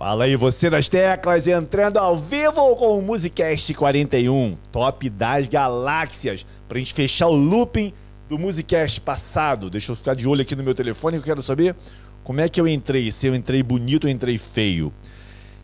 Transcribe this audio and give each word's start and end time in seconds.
Fala 0.00 0.24
aí, 0.24 0.34
você 0.34 0.70
das 0.70 0.88
teclas, 0.88 1.46
entrando 1.46 1.98
ao 1.98 2.16
vivo 2.16 2.74
com 2.74 2.98
o 2.98 3.02
Musicast 3.02 3.74
41, 3.74 4.54
top 4.72 5.10
das 5.10 5.46
galáxias, 5.46 6.46
pra 6.66 6.78
gente 6.78 6.94
fechar 6.94 7.26
o 7.26 7.34
looping 7.34 7.92
do 8.26 8.38
Musicast 8.38 8.98
passado. 9.02 9.68
Deixa 9.68 9.92
eu 9.92 9.96
ficar 9.96 10.16
de 10.16 10.26
olho 10.26 10.40
aqui 10.40 10.56
no 10.56 10.62
meu 10.62 10.74
telefone 10.74 11.18
que 11.18 11.20
eu 11.20 11.26
quero 11.26 11.42
saber 11.42 11.76
como 12.24 12.40
é 12.40 12.48
que 12.48 12.58
eu 12.58 12.66
entrei, 12.66 13.12
se 13.12 13.26
eu 13.26 13.34
entrei 13.34 13.62
bonito 13.62 14.04
ou 14.04 14.10
entrei 14.10 14.38
feio. 14.38 14.90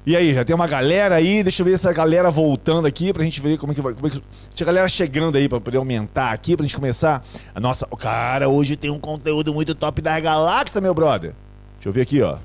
E 0.05 0.15
aí, 0.15 0.35
já 0.35 0.45
tem 0.45 0.55
uma 0.55 0.69
galera 0.69 1.15
aí, 1.15 1.43
deixa 1.43 1.63
eu 1.63 1.65
ver 1.65 1.73
essa 1.73 1.91
galera 1.91 2.31
voltando 2.31 2.87
aqui 2.87 3.15
pra 3.15 3.25
gente 3.25 3.41
ver 3.41 3.57
como 3.57 3.73
é 3.73 3.75
que 3.75 3.81
vai. 3.81 3.95
Como 3.95 4.07
é 4.07 4.11
que... 4.11 4.23
Tinha 4.55 4.67
galera 4.67 4.87
chegando 4.87 5.39
aí 5.39 5.49
pra 5.49 5.63
poder 5.63 5.79
aumentar 5.79 6.33
aqui, 6.33 6.55
pra 6.55 6.63
gente 6.63 6.77
começar. 6.77 7.25
A 7.55 7.59
nossa. 7.59 7.87
Cara, 7.87 8.51
hoje 8.51 8.77
tem 8.77 8.91
um 8.91 9.01
conteúdo 9.01 9.55
muito 9.55 9.75
top 9.75 10.03
da 10.03 10.21
galáxia, 10.21 10.79
meu 10.79 10.93
brother. 10.93 11.33
Deixa 11.77 11.89
eu 11.89 11.93
ver 11.95 12.03
aqui, 12.03 12.21
ó. 12.21 12.37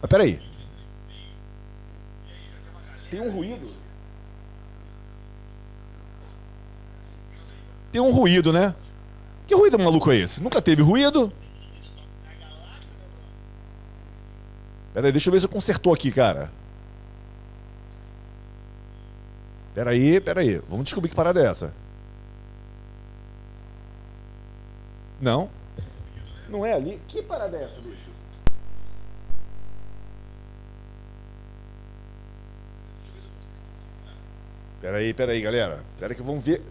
Mas 0.00 0.08
peraí. 0.08 0.40
Tem 3.10 3.20
um 3.20 3.30
ruído. 3.30 3.68
Tem 7.92 8.00
um 8.00 8.12
ruído, 8.12 8.52
né? 8.52 8.74
Que 9.46 9.54
ruído 9.54 9.78
maluco 9.78 10.10
é 10.12 10.16
esse? 10.16 10.40
Nunca 10.40 10.62
teve 10.62 10.80
ruído? 10.80 11.32
Pera 14.94 15.08
aí, 15.08 15.12
deixa 15.12 15.28
eu 15.28 15.32
ver 15.32 15.40
se 15.40 15.46
eu 15.46 15.50
consertou 15.50 15.92
aqui, 15.92 16.10
cara. 16.10 16.50
Pera 19.74 19.90
aí, 19.90 20.20
pera 20.20 20.40
aí. 20.40 20.60
Vamos 20.68 20.84
descobrir 20.84 21.10
que 21.10 21.16
parada 21.16 21.40
é 21.40 21.46
essa. 21.46 21.72
Não. 25.20 25.50
Não 26.48 26.64
é 26.64 26.72
ali? 26.72 27.00
Que 27.06 27.22
parada 27.22 27.56
é 27.56 27.64
essa, 27.64 27.80
bicho? 27.80 28.09
Pera 34.80 34.98
aí, 34.98 35.12
pera 35.12 35.32
aí, 35.32 35.40
galera. 35.42 35.84
Pera 35.98 36.14
que 36.14 36.22
vamos 36.22 36.44
ver 36.44 36.62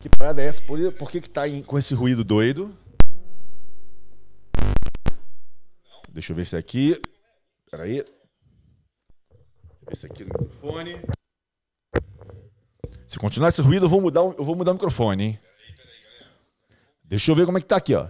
que 0.00 0.08
parada 0.08 0.40
é 0.42 0.46
essa. 0.46 0.62
Por, 0.62 0.78
por 0.94 1.10
que 1.10 1.20
que 1.20 1.28
tá 1.30 1.48
em- 1.48 1.62
com 1.62 1.78
esse 1.78 1.94
ruído 1.94 2.24
doido? 2.24 2.76
Deixa 6.10 6.32
eu 6.32 6.36
ver 6.36 6.46
se 6.46 6.56
é 6.56 6.58
aqui. 6.58 7.00
Pera 7.70 7.84
aí. 7.84 8.04
Esse 9.90 10.06
aqui 10.06 10.24
no 10.24 10.30
microfone. 10.30 11.00
Se 13.06 13.18
continuar 13.18 13.48
esse 13.48 13.62
ruído, 13.62 13.86
eu 13.86 13.88
vou 13.88 14.00
mudar, 14.00 14.20
eu 14.20 14.44
vou 14.44 14.54
mudar 14.54 14.70
o 14.72 14.74
microfone, 14.74 15.24
hein? 15.24 15.40
Deixa 17.02 17.30
eu 17.30 17.34
ver 17.34 17.46
como 17.46 17.56
é 17.56 17.60
que 17.60 17.66
tá 17.66 17.76
aqui, 17.76 17.94
ó. 17.94 18.06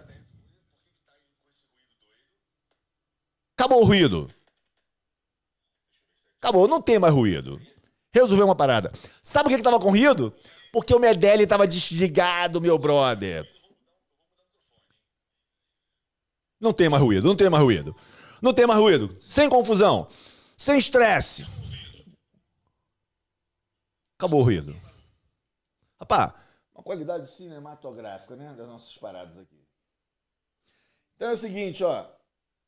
Acabou 3.57 3.81
o 3.83 3.85
ruído. 3.85 4.27
Acabou, 6.41 6.67
não 6.69 6.83
tem 6.83 6.99
mais 6.99 7.15
ruído. 7.15 7.61
Resolveu 8.20 8.47
uma 8.47 8.56
parada. 8.56 8.92
Sabe 9.22 9.44
por 9.44 9.50
que, 9.50 9.56
que 9.58 9.62
tava 9.62 9.78
com 9.78 9.91
ruído? 9.91 10.34
Porque 10.72 10.94
o 10.94 10.98
Medelli 10.98 11.47
tava 11.47 11.66
desligado, 11.66 12.61
meu 12.61 12.78
brother. 12.78 13.48
Não 16.61 16.72
tem 16.72 16.89
mais 16.89 17.02
ruído, 17.02 17.27
não 17.27 17.36
tem 17.36 17.48
mais 17.48 17.62
ruído. 17.62 17.94
Não 18.42 18.52
tem 18.52 18.66
mais 18.66 18.80
ruído. 18.80 19.16
Sem 19.20 19.48
confusão. 19.48 20.08
Sem 20.56 20.78
estresse. 20.78 21.46
Acabou 24.19 24.41
o 24.41 24.44
ruído. 24.44 24.74
Rapaz, 26.00 26.33
uma 26.74 26.83
qualidade 26.83 27.30
cinematográfica, 27.30 28.34
né? 28.36 28.55
Das 28.55 28.66
nossas 28.66 28.96
paradas 28.96 29.39
aqui. 29.39 29.64
Então 31.16 31.30
é 31.30 31.33
o 31.33 31.36
seguinte, 31.36 31.84
ó. 31.84 32.06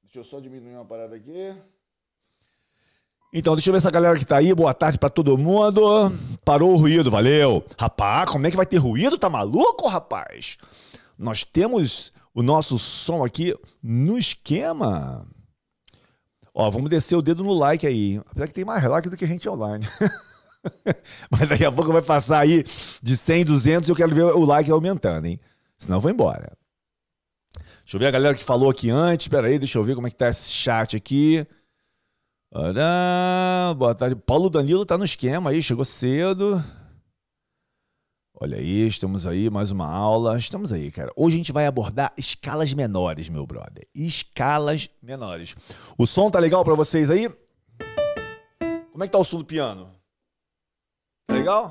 Deixa 0.02 0.18
eu 0.18 0.24
só 0.24 0.40
diminuir 0.40 0.74
uma 0.74 0.84
parada 0.84 1.14
aqui. 1.16 1.54
Então, 3.32 3.54
deixa 3.54 3.70
eu 3.70 3.72
ver 3.72 3.78
essa 3.78 3.90
galera 3.92 4.18
que 4.18 4.24
tá 4.24 4.38
aí. 4.38 4.52
Boa 4.52 4.74
tarde 4.74 4.98
pra 4.98 5.08
todo 5.08 5.38
mundo. 5.38 6.12
Parou 6.44 6.72
o 6.72 6.76
ruído, 6.76 7.12
valeu. 7.12 7.64
Rapaz, 7.78 8.28
como 8.28 8.44
é 8.44 8.50
que 8.50 8.56
vai 8.56 8.66
ter 8.66 8.78
ruído? 8.78 9.16
Tá 9.16 9.30
maluco, 9.30 9.86
rapaz? 9.86 10.56
Nós 11.16 11.44
temos 11.44 12.12
o 12.34 12.42
nosso 12.42 12.76
som 12.76 13.24
aqui 13.24 13.54
no 13.80 14.18
esquema. 14.18 15.24
Ó, 16.52 16.68
vamos 16.70 16.90
descer 16.90 17.14
o 17.14 17.22
dedo 17.22 17.44
no 17.44 17.52
like 17.52 17.86
aí. 17.86 18.20
Apesar 18.26 18.48
que 18.48 18.54
tem 18.54 18.64
mais 18.64 18.82
like 18.82 19.08
do 19.08 19.16
que 19.16 19.26
gente 19.26 19.48
online. 19.48 19.86
Mas 21.30 21.48
daqui 21.48 21.64
a 21.64 21.70
pouco 21.70 21.92
vai 21.92 22.02
passar 22.02 22.40
aí 22.40 22.64
de 23.00 23.16
100, 23.16 23.44
200 23.44 23.88
e 23.88 23.92
eu 23.92 23.96
quero 23.96 24.12
ver 24.12 24.24
o 24.24 24.44
like 24.44 24.68
aumentando, 24.72 25.26
hein? 25.26 25.38
Senão 25.78 25.98
eu 25.98 26.00
vou 26.00 26.10
embora. 26.10 26.52
Deixa 27.84 27.96
eu 27.96 28.00
ver 28.00 28.06
a 28.06 28.10
galera 28.10 28.34
que 28.34 28.42
falou 28.42 28.68
aqui 28.68 28.90
antes. 28.90 29.26
Espera 29.26 29.46
aí, 29.46 29.56
deixa 29.56 29.78
eu 29.78 29.84
ver 29.84 29.94
como 29.94 30.08
é 30.08 30.10
que 30.10 30.16
tá 30.16 30.28
esse 30.28 30.50
chat 30.50 30.96
aqui. 30.96 31.46
Boa 32.52 33.94
tarde. 33.94 34.16
Paulo 34.16 34.50
Danilo 34.50 34.84
tá 34.84 34.98
no 34.98 35.04
esquema 35.04 35.50
aí, 35.50 35.62
chegou 35.62 35.84
cedo. 35.84 36.62
Olha 38.34 38.56
aí, 38.56 38.86
estamos 38.86 39.26
aí, 39.26 39.48
mais 39.48 39.70
uma 39.70 39.88
aula. 39.88 40.36
Estamos 40.36 40.72
aí, 40.72 40.90
cara. 40.90 41.12
Hoje 41.14 41.36
a 41.36 41.38
gente 41.38 41.52
vai 41.52 41.66
abordar 41.66 42.12
escalas 42.16 42.74
menores, 42.74 43.28
meu 43.28 43.46
brother. 43.46 43.86
Escalas 43.94 44.90
menores. 45.00 45.54
O 45.96 46.06
som 46.06 46.30
tá 46.30 46.40
legal 46.40 46.64
pra 46.64 46.74
vocês 46.74 47.08
aí? 47.08 47.28
Como 48.90 49.04
é 49.04 49.06
que 49.06 49.12
tá 49.12 49.18
o 49.18 49.24
som 49.24 49.38
do 49.38 49.44
piano? 49.44 49.94
Tá 51.28 51.34
legal? 51.34 51.68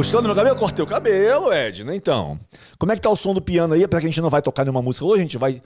Gostou 0.00 0.22
do 0.22 0.28
meu 0.28 0.34
cabelo? 0.34 0.56
Cortei 0.56 0.82
o 0.82 0.88
cabelo, 0.88 1.52
Edna. 1.52 1.94
Então, 1.94 2.40
como 2.78 2.90
é 2.90 2.96
que 2.96 3.02
tá 3.02 3.10
o 3.10 3.16
som 3.16 3.34
do 3.34 3.42
piano 3.42 3.74
aí? 3.74 3.84
Apesar 3.84 4.00
que 4.00 4.06
a 4.06 4.10
gente 4.10 4.22
não 4.22 4.30
vai 4.30 4.40
tocar 4.40 4.64
nenhuma 4.64 4.80
música 4.80 5.04
hoje, 5.04 5.20
a 5.20 5.24
gente 5.24 5.36
vai 5.36 5.62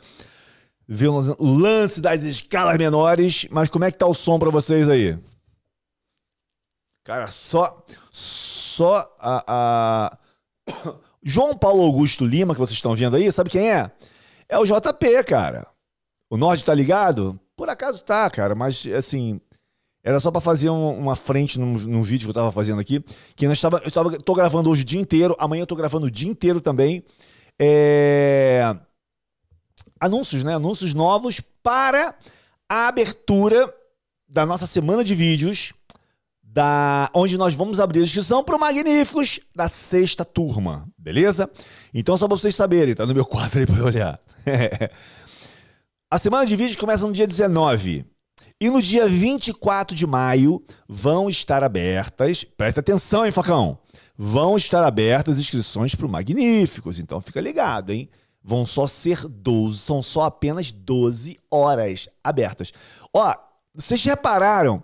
ver 0.89 1.07
o 1.07 1.39
lance 1.39 2.01
das 2.01 2.25
escalas 2.25 2.77
menores. 2.77 3.47
Mas 3.49 3.69
como 3.69 3.85
é 3.85 3.93
que 3.93 3.97
tá 3.99 4.09
o 4.09 4.13
som 4.13 4.37
pra 4.37 4.51
vocês 4.51 4.89
aí? 4.89 5.17
Cara, 7.05 7.29
só. 7.29 7.81
Só 8.11 9.09
a. 9.21 9.45
a... 9.47 10.19
João 11.23 11.57
Paulo 11.57 11.85
Augusto 11.85 12.27
Lima, 12.27 12.55
que 12.55 12.61
vocês 12.61 12.77
estão 12.77 12.93
vendo 12.93 13.15
aí, 13.15 13.31
sabe 13.31 13.51
quem 13.51 13.71
é? 13.71 13.89
É 14.49 14.59
o 14.59 14.65
JP, 14.65 15.23
cara. 15.29 15.65
O 16.29 16.37
Norte 16.37 16.65
tá 16.65 16.75
ligado? 16.75 17.39
Por 17.57 17.71
acaso 17.71 18.05
tá, 18.05 18.29
cara, 18.31 18.57
mas 18.57 18.85
assim. 18.89 19.41
Era 20.05 20.21
só 20.21 20.31
pra 20.31 20.41
fazer 20.41 20.69
um- 20.69 20.99
uma 20.99 21.17
frente 21.17 21.59
num, 21.59 21.73
num 21.73 22.03
vídeo 22.03 22.27
que 22.27 22.31
eu 22.31 22.35
tava 22.35 22.53
fazendo 22.53 22.79
aqui. 22.79 23.03
Que 23.35 23.49
nós 23.49 23.59
tava, 23.59 23.81
eu 23.83 23.91
tava, 23.91 24.19
tô 24.19 24.35
gravando 24.35 24.69
hoje 24.69 24.83
o 24.83 24.85
dia 24.85 25.01
inteiro. 25.01 25.35
Amanhã 25.39 25.63
eu 25.63 25.67
tô 25.67 25.75
gravando 25.75 26.07
o 26.07 26.11
dia 26.11 26.29
inteiro 26.29 26.61
também. 26.61 27.03
É... 27.59 28.77
Anúncios, 29.99 30.45
né? 30.45 30.55
Anúncios 30.55 30.93
novos 30.93 31.41
para 31.63 32.15
a 32.69 32.89
abertura 32.89 33.73
da 34.29 34.45
nossa 34.45 34.67
semana 34.67 35.03
de 35.03 35.15
vídeos. 35.15 35.73
Da, 36.43 37.11
onde 37.13 37.37
nós 37.37 37.55
vamos 37.55 37.81
abrir 37.81 37.99
a 37.99 38.03
inscrição 38.05 38.45
para 38.45 38.55
o 38.55 38.61
Magníficos 38.61 39.41
da 39.57 39.69
sexta 39.69 40.25
turma, 40.25 40.87
beleza? 40.97 41.51
Então, 41.93 42.17
só 42.17 42.29
pra 42.29 42.37
vocês 42.37 42.55
saberem, 42.55 42.95
tá 42.95 43.05
no 43.05 43.13
meu 43.15 43.25
quadro 43.27 43.59
aí 43.59 43.67
eu 43.77 43.85
olhar. 43.85 44.21
a 46.09 46.17
semana 46.17 46.47
de 46.47 46.55
vídeos 46.55 46.77
começa 46.77 47.05
no 47.07 47.13
dia 47.13 47.27
19. 47.27 48.05
E 48.61 48.71
no 48.71 48.81
dia 48.81 49.07
24 49.07 49.97
de 49.97 50.07
maio 50.07 50.65
vão 50.89 51.29
estar 51.29 51.63
abertas. 51.63 52.45
Presta 52.45 52.81
atenção, 52.81 53.27
hein, 53.27 53.33
Facão? 53.33 53.79
Vão 54.17 54.57
estar 54.57 54.85
abertas 54.85 55.39
inscrições 55.39 55.95
para 55.95 56.07
o 56.07 56.09
Magníficos. 56.09 56.99
Então 56.99 57.21
fica 57.21 57.41
ligado, 57.41 57.91
hein? 57.91 58.09
Vão 58.43 58.65
só 58.65 58.87
ser 58.87 59.27
12, 59.27 59.79
são 59.79 60.03
só 60.03 60.25
apenas 60.25 60.71
12 60.71 61.39
horas 61.51 62.09
abertas. 62.23 62.73
Ó, 63.13 63.35
vocês 63.75 64.05
repararam? 64.05 64.83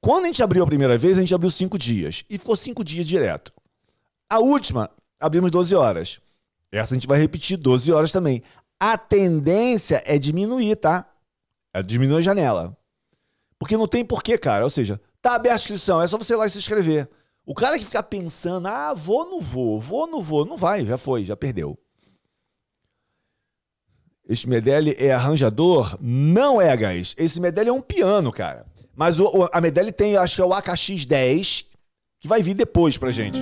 Quando 0.00 0.24
a 0.24 0.26
gente 0.26 0.42
abriu 0.42 0.64
a 0.64 0.66
primeira 0.66 0.98
vez, 0.98 1.16
a 1.16 1.20
gente 1.20 1.34
abriu 1.34 1.50
5 1.50 1.78
dias. 1.78 2.24
E 2.28 2.36
ficou 2.36 2.56
5 2.56 2.82
dias 2.82 3.06
direto. 3.06 3.52
A 4.28 4.38
última, 4.38 4.90
abrimos 5.20 5.50
12 5.50 5.74
horas. 5.74 6.20
Essa 6.72 6.94
a 6.94 6.96
gente 6.96 7.06
vai 7.06 7.18
repetir 7.18 7.56
12 7.56 7.92
horas 7.92 8.10
também. 8.10 8.42
A 8.80 8.98
tendência 8.98 10.02
é 10.04 10.18
diminuir, 10.18 10.76
tá? 10.76 11.06
É 11.72 11.82
diminuir 11.82 12.18
a 12.18 12.22
janela. 12.22 12.76
Porque 13.58 13.76
não 13.76 13.86
tem 13.88 14.04
porquê, 14.04 14.36
cara. 14.36 14.64
Ou 14.64 14.70
seja, 14.70 15.00
tá 15.22 15.34
aberta 15.34 15.54
a 15.56 15.60
inscrição, 15.60 16.02
é 16.02 16.06
só 16.06 16.18
você 16.18 16.34
ir 16.34 16.36
lá 16.36 16.46
e 16.46 16.50
se 16.50 16.58
inscrever. 16.58 17.08
O 17.46 17.54
cara 17.54 17.78
que 17.78 17.84
ficar 17.84 18.02
pensando, 18.04 18.66
ah, 18.68 18.94
vou, 18.94 19.24
não 19.30 19.40
vou, 19.40 19.78
vou, 19.80 20.06
não 20.06 20.20
vou, 20.22 20.44
não 20.46 20.56
vai, 20.56 20.84
já 20.84 20.96
foi, 20.96 21.24
já 21.24 21.36
perdeu. 21.36 21.78
Este 24.26 24.48
Medelli 24.48 24.94
é 24.98 25.12
arranjador? 25.12 25.98
Não 26.00 26.60
é, 26.60 26.74
guys. 26.74 27.14
Esse 27.18 27.38
Medelli 27.40 27.68
é 27.68 27.72
um 27.72 27.82
piano, 27.82 28.32
cara. 28.32 28.64
Mas 28.96 29.20
o, 29.20 29.26
o- 29.26 29.48
a 29.52 29.60
Medelli 29.60 29.92
tem, 29.92 30.16
acho 30.16 30.36
que 30.36 30.40
é 30.40 30.44
o 30.44 30.48
AKX10, 30.50 31.66
que 32.20 32.26
vai 32.28 32.42
vir 32.42 32.54
depois 32.54 32.96
pra 32.96 33.10
gente. 33.10 33.38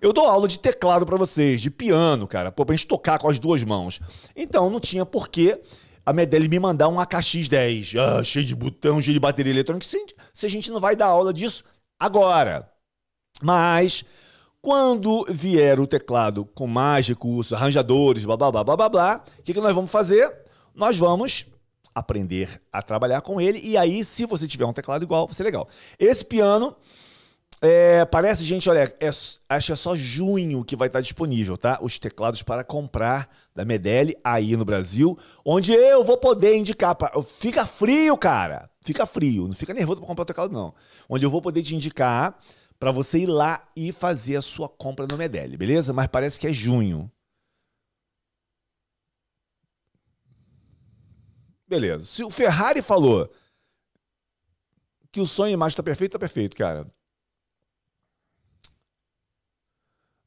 Eu 0.00 0.12
dou 0.12 0.26
aula 0.26 0.46
de 0.46 0.58
teclado 0.58 1.06
pra 1.06 1.16
vocês, 1.16 1.60
de 1.62 1.70
piano, 1.70 2.26
cara, 2.26 2.52
pô, 2.52 2.64
pra 2.66 2.74
gente 2.76 2.86
tocar 2.86 3.18
com 3.18 3.28
as 3.28 3.38
duas 3.38 3.64
mãos. 3.64 4.00
Então 4.36 4.68
não 4.68 4.78
tinha 4.78 5.04
porquê 5.06 5.60
a 6.04 6.12
Medeli 6.12 6.48
me 6.48 6.58
mandar 6.58 6.88
um 6.88 6.96
AKX10, 6.96 7.98
ah, 7.98 8.22
cheio 8.22 8.44
de 8.44 8.54
botão, 8.54 9.00
cheio 9.00 9.14
de 9.14 9.20
bateria 9.20 9.52
eletrônica, 9.52 9.86
se, 9.86 10.04
se 10.32 10.46
a 10.46 10.50
gente 10.50 10.70
não 10.70 10.80
vai 10.80 10.94
dar 10.94 11.06
aula 11.06 11.32
disso 11.32 11.64
agora. 11.98 12.70
Mas 13.42 14.04
quando 14.60 15.26
vier 15.28 15.80
o 15.80 15.86
teclado 15.86 16.44
com 16.44 16.66
mais 16.66 17.08
recursos, 17.08 17.52
arranjadores, 17.52 18.24
blá 18.24 18.36
blá 18.36 18.50
blá 18.50 18.64
blá 18.64 18.76
blá 18.76 18.88
blá, 18.88 19.24
o 19.38 19.42
que, 19.42 19.52
que 19.52 19.60
nós 19.60 19.74
vamos 19.74 19.90
fazer? 19.90 20.34
Nós 20.74 20.98
vamos 20.98 21.46
aprender 21.94 22.60
a 22.72 22.82
trabalhar 22.82 23.20
com 23.20 23.40
ele. 23.40 23.60
E 23.62 23.76
aí, 23.76 24.04
se 24.04 24.26
você 24.26 24.48
tiver 24.48 24.64
um 24.64 24.72
teclado 24.72 25.04
igual, 25.04 25.26
vai 25.26 25.34
ser 25.34 25.44
legal. 25.44 25.68
Esse 25.98 26.24
piano. 26.24 26.74
É, 27.66 28.04
parece, 28.04 28.44
gente, 28.44 28.68
olha, 28.68 28.94
é, 29.00 29.08
acho 29.08 29.66
que 29.66 29.72
é 29.72 29.76
só 29.76 29.96
junho 29.96 30.62
que 30.62 30.76
vai 30.76 30.88
estar 30.88 31.00
disponível, 31.00 31.56
tá? 31.56 31.78
Os 31.80 31.98
teclados 31.98 32.42
para 32.42 32.62
comprar 32.62 33.26
da 33.54 33.64
Medeli 33.64 34.14
aí 34.22 34.54
no 34.54 34.66
Brasil, 34.66 35.18
onde 35.42 35.72
eu 35.72 36.04
vou 36.04 36.18
poder 36.18 36.56
indicar. 36.56 36.94
Pra, 36.94 37.10
fica 37.22 37.64
frio, 37.64 38.18
cara. 38.18 38.70
Fica 38.82 39.06
frio. 39.06 39.46
Não 39.46 39.54
fica 39.54 39.72
nervoso 39.72 40.00
para 40.00 40.06
comprar 40.06 40.24
o 40.24 40.26
teclado, 40.26 40.52
não. 40.52 40.74
Onde 41.08 41.24
eu 41.24 41.30
vou 41.30 41.40
poder 41.40 41.62
te 41.62 41.74
indicar 41.74 42.38
para 42.78 42.90
você 42.90 43.20
ir 43.20 43.26
lá 43.28 43.66
e 43.74 43.92
fazer 43.92 44.36
a 44.36 44.42
sua 44.42 44.68
compra 44.68 45.06
no 45.10 45.16
Medeli, 45.16 45.56
beleza? 45.56 45.90
Mas 45.94 46.08
parece 46.08 46.38
que 46.38 46.46
é 46.46 46.52
junho. 46.52 47.10
Beleza. 51.66 52.04
Se 52.04 52.22
o 52.22 52.28
Ferrari 52.28 52.82
falou 52.82 53.32
que 55.10 55.18
o 55.20 55.26
sonho 55.26 55.50
e 55.50 55.54
imagem 55.54 55.76
tá 55.76 55.82
perfeito, 55.82 56.12
tá 56.12 56.18
perfeito, 56.18 56.56
cara. 56.58 56.86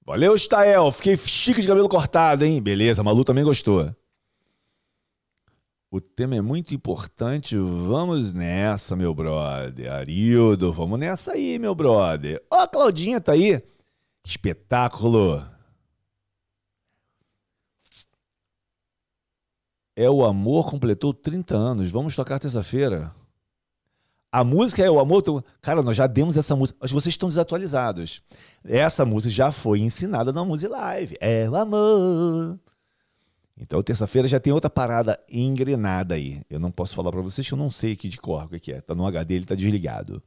Valeu, 0.07 0.37
Stael. 0.37 0.89
Fiquei 0.93 1.17
chique 1.17 1.59
de 1.59 1.67
cabelo 1.67 1.89
cortado, 1.89 2.45
hein? 2.45 2.61
Beleza, 2.61 3.03
Malu 3.03 3.25
também 3.25 3.43
gostou. 3.43 3.93
O 5.91 5.99
tema 5.99 6.37
é 6.37 6.41
muito 6.41 6.73
importante. 6.73 7.57
Vamos 7.57 8.31
nessa, 8.31 8.95
meu 8.95 9.13
brother. 9.13 9.91
Arildo, 9.91 10.71
vamos 10.71 10.97
nessa 10.97 11.33
aí, 11.33 11.59
meu 11.59 11.75
brother. 11.75 12.41
Ó, 12.49 12.61
a 12.61 12.67
Claudinha 12.69 13.19
tá 13.19 13.33
aí. 13.33 13.61
Espetáculo. 14.25 15.45
É 19.93 20.09
o 20.09 20.23
Amor 20.23 20.71
completou 20.71 21.13
30 21.13 21.53
anos. 21.53 21.91
Vamos 21.91 22.15
tocar 22.15 22.39
terça-feira. 22.39 23.13
A 24.37 24.43
música 24.43 24.83
é 24.83 24.91
o 24.91 24.99
amor. 24.99 25.23
Cara, 25.63 25.81
nós 25.81 25.97
já 25.97 26.05
demos 26.05 26.37
essa 26.37 26.55
música. 26.55 26.77
Mas 26.79 26.91
vocês 26.91 27.13
estão 27.13 27.27
desatualizados. 27.27 28.21
Essa 28.63 29.03
música 29.03 29.33
já 29.33 29.51
foi 29.51 29.79
ensinada 29.79 30.31
na 30.31 30.45
Music 30.45 30.71
Live. 30.71 31.17
É 31.19 31.49
o 31.49 31.55
amor. 31.55 32.59
Então, 33.59 33.81
terça-feira 33.81 34.27
já 34.27 34.39
tem 34.39 34.53
outra 34.53 34.69
parada 34.69 35.19
engrenada 35.27 36.13
aí. 36.13 36.43
Eu 36.51 36.59
não 36.59 36.69
posso 36.69 36.93
falar 36.93 37.11
para 37.11 37.21
vocês 37.23 37.47
que 37.47 37.51
eu 37.51 37.57
não 37.57 37.71
sei 37.71 37.93
aqui 37.93 38.07
de 38.07 38.19
cor 38.19 38.45
o 38.45 38.59
que 38.59 38.71
é. 38.71 38.79
Tá 38.79 38.93
no 38.93 39.07
HD, 39.07 39.33
ele 39.33 39.45
tá 39.45 39.55
desligado. 39.55 40.21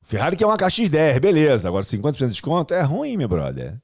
Ferrari 0.00 0.38
que 0.38 0.44
é 0.44 0.46
uma 0.46 0.56
KX10, 0.56 1.20
beleza. 1.20 1.68
Agora 1.68 1.84
50% 1.84 2.16
de 2.16 2.28
desconto 2.28 2.72
é 2.72 2.80
ruim, 2.80 3.18
meu 3.18 3.28
brother. 3.28 3.78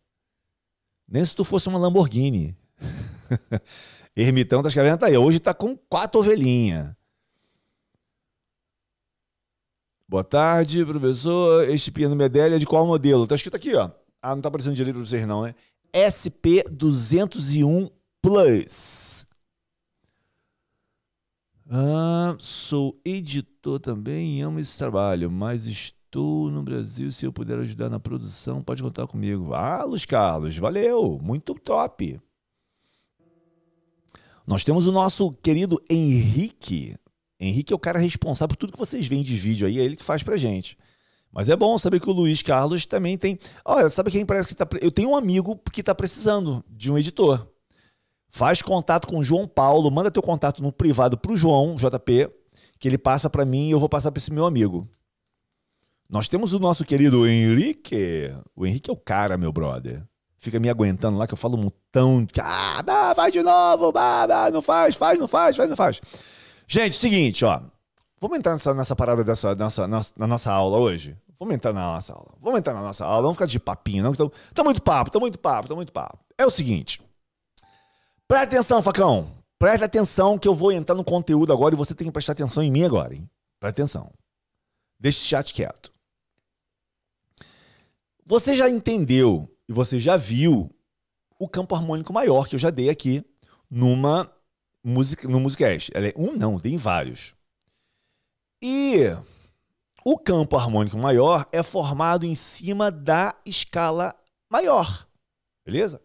Nem 1.06 1.22
se 1.22 1.36
tu 1.36 1.44
fosse 1.44 1.68
uma 1.68 1.78
Lamborghini. 1.78 2.56
Ermitão 4.16 4.62
tá 4.62 4.68
escrevendo, 4.68 4.98
tá 4.98 5.06
aí. 5.06 5.18
Hoje 5.18 5.38
tá 5.38 5.52
com 5.52 5.76
quatro 5.76 6.20
ovelhinhas. 6.20 6.94
Boa 10.08 10.24
tarde, 10.24 10.86
professor. 10.86 11.68
Este 11.68 11.92
piano 11.92 12.16
Medellín 12.16 12.54
é 12.56 12.58
de 12.58 12.66
qual 12.66 12.86
modelo? 12.86 13.26
Tá 13.26 13.34
escrito 13.34 13.56
aqui, 13.56 13.74
ó. 13.74 13.90
Ah, 14.22 14.34
não 14.34 14.40
tá 14.40 14.48
aparecendo 14.48 14.74
direito 14.74 14.96
pra 14.96 15.04
vocês, 15.04 15.26
não, 15.26 15.42
né? 15.42 15.54
SP201 15.92 17.90
Plus. 18.22 19.26
Ah, 21.68 22.36
sou 22.38 22.98
editor 23.04 23.80
também 23.80 24.38
e 24.38 24.40
amo 24.40 24.60
esse 24.60 24.78
trabalho, 24.78 25.30
mas 25.30 25.66
estou 25.66 26.50
no 26.50 26.62
Brasil. 26.62 27.10
Se 27.10 27.26
eu 27.26 27.32
puder 27.32 27.58
ajudar 27.58 27.90
na 27.90 28.00
produção, 28.00 28.62
pode 28.62 28.82
contar 28.82 29.06
comigo. 29.06 29.52
Ah, 29.52 29.82
Luiz 29.84 30.06
Carlos, 30.06 30.56
valeu, 30.56 31.18
muito 31.20 31.54
top. 31.54 32.20
Nós 34.46 34.62
temos 34.62 34.86
o 34.86 34.92
nosso 34.92 35.32
querido 35.32 35.82
Henrique. 35.90 36.94
Henrique 37.38 37.72
é 37.72 37.76
o 37.76 37.80
cara 37.80 37.98
responsável 37.98 38.48
por 38.48 38.56
tudo 38.56 38.72
que 38.72 38.78
vocês 38.78 39.06
veem 39.06 39.22
de 39.22 39.36
vídeo 39.36 39.66
aí, 39.66 39.80
é 39.80 39.82
ele 39.82 39.96
que 39.96 40.04
faz 40.04 40.22
pra 40.22 40.36
gente. 40.36 40.78
Mas 41.32 41.48
é 41.48 41.56
bom 41.56 41.76
saber 41.76 42.00
que 42.00 42.08
o 42.08 42.12
Luiz 42.12 42.40
Carlos 42.40 42.86
também 42.86 43.18
tem. 43.18 43.38
Olha, 43.64 43.90
sabe 43.90 44.10
quem 44.10 44.24
parece 44.24 44.48
que 44.48 44.54
tá. 44.54 44.66
Eu 44.80 44.90
tenho 44.90 45.10
um 45.10 45.16
amigo 45.16 45.60
que 45.72 45.80
está 45.80 45.94
precisando 45.94 46.64
de 46.70 46.90
um 46.90 46.96
editor. 46.96 47.46
Faz 48.28 48.62
contato 48.62 49.06
com 49.08 49.18
o 49.18 49.24
João 49.24 49.46
Paulo, 49.46 49.90
manda 49.90 50.10
teu 50.10 50.22
contato 50.22 50.62
no 50.62 50.72
privado 50.72 51.18
para 51.18 51.32
o 51.32 51.36
João, 51.36 51.76
JP, 51.76 52.30
que 52.78 52.88
ele 52.88 52.98
passa 52.98 53.28
para 53.28 53.44
mim 53.44 53.68
e 53.68 53.70
eu 53.72 53.80
vou 53.80 53.88
passar 53.88 54.10
para 54.12 54.18
esse 54.18 54.32
meu 54.32 54.46
amigo. 54.46 54.88
Nós 56.08 56.28
temos 56.28 56.52
o 56.52 56.58
nosso 56.58 56.84
querido 56.84 57.26
Henrique. 57.26 58.32
O 58.54 58.64
Henrique 58.64 58.88
é 58.88 58.92
o 58.92 58.96
cara, 58.96 59.36
meu 59.36 59.52
brother. 59.52 60.06
Fica 60.46 60.60
me 60.60 60.70
aguentando 60.70 61.18
lá 61.18 61.26
que 61.26 61.34
eu 61.34 61.36
falo 61.36 61.58
um 61.58 61.62
montão. 61.64 62.24
Ah, 62.40 62.80
dá, 62.80 63.12
faz 63.16 63.32
de 63.32 63.42
novo, 63.42 63.90
bah, 63.90 64.28
não 64.52 64.62
faz, 64.62 64.94
faz, 64.94 65.18
não 65.18 65.26
faz, 65.26 65.56
faz, 65.56 65.68
não 65.68 65.74
faz. 65.74 66.00
Gente, 66.68 66.96
seguinte, 66.96 67.44
ó. 67.44 67.60
Vamos 68.20 68.38
entrar 68.38 68.52
nessa, 68.52 68.72
nessa 68.72 68.94
parada 68.94 69.24
dessa, 69.24 69.56
nessa, 69.56 69.88
na 69.88 70.26
nossa 70.28 70.52
aula 70.52 70.78
hoje? 70.78 71.16
Vamos 71.36 71.52
entrar 71.52 71.72
na 71.72 71.94
nossa 71.94 72.12
aula. 72.12 72.32
Vamos 72.40 72.60
entrar 72.60 72.74
na 72.74 72.80
nossa 72.80 73.04
aula. 73.04 73.22
Vamos 73.22 73.34
ficar 73.34 73.46
de 73.46 73.58
papinho, 73.58 74.04
não? 74.04 74.12
Então, 74.12 74.30
tá 74.54 74.62
muito 74.62 74.80
papo, 74.80 75.10
tá 75.10 75.18
muito 75.18 75.36
papo, 75.36 75.68
tá 75.68 75.74
muito 75.74 75.90
papo. 75.90 76.18
É 76.38 76.46
o 76.46 76.50
seguinte. 76.50 77.02
Presta 78.28 78.46
atenção, 78.46 78.80
facão. 78.80 79.32
Presta 79.58 79.86
atenção 79.86 80.38
que 80.38 80.46
eu 80.46 80.54
vou 80.54 80.70
entrar 80.70 80.94
no 80.94 81.02
conteúdo 81.02 81.52
agora 81.52 81.74
e 81.74 81.76
você 81.76 81.92
tem 81.92 82.06
que 82.06 82.12
prestar 82.12 82.34
atenção 82.34 82.62
em 82.62 82.70
mim 82.70 82.84
agora, 82.84 83.16
hein? 83.16 83.28
Presta 83.58 83.82
atenção. 83.82 84.12
Deixa 84.96 85.18
esse 85.18 85.26
chat 85.26 85.52
quieto. 85.52 85.92
Você 88.24 88.54
já 88.54 88.68
entendeu 88.68 89.50
e 89.68 89.72
você 89.72 89.98
já 89.98 90.16
viu 90.16 90.70
o 91.38 91.48
campo 91.48 91.74
harmônico 91.74 92.12
maior 92.12 92.48
que 92.48 92.54
eu 92.54 92.58
já 92.58 92.70
dei 92.70 92.88
aqui 92.88 93.24
numa 93.70 94.30
música, 94.82 95.28
no 95.28 95.40
Musicast. 95.40 95.90
Ela 95.94 96.08
é 96.08 96.14
um 96.16 96.32
não, 96.32 96.58
tem 96.58 96.76
vários. 96.76 97.34
E 98.62 99.04
o 100.04 100.16
campo 100.16 100.56
harmônico 100.56 100.96
maior 100.96 101.44
é 101.52 101.62
formado 101.62 102.24
em 102.24 102.34
cima 102.34 102.90
da 102.90 103.34
escala 103.44 104.14
maior. 104.48 105.06
Beleza? 105.64 106.00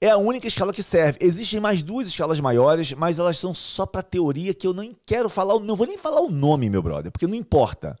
É 0.00 0.08
a 0.08 0.16
única 0.16 0.48
escala 0.48 0.72
que 0.72 0.82
serve. 0.82 1.18
Existem 1.20 1.60
mais 1.60 1.82
duas 1.82 2.06
escalas 2.06 2.40
maiores, 2.40 2.94
mas 2.94 3.18
elas 3.18 3.36
são 3.36 3.52
só 3.52 3.84
para 3.84 4.02
teoria 4.02 4.54
que 4.54 4.66
eu 4.66 4.72
não 4.72 4.96
quero 5.04 5.28
falar, 5.28 5.60
não 5.60 5.76
vou 5.76 5.86
nem 5.86 5.98
falar 5.98 6.22
o 6.22 6.30
nome, 6.30 6.70
meu 6.70 6.82
brother, 6.82 7.12
porque 7.12 7.26
não 7.26 7.34
importa. 7.34 7.98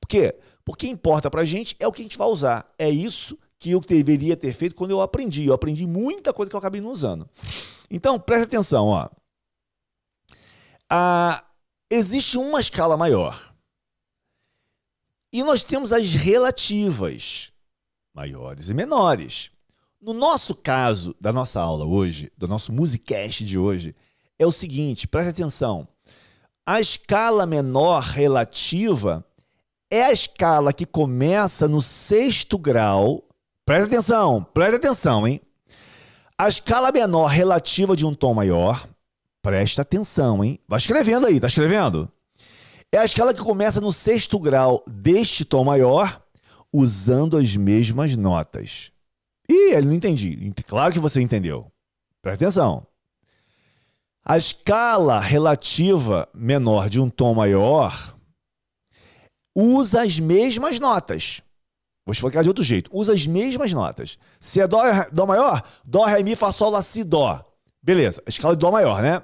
Por 0.00 0.08
quê? 0.08 0.36
Porque 0.64 0.88
importa 0.88 1.30
pra 1.30 1.44
gente 1.44 1.76
é 1.78 1.86
o 1.86 1.92
que 1.92 2.02
a 2.02 2.04
gente 2.04 2.18
vai 2.18 2.26
usar. 2.26 2.68
É 2.76 2.90
isso 2.90 3.38
que 3.58 3.70
eu 3.72 3.80
deveria 3.80 4.36
ter 4.36 4.52
feito 4.52 4.74
quando 4.74 4.92
eu 4.92 5.00
aprendi. 5.00 5.46
Eu 5.46 5.54
aprendi 5.54 5.86
muita 5.86 6.32
coisa 6.32 6.48
que 6.48 6.56
eu 6.56 6.58
acabei 6.58 6.80
não 6.80 6.90
usando. 6.90 7.28
Então, 7.90 8.18
preste 8.18 8.44
atenção, 8.44 8.86
ó. 8.86 9.08
Ah, 10.90 11.44
existe 11.90 12.38
uma 12.38 12.60
escala 12.60 12.96
maior. 12.96 13.54
E 15.32 15.42
nós 15.42 15.62
temos 15.62 15.92
as 15.92 16.12
relativas, 16.14 17.52
maiores 18.14 18.70
e 18.70 18.74
menores. 18.74 19.50
No 20.00 20.14
nosso 20.14 20.54
caso, 20.54 21.14
da 21.20 21.32
nossa 21.32 21.60
aula 21.60 21.84
hoje, 21.84 22.32
do 22.36 22.48
nosso 22.48 22.72
Musicast 22.72 23.44
de 23.44 23.58
hoje, 23.58 23.94
é 24.38 24.46
o 24.46 24.52
seguinte, 24.52 25.08
preste 25.08 25.30
atenção. 25.30 25.86
A 26.64 26.80
escala 26.80 27.46
menor 27.46 28.02
relativa 28.02 29.24
é 29.90 30.02
a 30.04 30.12
escala 30.12 30.72
que 30.72 30.86
começa 30.86 31.66
no 31.66 31.82
sexto 31.82 32.56
grau. 32.56 33.27
Preste 33.68 33.84
atenção, 33.84 34.42
preste 34.54 34.76
atenção, 34.76 35.28
hein? 35.28 35.42
A 36.38 36.48
escala 36.48 36.90
menor 36.90 37.26
relativa 37.26 37.94
de 37.94 38.06
um 38.06 38.14
tom 38.14 38.32
maior, 38.32 38.88
presta 39.42 39.82
atenção, 39.82 40.42
hein? 40.42 40.58
Vai 40.66 40.78
escrevendo 40.78 41.26
aí, 41.26 41.38
tá 41.38 41.48
escrevendo? 41.48 42.10
É 42.90 42.96
a 42.96 43.04
escala 43.04 43.34
que 43.34 43.42
começa 43.42 43.78
no 43.78 43.92
sexto 43.92 44.38
grau 44.38 44.82
deste 44.90 45.44
tom 45.44 45.64
maior, 45.64 46.18
usando 46.72 47.36
as 47.36 47.56
mesmas 47.56 48.16
notas. 48.16 48.90
Ih, 49.46 49.74
ele 49.74 49.88
não 49.88 49.94
entendi. 49.94 50.50
Claro 50.66 50.94
que 50.94 50.98
você 50.98 51.20
entendeu. 51.20 51.70
Presta 52.22 52.46
atenção. 52.46 52.86
A 54.24 54.38
escala 54.38 55.20
relativa 55.20 56.26
menor 56.34 56.88
de 56.88 56.98
um 56.98 57.10
tom 57.10 57.34
maior 57.34 58.16
usa 59.54 60.04
as 60.04 60.18
mesmas 60.18 60.80
notas. 60.80 61.42
Vou 62.08 62.12
explicar 62.14 62.42
de 62.42 62.48
outro 62.48 62.64
jeito. 62.64 62.90
Usa 62.90 63.12
as 63.12 63.26
mesmas 63.26 63.70
notas. 63.70 64.16
Se 64.40 64.62
é 64.62 64.66
dó, 64.66 64.80
dó 65.12 65.26
maior, 65.26 65.62
dó, 65.84 66.06
ré, 66.06 66.22
mi, 66.22 66.34
fá, 66.34 66.50
sol, 66.50 66.70
lá, 66.70 66.82
si, 66.82 67.04
dó. 67.04 67.44
Beleza. 67.82 68.22
A 68.24 68.30
escala 68.30 68.56
de 68.56 68.60
dó 68.60 68.72
maior, 68.72 69.02
né? 69.02 69.22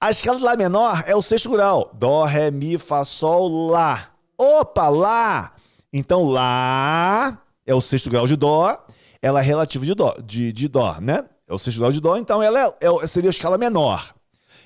A 0.00 0.10
escala 0.10 0.38
de 0.38 0.44
Lá 0.44 0.56
menor 0.56 1.04
é 1.06 1.14
o 1.14 1.22
sexto 1.22 1.50
grau. 1.50 1.92
Dó, 1.94 2.24
Ré, 2.24 2.50
Mi, 2.50 2.78
Fá, 2.78 3.04
Sol, 3.04 3.68
Lá. 3.68 4.10
Opa, 4.36 4.88
Lá! 4.88 5.54
Então, 5.92 6.28
Lá 6.28 7.40
é 7.64 7.74
o 7.74 7.80
sexto 7.80 8.10
grau 8.10 8.26
de 8.26 8.34
Dó. 8.34 8.76
Ela 9.22 9.40
é 9.40 9.42
relativa 9.42 9.84
de 9.84 9.94
Dó, 9.94 10.16
de, 10.24 10.52
de 10.52 10.66
dó 10.66 10.98
né? 11.00 11.26
É 11.46 11.52
o 11.52 11.58
sexto 11.58 11.78
grau 11.78 11.92
de 11.92 12.00
Dó, 12.00 12.16
então 12.16 12.42
ela 12.42 12.60
é, 12.60 12.74
é, 12.80 13.06
seria 13.06 13.28
a 13.28 13.30
escala 13.30 13.56
menor. 13.56 14.14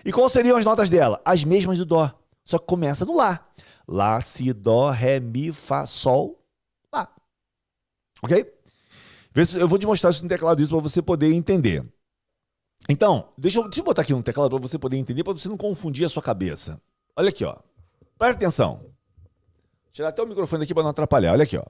E 0.04 0.12
quais 0.12 0.32
seriam 0.32 0.56
as 0.56 0.64
notas 0.64 0.88
dela? 0.88 1.20
As 1.24 1.44
mesmas 1.44 1.76
do 1.78 1.84
Dó, 1.84 2.10
só 2.42 2.56
que 2.56 2.66
começa 2.66 3.04
no 3.04 3.16
Lá. 3.16 3.44
Lá, 3.88 4.20
Si, 4.20 4.52
Dó, 4.52 4.88
Ré, 4.90 5.18
Mi, 5.18 5.50
Fá, 5.52 5.84
Sol. 5.84 6.43
Ok? 8.24 8.50
Eu 9.60 9.68
vou 9.68 9.78
te 9.78 9.86
mostrar 9.86 10.08
isso 10.08 10.22
no 10.22 10.28
teclado 10.30 10.62
isso 10.62 10.70
para 10.70 10.80
você 10.80 11.02
poder 11.02 11.30
entender. 11.30 11.84
Então, 12.88 13.28
deixa 13.36 13.58
eu, 13.58 13.64
deixa 13.64 13.80
eu 13.80 13.84
botar 13.84 14.00
aqui 14.00 14.14
no 14.14 14.22
teclado 14.22 14.48
para 14.48 14.58
você 14.58 14.78
poder 14.78 14.96
entender, 14.96 15.22
para 15.22 15.34
você 15.34 15.46
não 15.46 15.58
confundir 15.58 16.06
a 16.06 16.08
sua 16.08 16.22
cabeça. 16.22 16.80
Olha 17.14 17.28
aqui, 17.28 17.44
ó. 17.44 17.56
Presta 18.16 18.36
atenção. 18.36 18.76
Vou 18.76 19.92
tirar 19.92 20.08
até 20.08 20.22
o 20.22 20.26
microfone 20.26 20.64
aqui 20.64 20.72
para 20.72 20.82
não 20.82 20.90
atrapalhar. 20.90 21.32
Olha 21.32 21.42
aqui, 21.42 21.58
ó. 21.58 21.64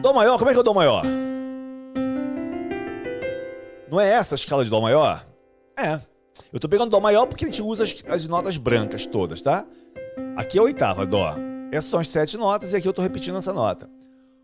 Dó 0.00 0.12
maior, 0.12 0.38
como 0.38 0.50
é 0.50 0.52
que 0.52 0.58
é 0.58 0.60
o 0.60 0.64
Dó 0.64 0.72
maior? 0.72 1.02
Não 3.90 4.00
é 4.00 4.08
essa 4.08 4.34
a 4.34 4.36
escala 4.36 4.62
de 4.62 4.70
Dó 4.70 4.80
maior? 4.80 5.26
É. 5.76 6.00
Eu 6.52 6.60
tô 6.60 6.68
pegando 6.68 6.90
Dó 6.90 7.00
maior 7.00 7.26
porque 7.26 7.44
a 7.44 7.48
gente 7.48 7.60
usa 7.60 7.82
as, 7.82 8.04
as 8.06 8.28
notas 8.28 8.56
brancas 8.56 9.04
todas, 9.04 9.40
tá? 9.40 9.66
Aqui 10.36 10.58
é 10.58 10.60
a 10.60 10.64
oitava, 10.64 11.04
Dó. 11.04 11.34
Essas 11.72 11.90
são 11.90 11.98
as 11.98 12.08
sete 12.08 12.36
notas 12.36 12.72
e 12.72 12.76
aqui 12.76 12.86
eu 12.86 12.92
tô 12.92 13.02
repetindo 13.02 13.38
essa 13.38 13.52
nota. 13.52 13.90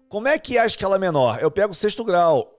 Como 0.08 0.26
é 0.26 0.38
que 0.38 0.56
é 0.56 0.60
a 0.60 0.66
escala 0.66 0.98
menor? 0.98 1.38
Eu 1.42 1.50
pego 1.50 1.72
o 1.72 1.74
sexto 1.74 2.02
grau. 2.02 2.58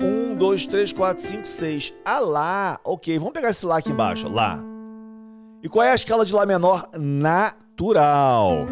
Um, 0.00 0.36
dois, 0.36 0.64
três, 0.64 0.92
quatro, 0.92 1.24
cinco, 1.24 1.46
seis. 1.46 1.92
Ah 2.04 2.20
lá. 2.20 2.78
Ok, 2.84 3.18
vamos 3.18 3.32
pegar 3.34 3.48
esse 3.48 3.66
Lá 3.66 3.78
aqui 3.78 3.90
embaixo. 3.90 4.28
Lá. 4.28 4.62
E 5.60 5.68
qual 5.68 5.84
é 5.84 5.90
a 5.90 5.96
escala 5.96 6.24
de 6.24 6.32
Lá 6.32 6.46
menor 6.46 6.88
natural? 6.96 8.68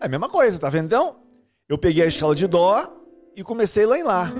É 0.00 0.06
a 0.06 0.08
mesma 0.08 0.28
coisa, 0.28 0.58
tá 0.58 0.68
vendo 0.68 0.86
então? 0.86 1.14
Eu 1.68 1.78
peguei 1.78 2.02
a 2.02 2.08
escala 2.08 2.34
de 2.34 2.48
Dó 2.48 2.92
e 3.36 3.44
comecei 3.44 3.86
lá 3.86 3.96
em 3.96 4.02
Lá. 4.02 4.32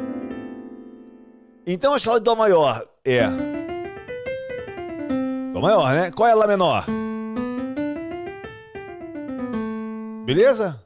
Então 1.65 1.93
a 1.93 1.97
escala 1.97 2.19
de 2.19 2.25
Dó 2.25 2.35
maior 2.35 2.85
é. 3.05 3.29
Dó 5.53 5.61
maior, 5.61 5.95
né? 5.95 6.11
Qual 6.11 6.29
é 6.29 6.33
a 6.33 6.35
Lá 6.35 6.49
menor? 6.49 6.85
Beleza? 10.27 10.83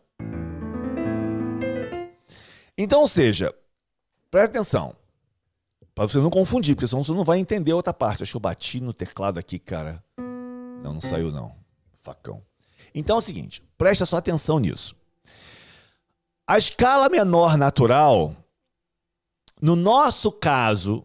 Então, 2.76 3.00
ou 3.00 3.08
seja, 3.08 3.54
presta 4.30 4.58
atenção. 4.58 4.94
Para 5.94 6.06
você 6.06 6.18
não 6.18 6.28
confundir, 6.28 6.74
porque 6.74 6.86
senão 6.86 7.02
você 7.02 7.12
não 7.12 7.24
vai 7.24 7.38
entender 7.38 7.72
a 7.72 7.76
outra 7.76 7.94
parte. 7.94 8.22
Acho 8.22 8.32
que 8.32 8.36
eu 8.36 8.40
bati 8.40 8.82
no 8.82 8.92
teclado 8.92 9.38
aqui, 9.38 9.58
cara. 9.58 10.04
Não, 10.18 10.94
não 10.94 11.00
saiu 11.00 11.32
não. 11.32 11.54
Facão. 12.00 12.42
Então 12.94 13.16
é 13.16 13.18
o 13.18 13.22
seguinte, 13.22 13.62
presta 13.76 14.04
só 14.04 14.16
atenção 14.16 14.58
nisso. 14.58 14.94
A 16.46 16.58
escala 16.58 17.08
menor 17.08 17.58
natural, 17.58 18.36
no 19.60 19.74
nosso 19.74 20.30
caso, 20.30 21.04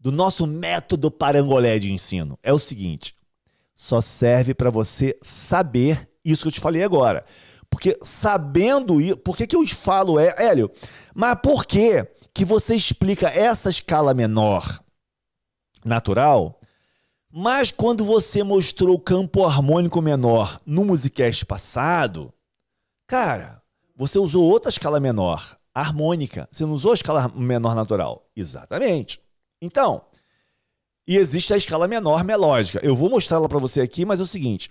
do 0.00 0.10
nosso 0.10 0.46
método 0.46 1.10
parangolé 1.10 1.78
de 1.78 1.92
ensino, 1.92 2.38
é 2.42 2.52
o 2.52 2.58
seguinte: 2.58 3.14
só 3.76 4.00
serve 4.00 4.54
para 4.54 4.70
você 4.70 5.18
saber 5.20 6.08
isso 6.24 6.42
que 6.42 6.48
eu 6.48 6.52
te 6.52 6.60
falei 6.60 6.82
agora. 6.82 7.24
Porque 7.68 7.96
sabendo 8.02 9.00
isso, 9.00 9.16
por 9.18 9.36
que, 9.36 9.46
que 9.46 9.54
eu 9.54 9.66
falo, 9.68 10.18
é, 10.18 10.34
Hélio, 10.36 10.70
mas 11.14 11.38
por 11.42 11.64
que, 11.64 12.04
que 12.32 12.44
você 12.44 12.74
explica 12.74 13.28
essa 13.28 13.70
escala 13.70 14.14
menor 14.14 14.82
natural, 15.84 16.60
mas 17.32 17.70
quando 17.70 18.04
você 18.04 18.42
mostrou 18.42 18.96
o 18.96 19.00
campo 19.00 19.44
harmônico 19.44 20.02
menor 20.02 20.60
no 20.66 20.84
musicast 20.84 21.46
passado, 21.46 22.32
cara, 23.06 23.62
você 23.96 24.18
usou 24.18 24.44
outra 24.44 24.68
escala 24.68 24.98
menor, 24.98 25.56
harmônica. 25.74 26.48
Você 26.50 26.64
não 26.64 26.72
usou 26.72 26.90
a 26.92 26.94
escala 26.94 27.28
menor 27.28 27.74
natural. 27.74 28.26
Exatamente. 28.34 29.20
Então, 29.62 30.04
e 31.06 31.16
existe 31.16 31.54
a 31.54 31.56
escala 31.56 31.88
menor 31.88 32.24
melódica. 32.24 32.80
Eu 32.82 32.94
vou 32.94 33.08
mostrar 33.08 33.38
ela 33.38 33.48
para 33.48 33.58
você 33.58 33.80
aqui, 33.80 34.04
mas 34.04 34.20
é 34.20 34.22
o 34.22 34.26
seguinte: 34.26 34.70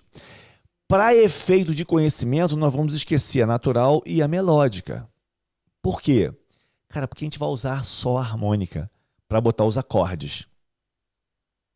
para 0.87 1.15
efeito 1.15 1.73
de 1.73 1.85
conhecimento, 1.85 2.57
nós 2.57 2.73
vamos 2.73 2.93
esquecer 2.93 3.41
a 3.41 3.47
natural 3.47 4.01
e 4.05 4.21
a 4.21 4.27
melódica. 4.27 5.08
Por 5.81 6.01
quê? 6.01 6.33
Cara, 6.89 7.07
porque 7.07 7.23
a 7.23 7.27
gente 7.27 7.39
vai 7.39 7.49
usar 7.49 7.83
só 7.83 8.17
a 8.17 8.21
harmônica 8.21 8.89
para 9.27 9.39
botar 9.39 9.65
os 9.65 9.77
acordes. 9.77 10.47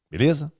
Beleza? 0.10 0.52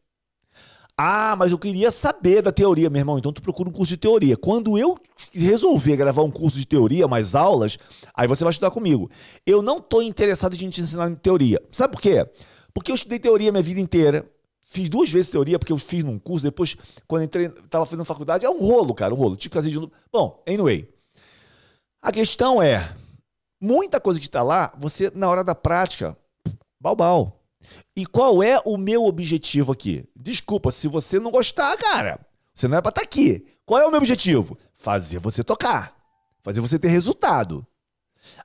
Ah, 0.96 1.36
mas 1.36 1.52
eu 1.52 1.58
queria 1.58 1.90
saber 1.90 2.44
da 2.44 2.52
teoria, 2.52 2.90
meu 2.90 3.00
irmão. 3.00 3.18
Então 3.18 3.34
tu 3.34 3.42
procura 3.42 3.68
um 3.68 3.72
curso 3.72 3.90
de 3.90 3.98
teoria. 3.98 4.38
Quando 4.38 4.78
eu 4.78 4.96
resolver 5.34 5.96
gravar 5.96 6.22
um 6.22 6.30
curso 6.30 6.58
de 6.58 6.68
teoria, 6.68 7.08
mais 7.08 7.34
aulas, 7.34 7.80
aí 8.14 8.28
você 8.28 8.44
vai 8.44 8.52
estudar 8.52 8.70
comigo. 8.70 9.10
Eu 9.46 9.64
não 9.64 9.78
estou 9.78 10.04
interessado 10.04 10.54
em 10.54 10.70
te 10.70 10.82
ensinar 10.82 11.10
em 11.10 11.16
teoria. 11.16 11.60
Sabe 11.72 11.94
por 11.94 12.02
quê? 12.02 12.28
Porque 12.74 12.92
eu 12.92 12.96
estudei 12.96 13.18
teoria 13.18 13.52
minha 13.52 13.64
vida 13.64 13.80
inteira. 13.80 14.30
Fiz 14.66 14.88
duas 14.88 15.10
vezes 15.10 15.30
teoria, 15.30 15.60
porque 15.60 15.74
eu 15.74 15.78
fiz 15.78 16.04
num 16.04 16.18
curso, 16.18 16.46
depois, 16.46 16.78
quando 17.08 17.24
entrei, 17.24 17.50
tava 17.70 17.86
fazendo 17.86 18.06
faculdade, 18.06 18.46
é 18.46 18.50
um 18.50 18.60
rolo, 18.60 18.94
cara, 18.94 19.14
um 19.14 19.18
rolo. 19.18 19.36
Que 19.36 19.50
fazer 19.50 19.72
de. 19.72 19.80
Bom, 20.12 20.42
anyway. 20.48 20.88
A 22.02 22.12
questão 22.12 22.62
é, 22.62 22.96
muita 23.64 24.00
coisa 24.02 24.20
que 24.20 24.26
está 24.26 24.44
lá, 24.44 24.74
você, 24.78 25.10
na 25.16 25.30
hora 25.30 25.42
da 25.42 25.56
prática, 25.56 26.18
balbal. 26.82 27.42
E 27.96 28.06
qual 28.06 28.44
é 28.44 28.60
o 28.66 28.76
meu 28.76 29.06
objetivo 29.06 29.72
aqui? 29.72 30.06
Desculpa, 30.14 30.70
se 30.70 30.90
você 30.90 31.18
não 31.18 31.32
gostar, 31.32 31.78
cara, 31.78 32.20
você 32.54 32.68
não 32.68 32.78
é 32.78 32.82
para 32.82 32.90
estar 32.90 33.02
tá 33.02 33.08
aqui. 33.08 33.46
Qual 33.66 33.80
é 33.80 33.86
o 33.86 33.90
meu 33.90 34.00
objetivo? 34.00 34.58
Fazer 34.74 35.20
você 35.20 35.46
tocar. 35.46 35.96
Fazer 36.42 36.60
você 36.60 36.78
ter 36.78 36.90
resultado. 36.90 37.66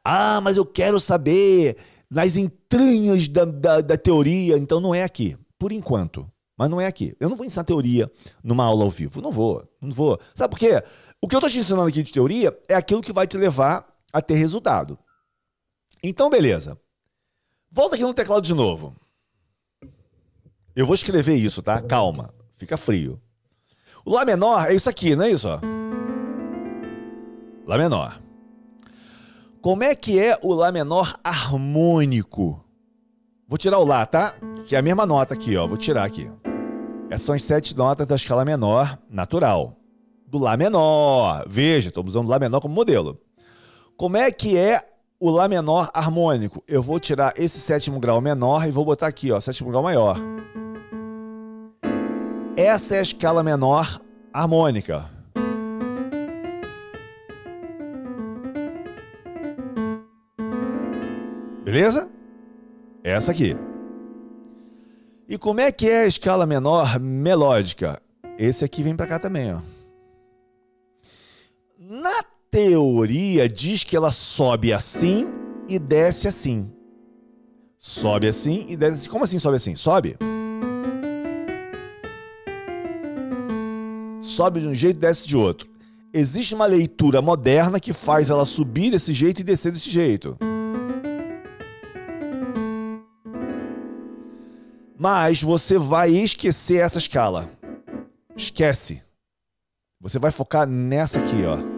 Ah, 0.05 0.41
mas 0.41 0.57
eu 0.57 0.65
quero 0.65 1.01
saber 1.01 1.77
nas 2.09 2.37
entranhas 2.37 3.27
da, 3.27 3.45
da, 3.45 3.81
da 3.81 3.97
teoria, 3.97 4.57
então 4.57 4.79
não 4.79 4.95
é 4.95 5.03
aqui 5.03 5.37
por 5.59 5.73
enquanto. 5.73 6.31
Mas 6.57 6.71
não 6.71 6.81
é 6.81 6.87
aqui. 6.87 7.17
Eu 7.19 7.29
não 7.29 7.37
vou 7.37 7.45
ensinar 7.45 7.65
teoria 7.65 8.11
numa 8.43 8.65
aula 8.65 8.85
ao 8.85 8.91
vivo. 8.91 9.21
Não 9.21 9.33
vou. 9.33 9.69
Não 9.81 9.91
vou. 9.91 10.19
Sabe 10.35 10.53
por 10.53 10.61
quê? 10.61 10.83
O 11.21 11.27
que 11.27 11.35
eu 11.35 11.39
estou 11.39 11.51
te 11.51 11.59
ensinando 11.59 11.89
aqui 11.89 12.05
de 12.05 12.13
teoria 12.13 12.57
é 12.69 12.75
aquilo 12.75 13.03
que 13.03 13.13
vai 13.13 13.27
te 13.27 13.37
levar 13.37 13.87
a 14.13 14.21
ter 14.21 14.35
resultado. 14.35 14.99
Então, 16.03 16.31
beleza. 16.31 16.79
Volta 17.71 17.97
aqui 17.97 18.05
no 18.05 18.15
teclado 18.15 18.43
de 18.43 18.55
novo. 18.55 18.95
Eu 20.75 20.87
vou 20.87 20.95
escrever 20.95 21.35
isso, 21.35 21.61
tá? 21.63 21.81
Calma. 21.83 22.33
Fica 22.57 22.77
frio. 22.77 23.21
O 24.05 24.13
Lá 24.13 24.25
menor 24.25 24.71
é 24.71 24.75
isso 24.75 24.89
aqui, 24.89 25.15
não 25.15 25.25
é 25.25 25.31
isso? 25.31 25.49
Ó? 25.49 25.61
Lá 27.67 27.77
menor. 27.77 28.21
Como 29.61 29.83
é 29.83 29.95
que 29.95 30.19
é 30.19 30.39
o 30.43 30.55
Lá 30.55 30.73
menor 30.73 31.19
harmônico? 31.23 32.65
Vou 33.47 33.59
tirar 33.59 33.79
o 33.79 33.85
Lá, 33.85 34.07
tá? 34.07 34.35
Que 34.67 34.77
é 34.77 34.79
a 34.79 34.83
mesma 34.83 35.05
nota 35.05 35.35
aqui, 35.35 35.57
ó. 35.57 35.67
Vou 35.67 35.77
tirar 35.77 36.05
aqui. 36.05 36.31
Essas 37.11 37.27
são 37.27 37.35
as 37.35 37.43
sete 37.43 37.77
notas 37.77 38.07
da 38.07 38.15
escala 38.15 38.45
menor 38.45 38.99
natural. 39.11 39.77
Do 40.27 40.39
Lá 40.39 40.57
menor. 40.57 41.45
Veja, 41.47 41.89
estamos 41.89 42.15
usando 42.15 42.27
o 42.27 42.31
Lá 42.31 42.39
menor 42.39 42.61
como 42.61 42.75
modelo. 42.75 43.21
Como 43.97 44.17
é 44.17 44.31
que 44.31 44.57
é 44.57 44.81
o 45.21 45.31
Lá 45.31 45.49
menor 45.49 45.91
harmônico? 45.93 46.63
Eu 46.67 46.83
vou 46.83 47.01
tirar 47.01 47.35
esse 47.37 47.61
sétimo 47.61 47.99
grau 47.99 48.21
menor 48.21 48.67
e 48.67 48.71
vou 48.71 48.85
botar 48.85 49.09
aqui, 49.09 49.33
ó, 49.33 49.41
sétimo 49.41 49.71
grau 49.71 49.83
maior. 49.83 50.17
Essa 52.57 52.97
é 52.97 52.99
a 52.99 53.03
escala 53.03 53.43
menor 53.43 54.01
harmônica. 54.33 55.09
Beleza? 61.65 62.09
Essa 63.05 63.33
aqui. 63.33 63.57
E 65.29 65.37
como 65.37 65.61
é 65.61 65.71
que 65.71 65.89
é 65.89 66.01
a 66.03 66.07
escala 66.07 66.47
menor 66.47 66.99
melódica? 66.99 68.01
Esse 68.39 68.65
aqui 68.65 68.83
vem 68.83 68.97
para 68.97 69.07
cá 69.07 69.19
também, 69.19 69.53
ó. 69.53 69.61
Na 71.79 72.23
teoria 72.51 73.49
diz 73.49 73.85
que 73.85 73.97
ela 73.97 74.11
sobe 74.11 74.73
assim 74.73 75.29
e 75.69 75.79
desce 75.79 76.29
assim. 76.29 76.71
Sobe 77.79 78.27
assim 78.27 78.67
e 78.69 78.77
desce 78.77 78.95
assim. 78.95 79.11
Como 79.11 79.25
assim 79.25 79.39
sobe 79.39 79.57
assim? 79.57 79.75
Sobe. 79.75 80.17
Sobe 84.23 84.61
de 84.61 84.69
um 84.69 84.75
jeito 84.75 84.97
e 84.97 85.01
desce 85.01 85.27
de 85.27 85.37
outro. 85.37 85.69
Existe 86.13 86.55
uma 86.55 86.67
leitura 86.67 87.21
moderna 87.21 87.79
que 87.79 87.93
faz 87.93 88.31
ela 88.31 88.45
subir 88.45 88.91
desse 88.91 89.13
jeito 89.13 89.41
e 89.41 89.45
descer 89.45 89.73
desse 89.73 89.91
jeito. 89.91 90.37
Mas 94.99 95.43
você 95.43 95.79
vai 95.79 96.11
esquecer 96.11 96.83
essa 96.83 96.99
escala. 96.99 97.51
Esquece. 98.37 99.03
Você 100.01 100.19
vai 100.19 100.31
focar 100.31 100.67
nessa 100.67 101.21
aqui, 101.21 101.45
ó. 101.45 101.78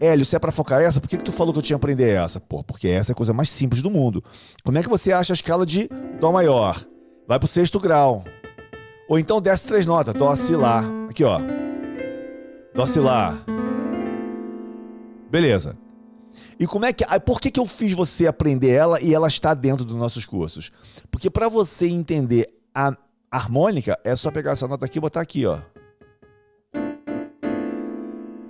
Hélio, 0.00 0.24
se 0.24 0.34
é 0.34 0.38
para 0.38 0.50
focar 0.50 0.80
essa, 0.80 0.98
por 0.98 1.06
que, 1.06 1.18
que 1.18 1.24
tu 1.24 1.30
falou 1.30 1.52
que 1.52 1.58
eu 1.58 1.62
tinha 1.62 1.76
que 1.76 1.80
aprender 1.80 2.08
essa? 2.16 2.40
Pô, 2.40 2.64
porque 2.64 2.88
essa 2.88 3.12
é 3.12 3.14
a 3.14 3.16
coisa 3.16 3.34
mais 3.34 3.50
simples 3.50 3.82
do 3.82 3.90
mundo. 3.90 4.24
Como 4.64 4.78
é 4.78 4.82
que 4.82 4.88
você 4.88 5.12
acha 5.12 5.32
a 5.32 5.34
escala 5.34 5.66
de 5.66 5.90
Dó 6.18 6.32
maior? 6.32 6.82
Vai 7.28 7.38
pro 7.38 7.46
sexto 7.46 7.78
grau. 7.78 8.24
Ou 9.06 9.18
então 9.18 9.42
desce 9.42 9.66
três 9.66 9.84
notas. 9.84 10.14
Dó, 10.14 10.34
Si, 10.34 10.56
Lá. 10.56 10.82
Aqui, 11.10 11.22
ó. 11.22 11.38
Dó, 12.74 12.86
Si, 12.86 12.98
Lá. 12.98 13.44
Beleza. 15.30 15.76
E 16.58 16.66
como 16.66 16.86
é 16.86 16.94
que. 16.94 17.04
Por 17.20 17.38
que, 17.38 17.50
que 17.50 17.60
eu 17.60 17.66
fiz 17.66 17.92
você 17.92 18.26
aprender 18.26 18.70
ela 18.70 19.02
e 19.02 19.14
ela 19.14 19.28
está 19.28 19.52
dentro 19.52 19.84
dos 19.84 19.96
nossos 19.96 20.24
cursos? 20.24 20.72
Porque 21.10 21.28
para 21.28 21.46
você 21.46 21.86
entender 21.88 22.48
a 22.74 22.96
harmônica, 23.30 23.98
é 24.02 24.16
só 24.16 24.30
pegar 24.30 24.52
essa 24.52 24.66
nota 24.66 24.86
aqui 24.86 24.96
e 24.96 25.00
botar 25.00 25.20
aqui, 25.20 25.44
ó. 25.44 25.58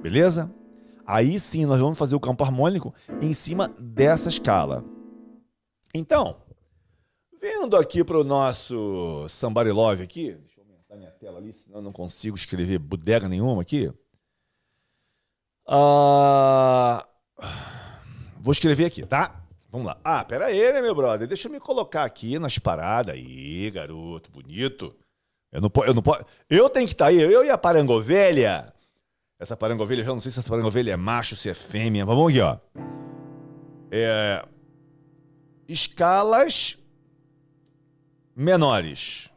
Beleza? 0.01 0.51
Aí 1.11 1.41
sim 1.41 1.67
nós 1.67 1.81
vamos 1.81 1.99
fazer 1.99 2.15
o 2.15 2.21
campo 2.21 2.45
harmônico 2.45 2.95
em 3.21 3.35
cima 3.35 3.69
dessa 3.79 4.29
escala. 4.29 4.85
Então, 5.93 6.37
vindo 7.41 7.77
aqui 7.77 8.05
para 8.05 8.17
o 8.17 8.23
nosso 8.23 9.27
Somebody 9.29 9.73
Love 9.73 10.05
aqui, 10.05 10.35
deixa 10.35 10.61
eu 10.61 10.65
aumentar 10.65 10.97
minha 10.97 11.11
tela 11.11 11.39
ali, 11.39 11.53
senão 11.53 11.79
eu 11.79 11.83
não 11.83 11.93
consigo 11.93 12.37
escrever 12.37 12.79
bodega 12.79 13.29
nenhuma 13.29 13.63
aqui. 13.63 13.93
Uh, 15.69 17.03
vou 18.41 18.53
escrever 18.53 18.85
aqui, 18.85 19.05
tá? 19.05 19.45
Vamos 19.69 19.89
lá. 19.89 19.99
Ah, 20.05 20.25
pera 20.25 20.47
aí, 20.47 20.73
né, 20.73 20.81
meu 20.81 20.95
brother? 20.95 21.27
Deixa 21.27 21.49
eu 21.49 21.53
me 21.53 21.59
colocar 21.59 22.05
aqui 22.05 22.39
nas 22.39 22.57
paradas. 22.59 23.17
Aí, 23.17 23.69
garoto, 23.71 24.31
bonito. 24.31 24.95
Eu 25.51 25.61
não, 25.61 25.71
eu 25.85 25.95
não 25.95 26.03
posso. 26.03 26.25
Eu 26.49 26.71
tenho 26.71 26.87
que 26.87 26.95
estar 26.95 27.07
tá 27.07 27.11
aí, 27.11 27.21
eu 27.21 27.45
e 27.45 27.51
a 27.51 27.59
parangovelha. 27.59 28.73
Essa 29.41 29.57
parangovelha, 29.57 30.05
já 30.05 30.11
não 30.11 30.21
sei 30.21 30.31
se 30.31 30.39
essa 30.39 30.51
parangovelha 30.51 30.93
é 30.93 30.97
macho, 30.97 31.35
se 31.35 31.49
é 31.49 31.55
fêmea. 31.55 32.05
Vamos 32.05 32.29
aqui, 32.31 32.43
ó. 32.43 32.59
É... 33.91 34.47
Escalas 35.67 36.77
menores. 38.37 39.31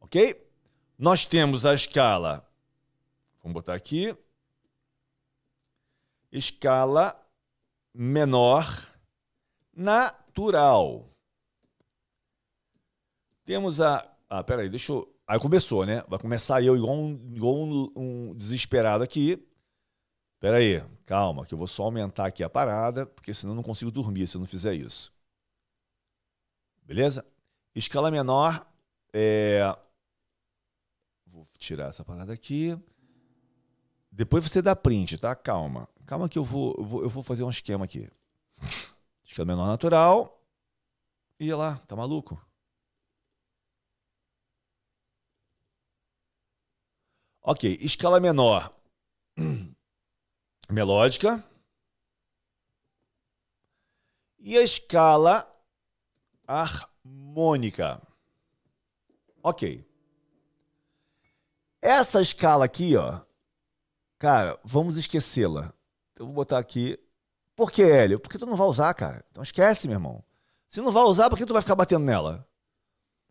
Ok? 0.00 0.42
Nós 0.98 1.26
temos 1.26 1.66
a 1.66 1.74
escala. 1.74 2.50
Vamos 3.42 3.52
botar 3.52 3.74
aqui. 3.74 4.16
Escala 6.32 7.14
menor 7.92 8.66
natural. 9.74 11.10
Temos 13.44 13.82
a. 13.82 14.10
Ah, 14.30 14.42
peraí, 14.42 14.70
deixa 14.70 14.92
eu. 14.92 15.14
Aí 15.30 15.38
começou, 15.38 15.86
né? 15.86 16.02
Vai 16.08 16.18
começar 16.18 16.60
eu 16.60 16.76
igual 16.76 16.96
um, 16.96 17.12
igual 17.32 17.54
um, 17.54 17.92
um 17.94 18.34
desesperado 18.34 19.04
aqui. 19.04 19.40
Peraí, 20.40 20.82
calma, 21.06 21.46
que 21.46 21.54
eu 21.54 21.58
vou 21.58 21.68
só 21.68 21.84
aumentar 21.84 22.26
aqui 22.26 22.42
a 22.42 22.50
parada, 22.50 23.06
porque 23.06 23.32
senão 23.32 23.52
eu 23.52 23.54
não 23.54 23.62
consigo 23.62 23.92
dormir 23.92 24.26
se 24.26 24.36
eu 24.36 24.40
não 24.40 24.46
fizer 24.46 24.74
isso. 24.74 25.14
Beleza? 26.82 27.24
Escala 27.76 28.10
menor. 28.10 28.66
É... 29.12 29.62
Vou 31.28 31.46
tirar 31.58 31.90
essa 31.90 32.04
parada 32.04 32.32
aqui. 32.32 32.76
Depois 34.10 34.42
você 34.42 34.60
dá 34.60 34.74
print, 34.74 35.16
tá? 35.16 35.36
Calma. 35.36 35.88
Calma 36.06 36.28
que 36.28 36.40
eu 36.40 36.44
vou, 36.44 36.74
eu 36.76 36.84
vou, 36.84 37.02
eu 37.04 37.08
vou 37.08 37.22
fazer 37.22 37.44
um 37.44 37.50
esquema 37.50 37.84
aqui. 37.84 38.10
Escala 39.22 39.46
menor 39.46 39.68
natural. 39.68 40.44
E 41.38 41.54
lá, 41.54 41.76
tá 41.86 41.94
maluco? 41.94 42.49
Ok, 47.42 47.78
escala 47.80 48.20
menor. 48.20 48.74
Melódica. 50.70 51.42
E 54.38 54.56
a 54.56 54.62
escala 54.62 55.50
harmônica. 56.46 58.00
Ok. 59.42 59.86
Essa 61.80 62.20
escala 62.20 62.66
aqui, 62.66 62.96
ó. 62.96 63.20
Cara, 64.18 64.58
vamos 64.62 64.96
esquecê-la. 64.96 65.72
Eu 66.16 66.26
vou 66.26 66.34
botar 66.34 66.58
aqui. 66.58 66.98
Por 67.56 67.70
que, 67.70 67.82
Hélio? 67.82 68.20
Porque 68.20 68.38
tu 68.38 68.44
não 68.44 68.56
vai 68.56 68.66
usar, 68.66 68.92
cara. 68.92 69.24
Então 69.30 69.42
esquece, 69.42 69.88
meu 69.88 69.96
irmão. 69.96 70.22
Se 70.68 70.80
não 70.82 70.92
vai 70.92 71.04
usar, 71.04 71.30
por 71.30 71.38
que 71.38 71.46
tu 71.46 71.54
vai 71.54 71.62
ficar 71.62 71.74
batendo 71.74 72.04
nela? 72.04 72.46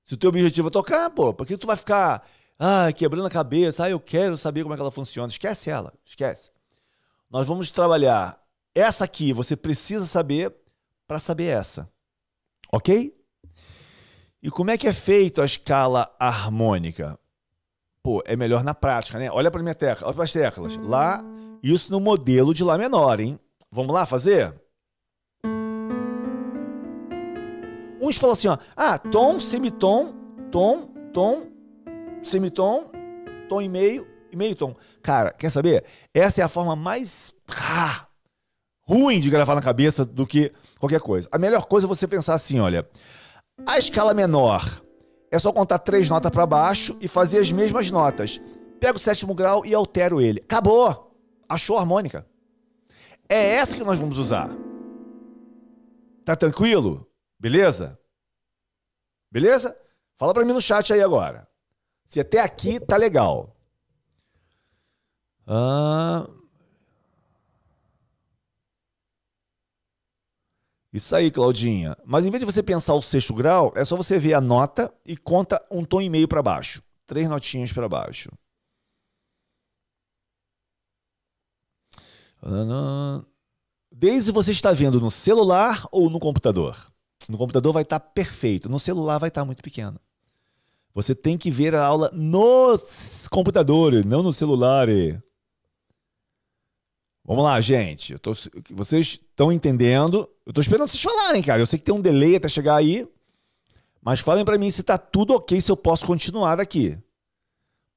Se 0.04 0.16
o 0.16 0.18
teu 0.18 0.30
objetivo 0.30 0.70
é 0.70 0.72
tocar, 0.72 1.12
pô, 1.12 1.32
por 1.34 1.46
que 1.46 1.58
tu 1.58 1.68
vai 1.68 1.78
ficar 1.78 2.28
ah, 2.60 2.92
quebrando 2.92 3.26
a 3.26 3.32
cabeça? 3.32 3.86
Ah, 3.86 3.90
eu 3.90 4.02
quero 4.02 4.36
saber 4.36 4.64
como 4.64 4.74
é 4.74 4.78
que 4.78 4.82
ela 4.82 4.92
funciona. 4.92 5.30
Esquece 5.30 5.70
ela, 5.70 5.94
esquece. 6.04 6.52
Nós 7.32 7.48
vamos 7.48 7.72
trabalhar 7.72 8.38
essa 8.76 9.06
aqui, 9.06 9.32
você 9.32 9.56
precisa 9.56 10.06
saber 10.06 10.54
para 11.08 11.20
saber 11.20 11.46
essa. 11.46 11.90
OK? 12.72 13.16
E 14.44 14.52
como 14.52 14.72
é 14.72 14.78
que 14.78 14.88
é 14.88 14.94
feito 14.94 15.42
a 15.42 15.46
escala 15.46 16.14
harmônica? 16.20 17.18
Pô, 18.04 18.22
é 18.26 18.36
melhor 18.36 18.64
na 18.64 18.74
prática, 18.74 19.18
né? 19.18 19.32
Olha 19.32 19.50
para 19.50 19.62
minha 19.62 19.76
tecla, 19.76 20.08
olha 20.08 20.16
para 20.16 20.24
as 20.24 20.32
teclas. 20.32 20.78
Lá 20.78 21.24
isso 21.64 21.92
no 21.92 22.00
modelo 22.00 22.54
de 22.54 22.64
Lá 22.64 22.78
menor, 22.78 23.20
hein? 23.20 23.40
Vamos 23.72 23.94
lá 23.94 24.06
fazer? 24.06 24.54
Uns 28.02 28.18
falam 28.18 28.34
assim, 28.34 28.48
ó, 28.48 28.58
ah, 28.76 28.98
tom, 28.98 29.40
semitom, 29.40 30.14
tom, 30.52 30.88
tom, 31.14 31.49
semitom, 32.24 32.92
tom 33.48 33.62
e 33.62 33.70
meio 33.70 34.08
e 34.32 34.36
meio 34.36 34.56
tom. 34.56 34.76
Cara, 35.02 35.32
quer 35.32 35.50
saber? 35.50 35.84
Essa 36.14 36.42
é 36.42 36.44
a 36.44 36.50
forma 36.50 36.76
mais 36.76 37.34
ah, 37.68 38.08
ruim 38.82 39.20
de 39.20 39.30
gravar 39.30 39.56
na 39.56 39.62
cabeça 39.62 40.06
do 40.06 40.26
que 40.26 40.52
qualquer 40.80 41.02
coisa. 41.02 41.28
A 41.32 41.38
melhor 41.38 41.66
coisa 41.66 41.88
é 41.88 41.90
você 41.90 42.08
pensar 42.08 42.34
assim, 42.34 42.60
olha, 42.60 42.88
a 43.66 43.78
escala 43.78 44.14
menor 44.14 44.82
é 45.32 45.38
só 45.38 45.52
contar 45.52 45.80
três 45.80 46.10
notas 46.10 46.32
para 46.32 46.46
baixo 46.46 46.98
e 47.02 47.08
fazer 47.08 47.40
as 47.40 47.52
mesmas 47.52 47.92
notas. 47.92 48.40
Pego 48.80 48.98
o 48.98 49.02
sétimo 49.02 49.36
grau 49.36 49.66
e 49.66 49.74
altero 49.74 50.22
ele. 50.22 50.40
Acabou! 50.40 51.10
achou 51.50 51.78
a 51.78 51.80
harmônica. 51.82 52.26
É 53.28 53.56
essa 53.56 53.76
que 53.76 53.84
nós 53.84 54.00
vamos 54.00 54.20
usar. 54.20 54.50
Tá 56.24 56.36
tranquilo? 56.36 57.10
Beleza? 57.40 58.00
Beleza? 59.32 59.76
Fala 60.16 60.34
para 60.34 60.46
mim 60.46 60.54
no 60.54 60.62
chat 60.62 60.94
aí 60.94 61.02
agora. 61.02 61.49
Se 62.10 62.20
até 62.20 62.40
aqui 62.40 62.80
tá 62.80 62.98
legal. 62.98 63.56
Ah... 65.46 66.28
Isso 70.92 71.16
aí, 71.16 71.30
Claudinha. 71.30 71.96
Mas 72.04 72.26
em 72.26 72.32
vez 72.32 72.40
de 72.40 72.52
você 72.52 72.64
pensar 72.64 72.96
o 72.96 73.02
sexto 73.02 73.32
grau, 73.32 73.72
é 73.76 73.86
só 73.86 73.96
você 73.96 74.18
ver 74.18 74.34
a 74.34 74.42
nota 74.42 74.92
e 75.06 75.16
conta 75.16 75.64
um 75.70 75.86
tom 75.86 76.02
e 76.02 76.10
meio 76.10 76.28
para 76.28 76.42
baixo. 76.42 76.82
Três 77.06 77.30
notinhas 77.30 77.72
para 77.72 77.88
baixo. 77.88 78.32
Desde 83.92 84.32
você 84.32 84.50
está 84.52 84.74
vendo 84.74 85.00
no 85.00 85.12
celular 85.12 85.86
ou 85.92 86.10
no 86.10 86.20
computador? 86.20 86.92
No 87.30 87.38
computador 87.38 87.72
vai 87.72 87.84
estar 87.84 88.00
perfeito, 88.00 88.68
no 88.68 88.80
celular 88.80 89.20
vai 89.20 89.30
estar 89.30 89.46
muito 89.46 89.62
pequeno. 89.62 90.00
Você 90.94 91.14
tem 91.14 91.38
que 91.38 91.52
ver 91.52 91.76
a 91.76 91.84
aula 91.86 92.10
no 92.14 92.78
computador, 93.30 94.06
não 94.06 94.24
no 94.24 94.34
celular. 94.34 94.88
Vamos 97.24 97.44
lá, 97.44 97.62
gente. 97.62 98.18
Tô, 98.18 98.34
vocês 98.72 99.08
estão 99.08 99.52
entendendo? 99.52 100.30
Eu 100.46 100.50
estou 100.50 100.62
esperando 100.62 100.90
vocês 100.90 101.04
falarem, 101.04 101.44
cara. 101.44 101.62
Eu 101.62 101.66
sei 101.66 101.78
que 101.78 101.86
tem 101.86 101.94
um 101.94 102.02
delay 102.02 102.36
até 102.36 102.50
chegar 102.50 102.76
aí. 102.76 103.08
Mas 104.02 104.20
falem 104.20 104.44
para 104.44 104.58
mim 104.58 104.72
se 104.72 104.82
está 104.82 104.98
tudo 104.98 105.36
ok, 105.36 105.62
se 105.62 105.72
eu 105.72 105.78
posso 105.78 106.06
continuar 106.06 106.60
aqui. 106.60 106.98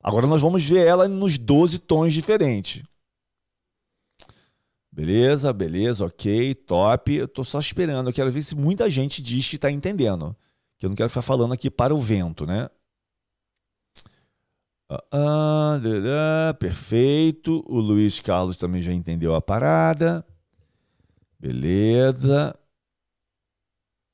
Agora 0.02 0.26
nós 0.26 0.42
vamos 0.42 0.64
ver 0.64 0.86
ela 0.86 1.08
nos 1.08 1.38
12 1.38 1.78
tons 1.78 2.12
diferentes. 2.12 2.82
Beleza, 4.90 5.50
beleza, 5.52 6.04
ok, 6.04 6.54
top. 6.54 7.14
Eu 7.14 7.26
tô 7.26 7.42
só 7.42 7.58
esperando. 7.58 8.10
Eu 8.10 8.12
quero 8.12 8.30
ver 8.30 8.42
se 8.42 8.54
muita 8.54 8.90
gente 8.90 9.22
diz 9.22 9.48
que 9.48 9.56
tá 9.56 9.70
entendendo. 9.70 10.36
Que 10.78 10.84
eu 10.84 10.90
não 10.90 10.96
quero 10.96 11.08
ficar 11.08 11.22
falando 11.22 11.54
aqui 11.54 11.70
para 11.70 11.94
o 11.94 11.98
vento, 11.98 12.44
né? 12.44 12.68
Ah, 15.10 15.78
ah, 15.80 16.54
perfeito. 16.54 17.64
O 17.66 17.80
Luiz 17.80 18.20
Carlos 18.20 18.56
também 18.56 18.82
já 18.82 18.92
entendeu 18.92 19.34
a 19.34 19.40
parada. 19.40 20.24
Beleza. 21.38 22.54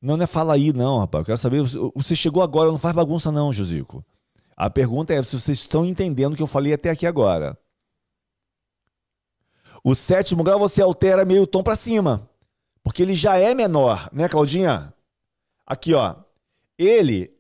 Não, 0.01 0.17
não 0.17 0.25
é 0.25 0.27
fala 0.27 0.55
aí, 0.55 0.73
não, 0.73 0.99
rapaz. 0.99 1.23
Eu 1.23 1.27
quero 1.27 1.39
saber. 1.39 1.63
Você 1.95 2.15
chegou 2.15 2.43
agora, 2.43 2.71
não 2.71 2.79
faz 2.79 2.95
bagunça, 2.95 3.33
não, 3.33 3.53
Josico. 3.53 4.05
A 4.57 4.71
pergunta 4.71 5.13
é 5.13 5.23
se 5.23 5.39
vocês 5.39 5.59
estão 5.59 5.85
entendendo 5.85 6.33
o 6.33 6.37
que 6.37 6.43
eu 6.43 6.47
falei 6.47 6.73
até 6.73 6.91
aqui 6.91 7.07
agora. 7.07 7.59
O 9.85 9.95
sétimo 9.95 10.43
grau 10.43 10.59
você 10.59 10.83
altera 10.83 11.25
meio 11.25 11.47
tom 11.47 11.63
para 11.63 11.77
cima, 11.77 12.29
porque 12.83 13.03
ele 13.03 13.15
já 13.15 13.37
é 13.37 13.55
menor, 13.55 14.11
né, 14.13 14.29
Claudinha? 14.29 14.93
Aqui, 15.65 15.95
ó. 15.95 16.17
Ele 16.77 17.33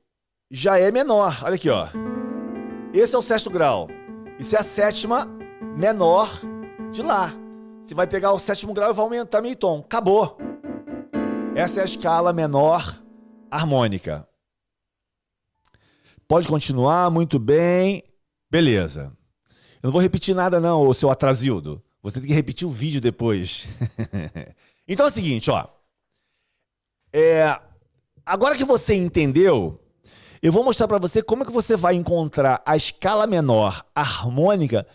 já 0.51 0.79
é 0.79 0.93
menor. 0.93 1.41
Olha 1.43 1.57
aqui, 1.57 1.69
ó. 1.69 1.89
Esse 2.93 3.15
é 3.15 3.19
o 3.19 3.23
sexto 3.23 3.51
grau. 3.51 3.89
Isso 4.39 4.57
é 4.57 4.59
a 4.59 4.63
sétima 4.63 5.27
menor 5.77 6.31
de 6.91 7.03
lá. 7.03 7.35
Você 7.85 7.95
vai 7.95 8.07
pegar 8.07 8.33
o 8.33 8.39
sétimo 8.39 8.73
grau 8.73 8.91
e 8.91 8.95
vai 8.95 9.05
aumentar 9.05 9.43
meio 9.43 9.57
tom. 9.57 9.81
Acabou. 9.81 10.39
Essa 11.55 11.81
é 11.81 11.83
a 11.83 11.87
escala 11.87 12.33
menor 12.33 13.03
harmônica. 13.51 14.27
Pode 16.27 16.49
continuar, 16.49 17.11
muito 17.11 17.39
bem. 17.39 18.03
Beleza. 18.51 19.13
Eu 19.83 19.89
não 19.89 19.93
vou 19.93 20.01
repetir 20.01 20.35
nada 20.35 20.59
não, 20.59 20.93
seu 20.95 21.11
atrasildo. 21.11 21.83
Você 22.03 22.21
tem 22.21 22.29
que 22.29 22.35
repetir 22.35 22.67
o 22.67 22.71
vídeo 22.71 23.01
depois. 23.01 23.69
então 24.89 25.07
é 25.07 25.09
o 25.09 25.13
seguinte, 25.13 25.51
ó. 25.51 25.69
É, 27.13 27.59
agora 28.25 28.57
que 28.57 28.65
você 28.65 28.95
entendeu, 28.95 29.79
eu 30.43 30.53
vou 30.53 30.65
mostrar 30.65 30.87
para 30.87 30.99
você 30.99 31.23
como 31.23 31.43
é 31.43 31.47
que 31.47 31.53
você 31.53 31.77
vai 31.77 31.95
encontrar 31.95 32.63
a 32.65 32.77
escala 32.77 33.27
menor 33.27 33.85
harmônica 33.95 34.87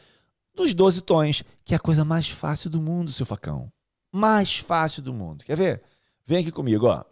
dos 0.56 0.74
12 0.74 1.02
tons, 1.02 1.44
que 1.66 1.74
é 1.74 1.78
a 1.78 1.80
coisa 1.80 2.06
mais 2.06 2.30
fácil 2.30 2.70
do 2.70 2.82
mundo, 2.82 3.12
seu 3.12 3.26
facão. 3.26 3.72
Mais 4.12 4.58
fácil 4.58 5.02
do 5.02 5.14
mundo. 5.14 5.44
Quer 5.44 5.58
ver? 5.58 5.84
Vem 6.26 6.40
aqui 6.40 6.52
comigo, 6.52 6.86
ó. 6.86 7.04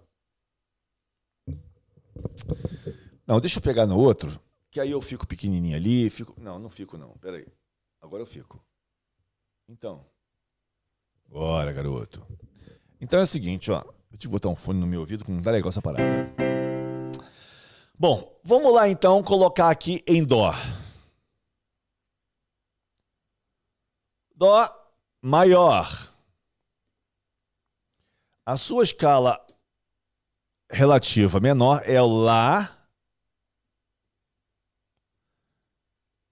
Não, 3.25 3.39
deixa 3.39 3.59
eu 3.59 3.63
pegar 3.63 3.85
no 3.85 3.97
outro, 3.97 4.39
que 4.69 4.79
aí 4.79 4.91
eu 4.91 5.01
fico 5.01 5.25
pequenininho 5.27 5.75
ali, 5.75 6.09
fico... 6.09 6.35
Não, 6.39 6.59
não 6.59 6.69
fico 6.69 6.97
não, 6.97 7.17
peraí. 7.17 7.47
Agora 8.01 8.21
eu 8.21 8.27
fico. 8.27 8.63
Então. 9.67 10.05
Bora, 11.27 11.71
garoto. 11.71 12.25
Então 12.99 13.19
é 13.19 13.23
o 13.23 13.27
seguinte, 13.27 13.71
ó. 13.71 13.83
Eu 14.11 14.17
te 14.17 14.27
botar 14.27 14.49
um 14.49 14.55
fone 14.55 14.79
no 14.79 14.87
meu 14.87 14.99
ouvido 14.99 15.23
que 15.23 15.31
não 15.31 15.41
tá 15.41 15.51
legal 15.51 15.69
essa 15.69 15.81
parada. 15.81 16.60
Bom, 18.01 18.35
vamos 18.43 18.73
lá 18.73 18.89
então 18.89 19.21
colocar 19.23 19.69
aqui 19.69 20.03
em 20.07 20.25
Dó. 20.25 20.53
Dó 24.35 24.65
maior. 25.21 25.85
A 28.43 28.57
sua 28.57 28.83
escala 28.83 29.37
relativa 30.71 31.39
menor 31.39 31.83
é 31.85 32.01
o 32.01 32.07
Lá. 32.07 32.75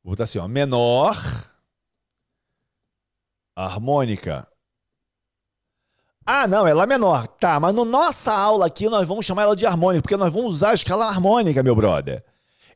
Vou 0.03 0.13
botar 0.13 0.23
assim, 0.23 0.39
ó. 0.39 0.47
Menor. 0.47 1.13
Harmônica. 3.55 4.48
Ah, 6.31 6.47
não, 6.47 6.67
é 6.67 6.75
Lá 6.75 6.85
menor. 6.85 7.27
Tá, 7.27 7.59
mas 7.59 7.73
na 7.73 7.83
no 7.83 7.89
nossa 7.89 8.31
aula 8.31 8.67
aqui 8.67 8.87
nós 8.87 9.07
vamos 9.07 9.25
chamar 9.25 9.43
ela 9.43 9.55
de 9.55 9.65
harmônica, 9.65 10.03
porque 10.03 10.15
nós 10.15 10.31
vamos 10.31 10.51
usar 10.51 10.69
a 10.69 10.73
escala 10.75 11.07
harmônica, 11.07 11.63
meu 11.63 11.75
brother. 11.75 12.23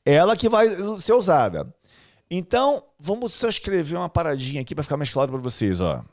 Ela 0.04 0.36
que 0.36 0.50
vai 0.50 0.68
ser 0.98 1.13
usada. 1.13 1.72
Então, 2.32 2.84
vamos 2.98 3.32
só 3.32 3.48
escrever 3.48 3.96
uma 3.96 4.10
paradinha 4.10 4.60
aqui 4.60 4.74
para 4.74 4.84
ficar 4.84 4.98
mais 4.98 5.12
claro 5.12 5.32
para 5.32 5.39
vocês, 5.39 5.82
ó. 5.82 6.04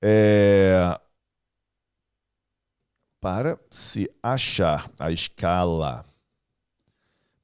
É... 0.00 0.98
Para 3.20 3.60
se 3.70 4.10
achar 4.22 4.90
a 4.98 5.12
escala 5.12 6.06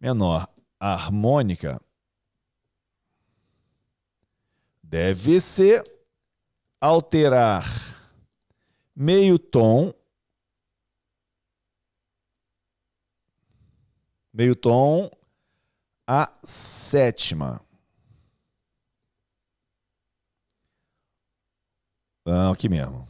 menor 0.00 0.48
harmônica, 0.80 1.78
deve-se 4.82 5.84
alterar 6.80 7.95
meio 8.96 9.38
tom, 9.38 9.92
meio 14.32 14.56
tom 14.56 15.10
a 16.06 16.32
sétima. 16.42 17.60
Ah, 22.24 22.50
aqui 22.50 22.68
mesmo. 22.68 23.06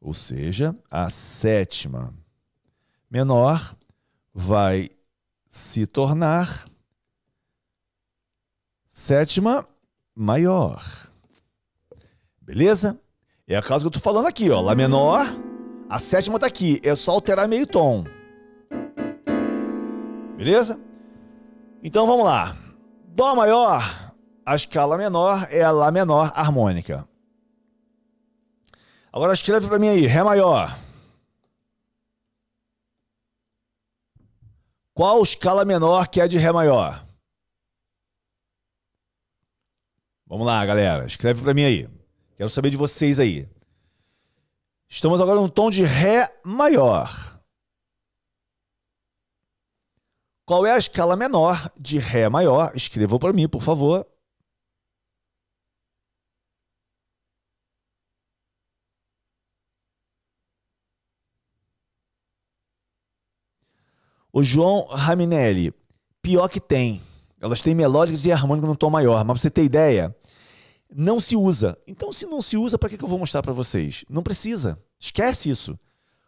Ou 0.00 0.12
seja, 0.12 0.74
a 0.90 1.08
sétima 1.08 2.12
menor 3.08 3.76
vai 4.34 4.90
se 5.48 5.86
tornar 5.86 6.68
sétima 8.88 9.66
maior. 10.14 10.82
Beleza? 12.40 13.00
É 13.46 13.56
a 13.56 13.62
causa 13.62 13.84
que 13.84 13.88
eu 13.88 13.92
tô 13.92 14.00
falando 14.00 14.26
aqui, 14.26 14.50
ó. 14.50 14.60
Lá 14.60 14.74
menor, 14.74 15.26
a 15.88 15.98
sétima 15.98 16.38
tá 16.38 16.46
aqui. 16.46 16.80
É 16.82 16.94
só 16.94 17.12
alterar 17.12 17.48
meio 17.48 17.66
tom. 17.66 18.04
Beleza? 20.36 20.80
Então 21.82 22.06
vamos 22.06 22.24
lá. 22.24 22.56
Dó 23.08 23.34
maior, 23.34 23.82
a 24.46 24.54
escala 24.54 24.96
menor 24.96 25.46
é 25.50 25.62
a 25.62 25.70
Lá 25.70 25.90
menor 25.90 26.32
harmônica. 26.34 27.06
Agora 29.12 29.34
escreve 29.34 29.68
para 29.68 29.78
mim 29.78 29.88
aí, 29.88 30.06
Ré 30.06 30.22
maior. 30.22 30.74
Qual 34.94 35.22
escala 35.22 35.64
menor 35.64 36.08
que 36.08 36.20
é 36.20 36.28
de 36.28 36.38
Ré 36.38 36.52
maior? 36.52 37.06
Vamos 40.26 40.46
lá, 40.46 40.64
galera. 40.64 41.04
Escreve 41.04 41.42
para 41.42 41.52
mim 41.52 41.64
aí. 41.64 42.01
Quero 42.36 42.48
saber 42.48 42.70
de 42.70 42.76
vocês 42.76 43.20
aí. 43.20 43.48
Estamos 44.88 45.20
agora 45.20 45.40
no 45.40 45.48
tom 45.50 45.70
de 45.70 45.84
Ré 45.84 46.28
maior. 46.44 47.08
Qual 50.44 50.66
é 50.66 50.72
a 50.72 50.76
escala 50.76 51.16
menor 51.16 51.70
de 51.78 51.98
Ré 51.98 52.28
maior? 52.28 52.72
Escreva 52.74 53.18
para 53.18 53.32
mim, 53.32 53.48
por 53.48 53.62
favor. 53.62 54.06
O 64.32 64.42
João 64.42 64.86
Raminelli, 64.86 65.74
pior 66.22 66.48
que 66.48 66.58
tem. 66.58 67.02
Elas 67.40 67.60
têm 67.60 67.74
melódicas 67.74 68.24
e 68.24 68.32
harmônicas 68.32 68.68
no 68.68 68.76
tom 68.76 68.88
maior, 68.88 69.24
mas 69.24 69.34
pra 69.34 69.42
você 69.42 69.50
ter 69.50 69.64
ideia, 69.64 70.16
não 70.94 71.20
se 71.20 71.36
usa. 71.36 71.76
Então, 71.86 72.12
se 72.12 72.26
não 72.26 72.42
se 72.42 72.56
usa, 72.56 72.78
para 72.78 72.88
que, 72.88 73.02
eu 73.02 73.08
vou 73.08 73.18
mostrar 73.18 73.42
para 73.42 73.52
vocês? 73.52 74.04
Não 74.08 74.22
precisa. 74.22 74.78
Esquece 74.98 75.50
isso. 75.50 75.78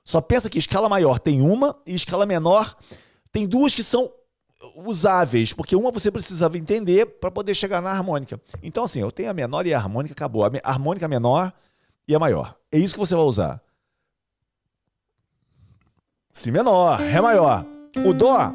Só 0.05 0.21
pensa 0.21 0.51
que 0.51 0.59
escala 0.59 0.89
maior 0.89 1.19
tem 1.19 1.41
uma 1.41 1.77
e 1.87 1.95
escala 1.95 2.27
menor 2.27 2.77
tem 3.33 3.47
duas 3.47 3.75
que 3.75 3.83
são 3.83 4.13
usáveis, 4.77 5.53
porque 5.53 5.75
uma 5.75 5.91
você 5.91 6.11
precisava 6.11 6.57
entender 6.57 7.07
para 7.07 7.31
poder 7.31 7.55
chegar 7.55 7.83
na 7.83 7.91
harmônica. 7.91 8.41
Então, 8.63 8.85
assim, 8.85 9.01
eu 9.01 9.11
tenho 9.11 9.31
a 9.31 9.35
menor 9.35 9.67
e 9.67 9.75
a 9.75 9.79
harmônica, 9.79 10.13
acabou. 10.13 10.45
A 10.45 10.51
harmônica 10.63 11.07
menor 11.09 11.53
e 12.07 12.15
a 12.15 12.19
maior. 12.19 12.57
É 12.71 12.79
isso 12.79 12.95
que 12.95 13.01
você 13.01 13.15
vai 13.15 13.25
usar. 13.25 13.63
Si 16.31 16.51
menor, 16.51 16.99
Ré 16.99 17.21
maior. 17.21 17.65
O 18.05 18.13
Dó, 18.13 18.53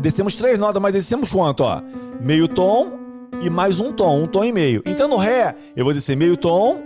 descemos 0.00 0.36
três 0.36 0.58
notas, 0.58 0.82
mas 0.82 0.92
descemos 0.92 1.30
quanto? 1.30 1.62
Ó? 1.62 1.80
Meio 2.20 2.48
tom 2.48 2.97
e 3.42 3.50
mais 3.50 3.80
um 3.80 3.92
tom, 3.92 4.22
um 4.22 4.26
tom 4.26 4.44
e 4.44 4.52
meio. 4.52 4.82
Então 4.86 5.08
no 5.08 5.16
Ré, 5.16 5.54
eu 5.76 5.84
vou 5.84 5.94
descer 5.94 6.16
meio 6.16 6.36
tom 6.36 6.82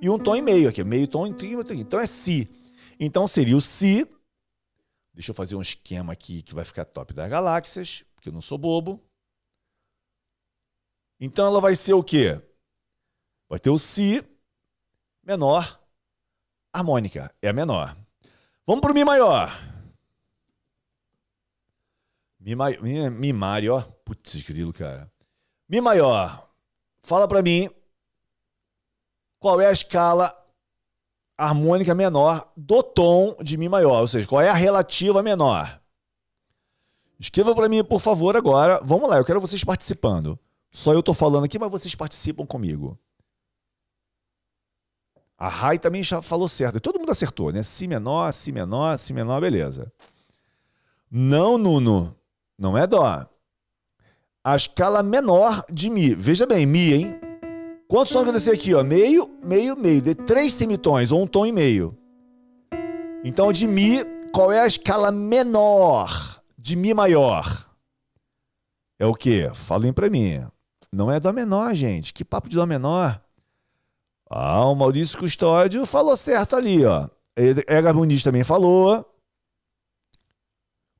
e 0.00 0.08
um 0.08 0.18
tom 0.18 0.36
e 0.36 0.42
meio 0.42 0.68
aqui. 0.68 0.82
Meio 0.84 1.06
tom 1.06 1.26
e 1.26 1.34
Então 1.78 2.00
é 2.00 2.06
Si. 2.06 2.48
Então 2.98 3.26
seria 3.26 3.56
o 3.56 3.60
Si 3.60 4.06
Deixa 5.16 5.30
eu 5.30 5.34
fazer 5.34 5.56
um 5.56 5.62
esquema 5.62 6.12
aqui 6.12 6.42
que 6.42 6.54
vai 6.54 6.62
ficar 6.62 6.84
top 6.84 7.14
das 7.14 7.30
galáxias, 7.30 8.04
porque 8.14 8.28
eu 8.28 8.34
não 8.34 8.42
sou 8.42 8.58
bobo. 8.58 9.02
Então 11.18 11.46
ela 11.46 11.58
vai 11.58 11.74
ser 11.74 11.94
o 11.94 12.04
quê? 12.04 12.38
Vai 13.48 13.58
ter 13.58 13.70
o 13.70 13.78
Si 13.78 14.22
menor 15.22 15.82
harmônica, 16.70 17.34
é 17.40 17.48
a 17.48 17.52
menor. 17.54 17.96
Vamos 18.66 18.82
para 18.82 18.92
o 18.92 18.94
Mi 18.94 19.06
maior. 19.06 19.50
Mi, 22.38 22.54
mi, 22.54 23.08
mi 23.08 23.32
maior, 23.32 23.90
putz, 24.04 24.42
grilo, 24.42 24.74
cara. 24.74 25.10
Mi 25.68 25.80
maior. 25.80 26.48
Fala 27.02 27.26
para 27.26 27.42
mim 27.42 27.68
qual 29.38 29.60
é 29.60 29.66
a 29.66 29.72
escala 29.72 30.32
harmônica 31.36 31.94
menor 31.94 32.50
do 32.56 32.82
tom 32.82 33.36
de 33.42 33.56
Mi 33.56 33.68
maior, 33.68 34.00
ou 34.00 34.08
seja, 34.08 34.26
qual 34.26 34.40
é 34.40 34.48
a 34.48 34.54
relativa 34.54 35.22
menor. 35.22 35.80
Escreva 37.18 37.54
para 37.54 37.68
mim, 37.68 37.82
por 37.84 38.00
favor, 38.00 38.36
agora. 38.36 38.80
Vamos 38.82 39.08
lá, 39.08 39.16
eu 39.16 39.24
quero 39.24 39.40
vocês 39.40 39.64
participando. 39.64 40.38
Só 40.70 40.92
eu 40.92 41.02
tô 41.02 41.14
falando 41.14 41.44
aqui, 41.44 41.58
mas 41.58 41.70
vocês 41.70 41.94
participam 41.94 42.44
comigo. 42.44 42.98
A 45.38 45.48
Rai 45.48 45.78
também 45.78 46.02
já 46.02 46.22
falou 46.22 46.48
certo. 46.48 46.80
Todo 46.80 46.98
mundo 46.98 47.12
acertou, 47.12 47.52
né? 47.52 47.62
Si 47.62 47.86
menor, 47.86 48.32
Si 48.32 48.52
menor, 48.52 48.98
Si 48.98 49.12
menor, 49.12 49.40
beleza. 49.40 49.92
Não, 51.10 51.56
Nuno. 51.58 52.16
Não 52.58 52.76
é 52.76 52.86
Dó. 52.86 53.26
A 54.46 54.54
escala 54.54 55.02
menor 55.02 55.64
de 55.68 55.90
Mi. 55.90 56.14
Veja 56.14 56.46
bem, 56.46 56.64
Mi, 56.64 56.92
hein? 56.92 57.20
Quantos 57.88 58.12
tons 58.12 58.22
vai 58.22 58.32
descer 58.32 58.54
aqui? 58.54 58.72
Ó? 58.72 58.84
Meio, 58.84 59.28
meio, 59.42 59.76
meio. 59.76 60.00
De 60.00 60.14
três 60.14 60.54
semitons, 60.54 61.10
ou 61.10 61.20
um 61.20 61.26
tom 61.26 61.44
e 61.44 61.50
meio. 61.50 61.98
Então, 63.24 63.50
de 63.52 63.66
Mi, 63.66 64.04
qual 64.32 64.52
é 64.52 64.60
a 64.60 64.66
escala 64.66 65.10
menor 65.10 66.40
de 66.56 66.76
Mi 66.76 66.94
maior? 66.94 67.68
É 69.00 69.04
o 69.04 69.14
quê? 69.14 69.50
Falem 69.52 69.92
para 69.92 70.08
mim. 70.08 70.46
Não 70.92 71.10
é 71.10 71.18
Dó 71.18 71.32
menor, 71.32 71.74
gente. 71.74 72.14
Que 72.14 72.24
papo 72.24 72.48
de 72.48 72.54
Dó 72.54 72.64
menor? 72.66 73.20
Ah, 74.30 74.64
o 74.66 74.76
Maurício 74.76 75.18
Custódio 75.18 75.84
falou 75.84 76.16
certo 76.16 76.54
ali, 76.54 76.84
ó. 76.84 77.08
Edgar 77.36 77.96
Muniz 77.96 78.22
também 78.22 78.44
falou. 78.44 79.12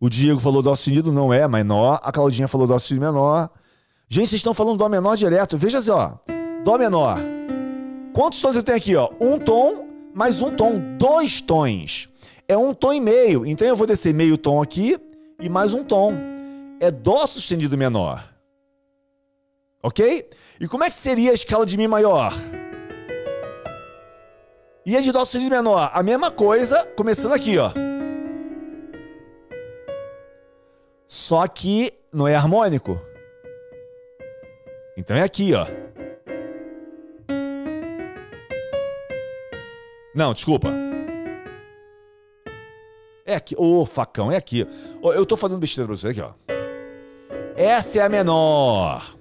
O 0.01 0.09
Diego 0.09 0.41
falou 0.41 0.63
Dó 0.63 0.75
sustenido, 0.75 1.13
não 1.13 1.33
é 1.33 1.47
menor. 1.49 1.99
A 2.03 2.13
Claudinha 2.13 2.49
falou 2.49 2.67
Dó 2.67 2.79
sustenido 2.79 3.07
menor. 3.07 3.51
Gente, 4.09 4.29
vocês 4.29 4.41
estão 4.41 4.55
falando 4.55 4.79
Dó 4.79 4.89
menor 4.89 5.17
direto. 5.17 5.57
Veja 5.57 5.81
só. 5.81 6.21
Dó 6.65 6.77
menor. 6.79 7.19
Quantos 8.13 8.41
tons 8.41 8.57
eu 8.57 8.63
tenho 8.63 8.79
aqui, 8.79 8.95
ó? 8.97 9.11
Um 9.21 9.39
tom 9.39 9.87
mais 10.17 10.41
um 10.41 10.51
tom, 10.51 10.97
dois 10.97 11.43
tons. 11.43 12.09
É 12.49 12.57
um 12.57 12.73
tom 12.73 12.95
e 12.95 13.01
meio. 13.03 13.45
Então 13.45 13.69
eu 13.69 13.77
vou 13.77 13.87
descer 13.87 14.15
meio 14.15 14.39
tom 14.39 14.63
aqui 14.63 14.99
e 15.39 15.47
mais 15.47 15.75
um 15.75 15.85
tom. 15.85 16.15
É 16.81 16.91
dó 16.91 17.27
sustenido 17.27 17.77
menor. 17.77 18.25
Ok? 19.83 20.27
E 20.59 20.67
como 20.67 20.85
é 20.85 20.89
que 20.89 20.95
seria 20.95 21.33
a 21.33 21.35
escala 21.35 21.67
de 21.67 21.77
mi 21.77 21.87
maior? 21.87 22.33
E 24.87 24.97
a 24.97 25.03
de 25.03 25.13
dó 25.13 25.21
sustenido 25.21 25.51
menor? 25.51 25.91
A 25.93 26.03
mesma 26.03 26.31
coisa, 26.31 26.83
começando 26.97 27.35
aqui, 27.35 27.59
ó. 27.59 27.71
Só 31.17 31.47
que 31.49 31.95
não 32.13 32.29
é 32.29 32.35
harmônico. 32.35 33.01
Então 34.99 35.17
é 35.17 35.23
aqui, 35.23 35.55
ó. 35.55 35.67
Não, 40.15 40.35
desculpa. 40.35 40.69
É 43.25 43.35
aqui. 43.35 43.57
Ô, 43.57 43.81
oh, 43.81 43.87
facão, 43.87 44.31
é 44.31 44.37
aqui. 44.37 44.69
Oh, 45.01 45.11
eu 45.11 45.25
tô 45.25 45.39
fazendo 45.39 45.59
besteira 45.59 45.89
pra 45.89 45.97
você 45.97 46.09
aqui, 46.09 46.21
ó. 46.21 46.33
Essa 47.57 48.01
é 48.01 48.03
a 48.03 48.11
menor. 48.11 49.17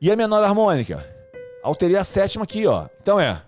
E 0.00 0.10
a 0.10 0.16
menor 0.16 0.42
harmônica? 0.42 1.06
Alterei 1.62 1.96
a 1.96 2.04
sétima 2.04 2.44
aqui, 2.44 2.66
ó. 2.66 2.86
Então 3.02 3.20
é. 3.20 3.42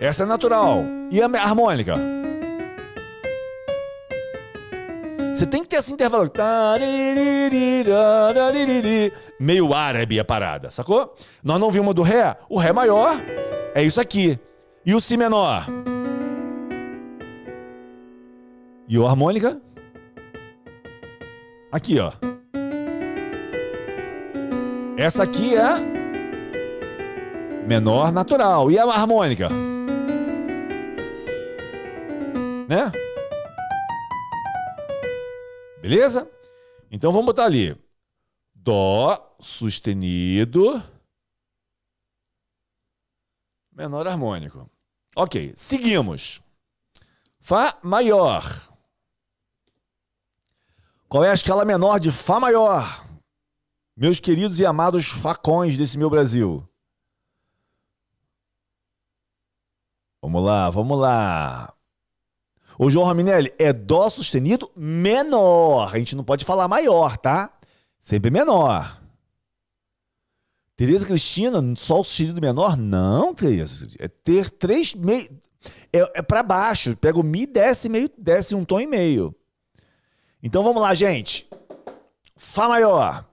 Essa 0.00 0.24
é 0.24 0.26
natural. 0.26 0.82
E 1.12 1.22
a 1.22 1.26
harmônica? 1.26 1.94
Você 5.34 5.46
tem 5.46 5.62
que 5.64 5.68
ter 5.68 5.76
esse 5.76 5.92
intervalo. 5.92 6.30
Meio 9.40 9.74
árabe 9.74 10.20
a 10.20 10.24
parada, 10.24 10.70
sacou? 10.70 11.12
Nós 11.42 11.58
não 11.58 11.72
vimos 11.72 11.92
do 11.92 12.02
Ré? 12.02 12.36
O 12.48 12.56
Ré 12.56 12.72
maior 12.72 13.20
é 13.74 13.82
isso 13.82 14.00
aqui. 14.00 14.38
E 14.86 14.94
o 14.94 15.00
Si 15.00 15.16
menor? 15.16 15.66
E 18.88 18.96
o 18.96 19.04
harmônica? 19.04 19.60
Aqui, 21.72 21.98
ó. 21.98 22.12
Essa 24.96 25.24
aqui 25.24 25.56
é 25.56 25.74
menor 27.66 28.12
natural. 28.12 28.70
E 28.70 28.78
a 28.78 28.84
harmônica? 28.84 29.48
Né? 32.68 32.92
Beleza? 35.84 36.26
Então 36.90 37.12
vamos 37.12 37.26
botar 37.26 37.44
ali. 37.44 37.78
Dó 38.54 39.36
sustenido 39.38 40.82
menor 43.70 44.06
harmônico. 44.06 44.70
Ok, 45.14 45.52
seguimos. 45.54 46.40
Fá 47.38 47.78
maior. 47.82 48.42
Qual 51.06 51.22
é 51.22 51.30
a 51.30 51.34
escala 51.34 51.66
menor 51.66 52.00
de 52.00 52.10
Fá 52.10 52.40
maior? 52.40 53.06
Meus 53.94 54.18
queridos 54.18 54.58
e 54.60 54.64
amados 54.64 55.08
facões 55.08 55.76
desse 55.76 55.98
meu 55.98 56.08
Brasil. 56.08 56.66
Vamos 60.22 60.42
lá, 60.42 60.70
vamos 60.70 60.98
lá. 60.98 61.73
Ô 62.78 62.90
João 62.90 63.06
Raminelli, 63.06 63.52
é 63.58 63.72
Dó 63.72 64.08
sustenido 64.10 64.70
menor. 64.76 65.94
A 65.94 65.98
gente 65.98 66.16
não 66.16 66.24
pode 66.24 66.44
falar 66.44 66.66
maior, 66.68 67.16
tá? 67.16 67.52
Sempre 68.00 68.30
menor. 68.30 69.00
Tereza 70.76 71.06
Cristina, 71.06 71.62
Sol 71.76 72.02
sustenido 72.02 72.40
menor? 72.40 72.76
Não, 72.76 73.34
Tereza. 73.34 73.86
É 73.98 74.08
ter 74.08 74.50
três 74.50 74.92
meio. 74.94 75.28
É, 75.92 76.18
é 76.18 76.22
para 76.22 76.42
baixo. 76.42 76.96
Pega 76.96 77.18
o 77.18 77.22
Mi, 77.22 77.46
desce 77.46 77.88
meio, 77.88 78.10
desce 78.18 78.54
um 78.54 78.64
tom 78.64 78.80
e 78.80 78.86
meio. 78.86 79.34
Então 80.42 80.62
vamos 80.62 80.82
lá, 80.82 80.92
gente. 80.92 81.48
Fá 82.36 82.68
maior. 82.68 83.24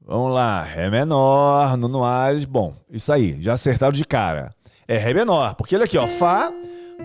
Vamos 0.00 0.34
lá. 0.34 0.62
Ré 0.62 0.90
menor, 0.90 1.76
Nuno 1.76 2.04
Ares. 2.04 2.44
Bom, 2.44 2.76
isso 2.90 3.12
aí. 3.12 3.40
Já 3.40 3.54
acertaram 3.54 3.92
de 3.92 4.04
cara. 4.04 4.54
É 4.90 4.96
Ré 4.98 5.14
menor. 5.14 5.54
Porque 5.54 5.76
olha 5.76 5.84
aqui, 5.84 5.96
ó. 5.96 6.04
Fá, 6.08 6.52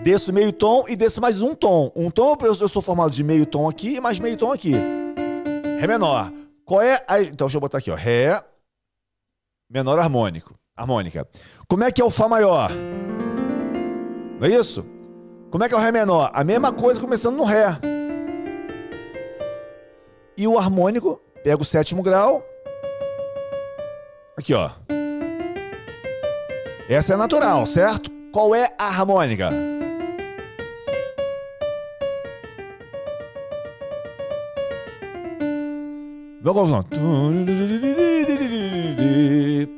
desço 0.02 0.32
meio 0.32 0.52
tom 0.52 0.86
e 0.88 0.96
desço 0.96 1.20
mais 1.20 1.40
um 1.40 1.54
tom. 1.54 1.92
Um 1.94 2.10
tom, 2.10 2.36
eu 2.42 2.68
sou 2.68 2.82
formado 2.82 3.12
de 3.12 3.22
meio 3.22 3.46
tom 3.46 3.68
aqui 3.68 3.94
e 3.94 4.00
mais 4.00 4.18
meio 4.18 4.36
tom 4.36 4.50
aqui. 4.50 4.72
Ré 5.78 5.86
menor. 5.86 6.32
Qual 6.64 6.82
é 6.82 7.00
a. 7.06 7.22
Então, 7.22 7.46
deixa 7.46 7.58
eu 7.58 7.60
botar 7.60 7.78
aqui, 7.78 7.92
ó. 7.92 7.94
Ré 7.94 8.42
menor 9.70 10.00
harmônico. 10.00 10.58
Harmônica. 10.76 11.28
Como 11.68 11.84
é 11.84 11.92
que 11.92 12.02
é 12.02 12.04
o 12.04 12.10
Fá 12.10 12.28
maior? 12.28 12.72
Não 14.40 14.48
é 14.48 14.50
isso? 14.50 14.84
Como 15.48 15.62
é 15.62 15.68
que 15.68 15.74
é 15.74 15.78
o 15.78 15.80
Ré 15.80 15.92
menor? 15.92 16.28
A 16.34 16.42
mesma 16.42 16.72
coisa 16.72 17.00
começando 17.00 17.36
no 17.36 17.44
Ré. 17.44 17.66
E 20.36 20.48
o 20.48 20.58
harmônico, 20.58 21.20
pega 21.44 21.62
o 21.62 21.64
sétimo 21.64 22.02
grau. 22.02 22.44
Aqui, 24.36 24.52
ó. 24.54 24.72
Essa 26.88 27.14
é 27.14 27.16
natural, 27.16 27.66
certo? 27.66 28.10
Qual 28.32 28.54
é 28.54 28.68
a 28.78 28.86
harmônica? 28.86 29.50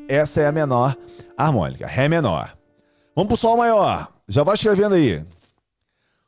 Essa 0.06 0.42
é 0.42 0.46
a 0.46 0.52
menor 0.52 0.94
harmônica, 1.34 1.86
Ré 1.86 2.08
menor. 2.08 2.58
Vamos 3.14 3.28
pro 3.28 3.36
Sol 3.36 3.56
maior. 3.56 4.12
Já 4.28 4.42
vai 4.42 4.54
escrevendo 4.54 4.94
aí. 4.96 5.24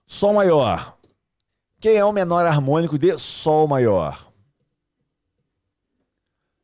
Sol 0.07 0.33
maior. 0.33 0.97
Quem 1.79 1.97
é 1.97 2.05
o 2.05 2.13
menor 2.13 2.47
harmônico 2.47 2.99
de 2.99 3.19
Sol 3.19 3.69
maior? 3.69 4.33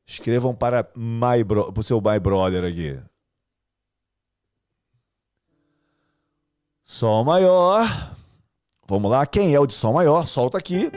Escrevam 0.07 0.55
para 0.55 0.88
my 0.94 1.44
bro, 1.44 1.70
o 1.76 1.83
seu 1.83 2.00
my 2.00 2.18
brother 2.18 2.64
aqui. 2.64 2.98
Sol 6.87 7.25
maior. 7.25 8.14
Vamos 8.87 9.11
lá. 9.11 9.27
Quem 9.27 9.53
é 9.53 9.59
o 9.59 9.66
de 9.66 9.75
Sol 9.75 9.92
maior? 9.92 10.25
Sol 10.29 10.49
tá 10.49 10.59
aqui. 10.59 10.90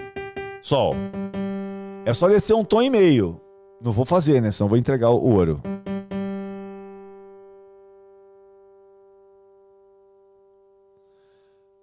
Sol. 0.62 0.93
É 2.06 2.13
só 2.13 2.28
descer 2.28 2.54
um 2.54 2.63
tom 2.63 2.84
e 2.84 2.91
meio. 2.91 3.41
Não 3.82 3.91
vou 3.91 4.06
fazer, 4.06 4.39
né? 4.39 4.52
Senão 4.52 4.69
vou 4.69 4.78
entregar 4.78 5.10
o 5.10 5.19
ouro. 5.19 5.60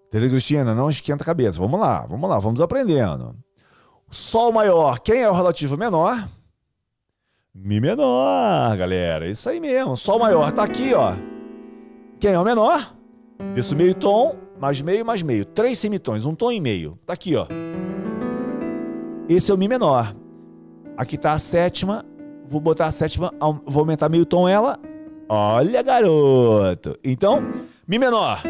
Entendeu, 0.06 0.30
Cristina? 0.30 0.72
Não 0.72 0.88
esquenta 0.88 1.24
a 1.24 1.26
cabeça. 1.26 1.58
Vamos 1.58 1.80
lá, 1.80 2.06
vamos 2.06 2.30
lá, 2.30 2.38
vamos 2.38 2.60
aprendendo. 2.60 3.36
Sol 4.08 4.52
maior, 4.52 5.00
quem 5.00 5.22
é 5.22 5.28
o 5.28 5.34
relativo 5.34 5.76
menor? 5.76 6.28
Mi 7.52 7.80
menor, 7.80 8.76
galera. 8.76 9.28
Isso 9.28 9.50
aí 9.50 9.58
mesmo. 9.58 9.96
Sol 9.96 10.20
maior 10.20 10.52
tá 10.52 10.62
aqui, 10.62 10.94
ó. 10.94 11.14
Quem 12.20 12.32
é 12.32 12.38
o 12.38 12.44
menor? 12.44 12.95
Desço 13.54 13.74
meio 13.76 13.94
tom, 13.94 14.36
mais 14.60 14.80
meio, 14.80 15.04
mais 15.04 15.22
meio. 15.22 15.44
Três 15.44 15.78
semitons, 15.78 16.24
um 16.26 16.34
tom 16.34 16.50
e 16.52 16.60
meio. 16.60 16.98
Tá 17.06 17.12
aqui, 17.14 17.36
ó. 17.36 17.46
Esse 19.28 19.50
é 19.50 19.54
o 19.54 19.58
Mi 19.58 19.68
menor. 19.68 20.14
Aqui 20.96 21.16
está 21.16 21.32
a 21.32 21.38
sétima. 21.38 22.04
Vou 22.44 22.60
botar 22.60 22.86
a 22.86 22.92
sétima, 22.92 23.32
vou 23.66 23.80
aumentar 23.80 24.08
meio 24.08 24.24
tom 24.24 24.48
ela. 24.48 24.78
Olha, 25.28 25.82
garoto. 25.82 26.96
Então, 27.02 27.42
Mi 27.86 27.98
menor. 27.98 28.42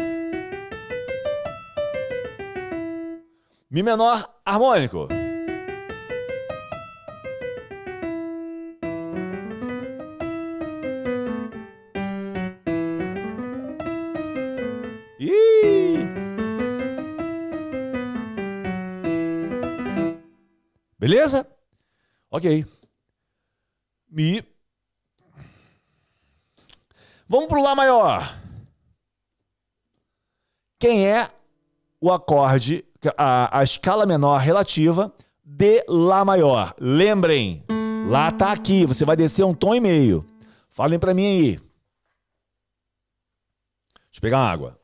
Mi 3.69 3.83
menor 3.83 4.23
harmônico. 4.45 5.07
Beleza? 21.07 21.47
Ok. 22.29 22.65
Mi. 24.09 24.43
Vamos 27.29 27.47
pro 27.47 27.63
Lá 27.63 27.73
maior. 27.73 28.37
Quem 30.77 31.07
é 31.07 31.31
o 32.01 32.11
acorde, 32.11 32.83
a, 33.17 33.59
a 33.59 33.63
escala 33.63 34.05
menor 34.05 34.41
relativa 34.41 35.13
de 35.45 35.81
Lá 35.87 36.25
maior? 36.25 36.75
Lembrem, 36.77 37.63
Lá 38.09 38.29
tá 38.29 38.51
aqui, 38.51 38.85
você 38.85 39.05
vai 39.05 39.15
descer 39.15 39.45
um 39.45 39.53
tom 39.53 39.73
e 39.73 39.79
meio. 39.79 40.25
Falem 40.67 40.99
para 40.99 41.13
mim 41.13 41.25
aí. 41.25 41.51
Deixa 41.51 41.63
eu 44.17 44.21
pegar 44.21 44.39
uma 44.39 44.51
água. 44.51 44.77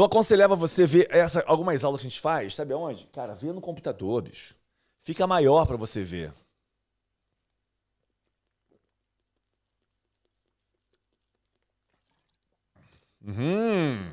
Eu 0.00 0.04
aconselhava 0.06 0.56
você 0.56 0.86
ver 0.86 1.08
essa, 1.10 1.44
algumas 1.46 1.84
aulas 1.84 2.00
que 2.00 2.06
a 2.06 2.10
gente 2.10 2.22
faz, 2.22 2.54
sabe 2.54 2.72
aonde? 2.72 3.06
Cara, 3.12 3.34
vê 3.34 3.52
no 3.52 3.60
computador, 3.60 4.22
bicho. 4.22 4.54
fica 5.02 5.26
maior 5.26 5.66
para 5.66 5.76
você 5.76 6.02
ver. 6.02 6.32
Uhum. 13.22 14.10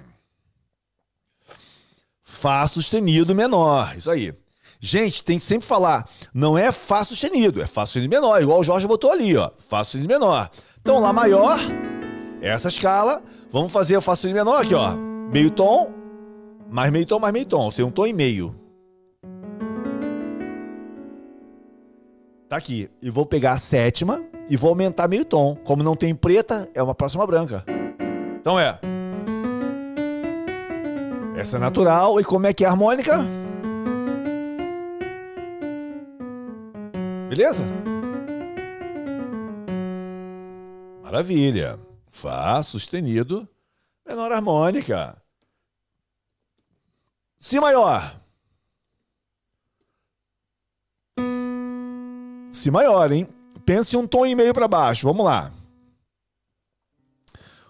Fá 2.21 2.67
sustenido 2.67 3.33
menor. 3.33 3.95
Isso 3.95 4.11
aí. 4.11 4.33
Gente, 4.81 5.23
tem 5.23 5.39
que 5.39 5.45
sempre 5.45 5.65
falar, 5.65 6.05
não 6.33 6.57
é 6.57 6.69
Fá 6.69 7.05
sustenido, 7.05 7.61
é 7.61 7.65
Fá 7.65 7.85
sustenido 7.85 8.09
menor, 8.09 8.41
igual 8.41 8.59
o 8.59 8.63
Jorge 8.63 8.85
botou 8.85 9.09
ali, 9.09 9.37
ó. 9.37 9.49
Fá 9.69 9.85
sustenido 9.85 10.09
menor. 10.09 10.51
Então, 10.81 10.99
Lá 10.99 11.13
maior, 11.13 11.57
essa 12.41 12.67
escala. 12.67 13.23
Vamos 13.49 13.71
fazer 13.71 13.95
o 13.95 14.01
Fá 14.01 14.17
sustenido 14.17 14.39
menor 14.39 14.65
aqui, 14.65 14.73
ó. 14.75 15.06
Meio 15.31 15.51
tom, 15.51 15.91
mais 16.69 16.91
meio 16.91 17.05
tom, 17.05 17.19
mais 17.19 17.33
meio 17.33 17.45
tom. 17.45 17.65
Ou 17.65 17.71
seja, 17.71 17.85
um 17.85 17.91
tom 17.91 18.07
e 18.07 18.13
meio. 18.13 18.55
Tá 22.47 22.55
aqui. 22.55 22.89
E 23.01 23.09
vou 23.09 23.25
pegar 23.25 23.51
a 23.51 23.57
sétima 23.57 24.23
e 24.49 24.55
vou 24.55 24.69
aumentar 24.69 25.07
meio 25.07 25.25
tom. 25.25 25.55
Como 25.65 25.83
não 25.83 25.95
tem 25.95 26.15
preta, 26.15 26.69
é 26.73 26.81
uma 26.81 26.95
próxima 26.95 27.27
branca. 27.27 27.65
Então 28.39 28.57
é. 28.57 28.79
Essa 31.35 31.57
é 31.57 31.59
natural. 31.59 32.19
E 32.19 32.23
como 32.23 32.47
é 32.47 32.53
que 32.53 32.63
é 32.63 32.67
a 32.67 32.71
harmônica? 32.71 33.17
Beleza? 37.29 37.65
Maravilha. 41.03 41.77
Fá 42.09 42.63
sustenido, 42.63 43.47
menor 44.07 44.31
harmônica. 44.31 45.21
Si 47.39 47.59
maior. 47.59 48.19
Si 52.51 52.71
maior, 52.71 53.11
hein? 53.11 53.27
Pense 53.65 53.95
um 53.95 54.07
tom 54.07 54.25
e 54.25 54.33
meio 54.33 54.53
para 54.53 54.67
baixo. 54.67 55.07
Vamos 55.07 55.25
lá. 55.25 55.53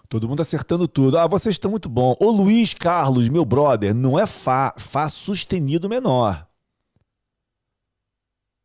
Todo 0.08 0.28
mundo 0.28 0.40
acertando 0.40 0.88
tudo. 0.88 1.18
Ah, 1.18 1.26
vocês 1.26 1.56
estão 1.56 1.70
muito 1.70 1.88
bom. 1.88 2.16
O 2.18 2.30
Luiz 2.30 2.72
Carlos, 2.72 3.28
meu 3.28 3.44
brother, 3.44 3.94
não 3.94 4.18
é 4.18 4.26
Fá, 4.26 4.72
Fá 4.78 5.08
sustenido 5.10 5.88
menor. 5.88 6.46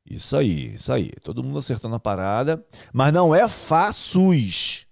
Isso 0.06 0.38
aí, 0.38 0.76
isso 0.76 0.94
aí. 0.94 1.12
Todo 1.22 1.44
mundo 1.44 1.58
acertando 1.58 1.96
a 1.96 2.00
parada. 2.00 2.66
Mas 2.94 3.12
não 3.12 3.36
é 3.36 3.48
Fá 3.48 3.92
sus. 3.92 4.88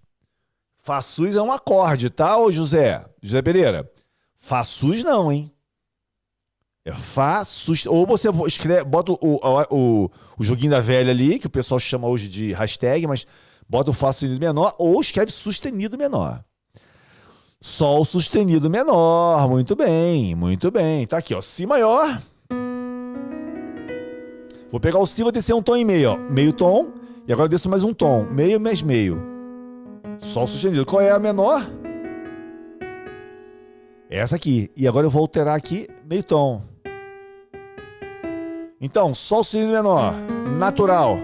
Fá 0.82 1.02
sus 1.02 1.36
é 1.36 1.42
um 1.42 1.52
acorde, 1.52 2.10
tá, 2.10 2.38
ô 2.38 2.52
José? 2.52 3.06
José 3.22 3.42
Pereira. 3.42 3.90
Fá 4.36 4.64
sus 4.64 5.04
não, 5.04 5.32
hein? 5.32 5.52
É 6.84 6.92
Fá 6.92 7.46
sus. 7.46 7.86
Ou 7.86 8.06
você 8.08 8.28
escreve, 8.48 8.84
bota 8.84 9.12
o, 9.12 9.18
o, 9.22 9.40
o, 9.70 10.12
o 10.40 10.44
joguinho 10.44 10.72
da 10.72 10.80
velha 10.80 11.12
ali, 11.12 11.38
que 11.38 11.48
o 11.48 11.52
pessoal 11.52 11.80
chama 11.80 12.08
hoje 12.08 12.28
de 12.28 12.54
hashtag, 12.54 13.06
mas 13.06 13.26
Bota 13.72 13.90
o 13.90 13.94
Fá 13.94 14.12
sustenido 14.12 14.38
menor 14.38 14.76
ou 14.78 15.00
escreve 15.00 15.32
sustenido 15.32 15.98
menor. 15.98 16.44
Sol 17.62 18.04
sustenido 18.04 18.70
menor. 18.70 19.48
Muito 19.48 19.78
bem, 19.78 20.36
muito 20.36 20.70
bem. 20.70 21.08
Tá 21.08 21.20
aqui, 21.20 21.34
ó. 21.34 21.40
Si 21.40 21.66
maior. 21.66 22.22
Vou 24.70 24.78
pegar 24.78 25.00
o 25.00 25.08
Si, 25.08 25.24
vou 25.24 25.32
descer 25.32 25.54
um 25.54 25.62
tom 25.62 25.78
e 25.78 25.86
meio, 25.86 26.12
ó. 26.12 26.18
Meio 26.18 26.52
tom. 26.52 26.92
E 27.26 27.32
agora 27.32 27.48
desço 27.48 27.70
mais 27.70 27.82
um 27.82 27.94
tom. 27.94 28.26
Meio 28.30 28.60
mais 28.60 28.82
meio. 28.82 29.31
Sol 30.22 30.48
sustenido. 30.48 30.86
Qual 30.86 31.02
é 31.02 31.10
a 31.10 31.20
menor? 31.20 31.66
Essa 34.10 34.36
aqui. 34.36 34.72
E 34.78 34.88
agora 34.88 35.08
eu 35.08 35.10
vou 35.10 35.24
alterar 35.24 35.58
aqui 35.58 35.90
meio 36.06 36.24
tom. 36.24 36.62
Então, 38.80 39.14
Sol 39.14 39.44
sustenido 39.44 39.74
menor. 39.74 40.14
Natural. 40.58 41.18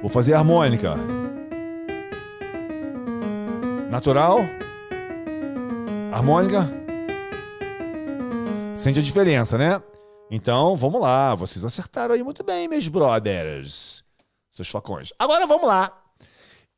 Vou 0.00 0.10
fazer 0.10 0.34
harmônica. 0.34 0.96
Natural. 3.90 4.40
Harmônica. 6.12 6.68
Sente 8.74 8.98
a 8.98 9.02
diferença, 9.02 9.56
né? 9.56 9.80
Então, 10.30 10.76
vamos 10.76 11.00
lá. 11.00 11.34
Vocês 11.34 11.64
acertaram 11.64 12.14
aí 12.14 12.22
muito 12.22 12.44
bem, 12.44 12.68
meus 12.68 12.88
brothers. 12.88 14.04
Seus 14.50 14.68
facões. 14.68 15.12
Agora 15.18 15.46
vamos 15.46 15.66
lá. 15.66 16.07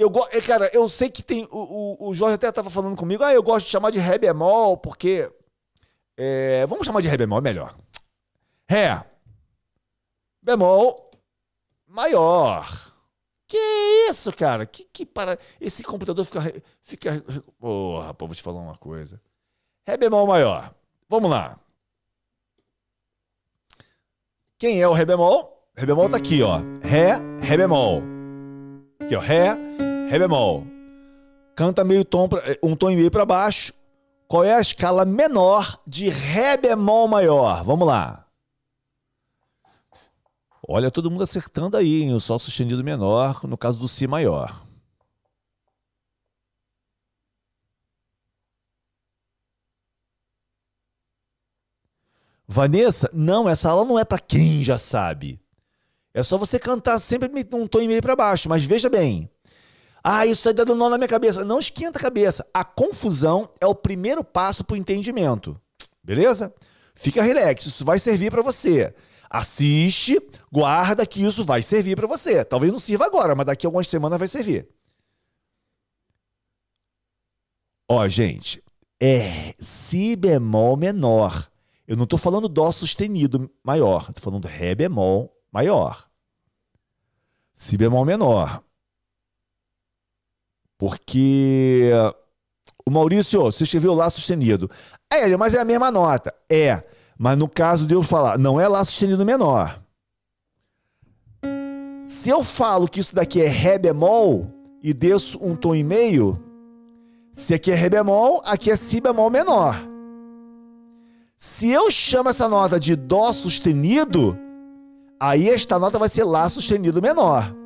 Eu 0.01 0.09
gosto, 0.09 0.35
é, 0.35 0.41
cara, 0.41 0.71
eu 0.73 0.89
sei 0.89 1.11
que 1.11 1.23
tem. 1.23 1.47
O, 1.51 2.07
o, 2.07 2.09
o 2.09 2.15
Jorge 2.15 2.37
até 2.37 2.49
estava 2.49 2.71
falando 2.71 2.97
comigo. 2.97 3.23
Ah, 3.23 3.35
eu 3.35 3.43
gosto 3.43 3.67
de 3.67 3.73
chamar 3.73 3.91
de 3.91 3.99
Ré 3.99 4.17
bemol, 4.17 4.79
porque. 4.79 5.31
É, 6.17 6.65
vamos 6.65 6.87
chamar 6.87 7.03
de 7.03 7.09
Ré 7.09 7.19
bemol, 7.19 7.37
é 7.37 7.43
melhor. 7.43 7.77
Ré. 8.67 9.05
Bemol 10.41 11.11
maior. 11.87 12.95
Que 13.47 13.59
isso, 14.09 14.33
cara? 14.33 14.65
Que, 14.65 14.85
que 14.85 15.05
para. 15.05 15.39
Esse 15.61 15.83
computador 15.83 16.25
fica. 16.25 16.41
fica... 16.83 17.25
Ô, 17.61 18.01
rapaz, 18.01 18.27
vou 18.27 18.35
te 18.35 18.43
falar 18.43 18.61
uma 18.61 18.79
coisa. 18.79 19.21
Ré 19.87 19.99
bemol 19.99 20.27
maior. 20.27 20.75
Vamos 21.11 21.31
lá. 21.31 21.61
Quem 24.57 24.81
é 24.81 24.89
o 24.89 24.95
Ré 24.95 25.05
bemol? 25.05 25.69
Ré 25.77 25.85
bemol 25.85 26.09
tá 26.09 26.17
aqui, 26.17 26.43
ó. 26.43 26.59
Ré, 26.81 27.19
Ré 27.43 27.57
bemol. 27.59 28.03
Aqui, 28.99 29.15
ó. 29.15 29.21
Ré, 29.21 29.59
Ré 30.11 30.19
bemol. 30.19 30.67
Canta 31.55 31.85
meio 31.85 32.05
tom, 32.05 32.29
pra, 32.29 32.43
um 32.65 32.75
tom 32.75 32.91
e 32.91 32.97
meio 32.97 33.13
para 33.13 33.25
baixo. 33.25 33.73
Qual 34.27 34.43
é 34.43 34.53
a 34.53 34.61
escala 34.61 35.05
menor 35.05 35.81
de 35.87 36.09
Ré 36.09 36.57
bemol 36.57 37.07
maior? 37.07 37.63
Vamos 37.63 37.87
lá. 37.87 38.27
Olha, 40.67 40.91
todo 40.91 41.09
mundo 41.13 41.23
acertando 41.23 41.77
aí, 41.77 42.03
hein? 42.03 42.13
o 42.13 42.19
Sol 42.19 42.41
sustenido 42.41 42.83
menor, 42.83 43.45
no 43.45 43.57
caso 43.57 43.79
do 43.79 43.87
Si 43.87 44.09
maior. 44.09 44.67
Vanessa, 52.49 53.09
não, 53.13 53.49
essa 53.49 53.71
aula 53.71 53.85
não 53.85 53.97
é 53.97 54.05
para 54.05 54.19
quem 54.19 54.61
já 54.61 54.77
sabe. 54.77 55.41
É 56.13 56.21
só 56.21 56.37
você 56.37 56.59
cantar 56.59 56.99
sempre 56.99 57.31
um 57.53 57.69
tom 57.69 57.81
e 57.81 57.87
meio 57.87 58.03
para 58.03 58.17
baixo, 58.17 58.49
mas 58.49 58.65
veja 58.65 58.91
bem. 58.91 59.31
Ah, 60.03 60.27
isso 60.27 60.49
aí 60.49 60.55
tá 60.55 60.65
dando 60.65 60.79
nó 60.79 60.89
na 60.89 60.99
minha 60.99 61.09
cabeça. 61.09 61.45
Não 61.45 61.59
esquenta 61.59 61.99
a 61.99 62.03
cabeça. 62.03 62.47
A 62.53 62.65
confusão 62.65 63.51
é 63.61 63.67
o 63.67 63.75
primeiro 63.75 64.25
passo 64.25 64.65
para 64.65 64.75
o 64.75 64.77
entendimento. 64.77 65.55
Beleza? 66.03 66.53
Fica 66.95 67.23
relax, 67.23 67.67
isso 67.67 67.85
vai 67.85 67.99
servir 67.99 68.31
para 68.31 68.43
você. 68.43 68.95
Assiste, 69.29 70.21
guarda 70.51 71.07
que 71.07 71.23
isso 71.23 71.45
vai 71.45 71.63
servir 71.63 71.97
para 71.97 72.07
você. 72.07 72.45
Talvez 72.45 72.73
não 72.73 72.81
sirva 72.81 73.07
agora, 73.07 73.35
mas 73.35 73.47
daqui 73.47 73.65
a 73.65 73.69
algumas 73.69 73.87
semanas 73.87 74.19
vai 74.19 74.27
servir. 74.27 74.69
Ó, 77.89 78.07
gente, 78.09 78.63
é 79.01 79.55
si 79.59 80.17
bemol 80.17 80.77
menor. 80.77 81.51
Eu 81.87 81.97
não 81.97 82.05
estou 82.05 82.19
falando 82.19 82.49
dó 82.49 82.71
sustenido 82.71 83.51
maior, 83.65 84.07
estou 84.09 84.23
falando 84.23 84.47
ré 84.47 84.75
bemol 84.75 85.37
maior. 85.53 86.09
Si 87.53 87.77
bemol 87.77 88.05
menor. 88.05 88.63
Porque 90.81 91.91
o 92.87 92.91
Maurício, 92.91 93.43
você 93.43 93.65
escreveu 93.65 93.93
lá 93.93 94.09
sustenido. 94.09 94.71
É, 95.13 95.37
mas 95.37 95.55
é 95.55 95.61
a 95.61 95.65
mesma 95.65 95.91
nota. 95.91 96.35
É. 96.51 96.83
Mas 97.19 97.37
no 97.37 97.47
caso 97.47 97.87
de 97.87 97.95
eu 97.95 98.03
falar, 98.03 98.39
não 98.39 98.59
é 98.59 98.67
Lá 98.67 98.83
sustenido 98.83 99.23
menor. 99.27 99.79
Se 102.07 102.31
eu 102.31 102.43
falo 102.43 102.89
que 102.89 102.99
isso 102.99 103.15
daqui 103.15 103.43
é 103.43 103.47
Ré 103.47 103.79
bemol 103.79 104.51
e 104.83 104.95
desço 104.95 105.39
um 105.43 105.55
tom 105.55 105.75
e 105.75 105.85
meio, 105.85 106.43
se 107.35 107.53
aqui 107.53 107.71
é 107.71 107.75
Ré 107.75 107.91
bemol, 107.91 108.41
aqui 108.47 108.71
é 108.71 108.77
Si 108.77 109.03
bemol 109.03 109.29
menor. 109.29 109.77
Se 111.37 111.71
eu 111.71 111.91
chamo 111.91 112.31
essa 112.31 112.49
nota 112.49 112.81
de 112.81 112.97
Dó 112.97 113.35
sustenido, 113.35 114.37
aí 115.21 115.51
esta 115.51 115.79
nota 115.79 115.99
vai 115.99 116.09
ser 116.09 116.25
Lá 116.25 116.49
sustenido 116.49 117.03
menor. 117.03 117.60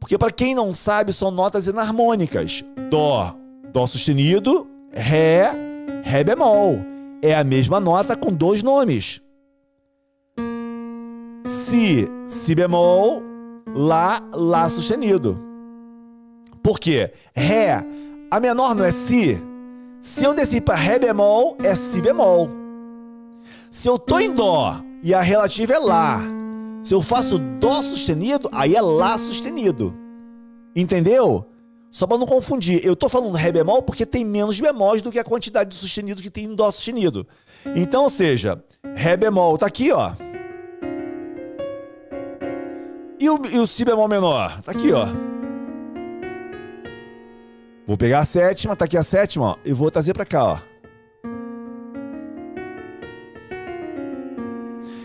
Porque 0.00 0.16
para 0.16 0.30
quem 0.30 0.54
não 0.54 0.74
sabe, 0.74 1.12
são 1.12 1.30
notas 1.30 1.66
enarmônicas. 1.66 2.64
Dó, 2.90 3.34
Dó 3.72 3.86
sustenido, 3.86 4.66
Ré, 4.92 5.52
Ré 6.02 6.24
bemol 6.24 6.78
é 7.22 7.34
a 7.34 7.44
mesma 7.44 7.80
nota 7.80 8.16
com 8.16 8.32
dois 8.32 8.62
nomes. 8.62 9.20
Si, 11.46 12.08
Si 12.24 12.54
bemol, 12.54 13.22
Lá, 13.66 14.20
Lá 14.32 14.68
sustenido. 14.68 15.38
Por 16.62 16.78
quê? 16.78 17.12
Ré, 17.34 17.84
a 18.30 18.40
menor 18.40 18.74
não 18.74 18.84
é 18.84 18.90
Si? 18.90 19.40
Se 20.00 20.24
eu 20.24 20.32
descer 20.32 20.60
para 20.60 20.76
Ré 20.76 20.98
bemol, 20.98 21.56
é 21.62 21.74
Si 21.74 22.00
bemol. 22.00 22.50
Se 23.70 23.88
eu 23.88 23.98
tô 23.98 24.18
em 24.18 24.32
Dó 24.32 24.76
e 25.02 25.12
a 25.14 25.20
relativa 25.20 25.74
é 25.74 25.78
Lá, 25.78 26.20
se 26.82 26.94
eu 26.94 27.02
faço 27.02 27.38
Dó 27.60 27.82
sustenido, 27.82 28.48
aí 28.52 28.74
é 28.74 28.80
Lá 28.80 29.18
sustenido. 29.18 29.94
Entendeu? 30.74 31.44
Só 31.90 32.06
para 32.06 32.18
não 32.18 32.26
confundir, 32.26 32.84
eu 32.84 32.94
tô 32.94 33.08
falando 33.08 33.34
Ré 33.34 33.50
bemol 33.50 33.82
porque 33.82 34.04
tem 34.04 34.24
menos 34.24 34.60
bemóis 34.60 35.00
do 35.00 35.10
que 35.10 35.18
a 35.18 35.24
quantidade 35.24 35.70
de 35.70 35.76
sustenido 35.76 36.22
que 36.22 36.30
tem 36.30 36.44
em 36.44 36.54
Dó 36.54 36.70
sustenido. 36.70 37.26
Então, 37.74 38.04
ou 38.04 38.10
seja, 38.10 38.62
Ré 38.94 39.16
bemol 39.16 39.56
tá 39.56 39.66
aqui, 39.66 39.90
ó. 39.90 40.12
E 43.18 43.28
o, 43.28 43.44
e 43.46 43.58
o 43.58 43.66
Si 43.66 43.84
bemol 43.84 44.06
menor? 44.06 44.60
Tá 44.62 44.72
aqui, 44.72 44.92
ó. 44.92 45.06
Vou 47.86 47.96
pegar 47.96 48.20
a 48.20 48.24
sétima, 48.24 48.76
tá 48.76 48.84
aqui 48.84 48.98
a 48.98 49.02
sétima, 49.02 49.52
ó, 49.52 49.56
e 49.64 49.72
vou 49.72 49.90
trazer 49.90 50.12
para 50.12 50.26
cá, 50.26 50.44
ó. 50.44 50.58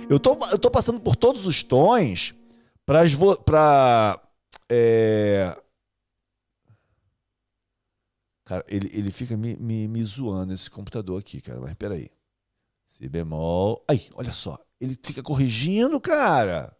Eu 0.09 0.19
tô, 0.19 0.37
eu 0.51 0.59
tô 0.59 0.69
passando 0.69 0.99
por 0.99 1.15
todos 1.15 1.45
os 1.45 1.63
tons 1.63 2.33
para 2.85 4.21
é... 4.69 5.55
Cara, 8.45 8.65
ele, 8.67 8.89
ele 8.91 9.11
fica 9.11 9.37
me, 9.37 9.55
me, 9.55 9.87
me 9.87 10.03
zoando 10.03 10.53
esse 10.53 10.69
computador 10.69 11.19
aqui, 11.19 11.39
cara. 11.39 11.59
Mas 11.61 11.73
peraí. 11.75 12.09
Si 12.87 13.07
bemol. 13.07 13.83
Aí, 13.87 14.09
olha 14.13 14.33
só. 14.33 14.59
Ele 14.79 14.97
fica 15.01 15.23
corrigindo, 15.23 15.99
cara. 16.01 16.75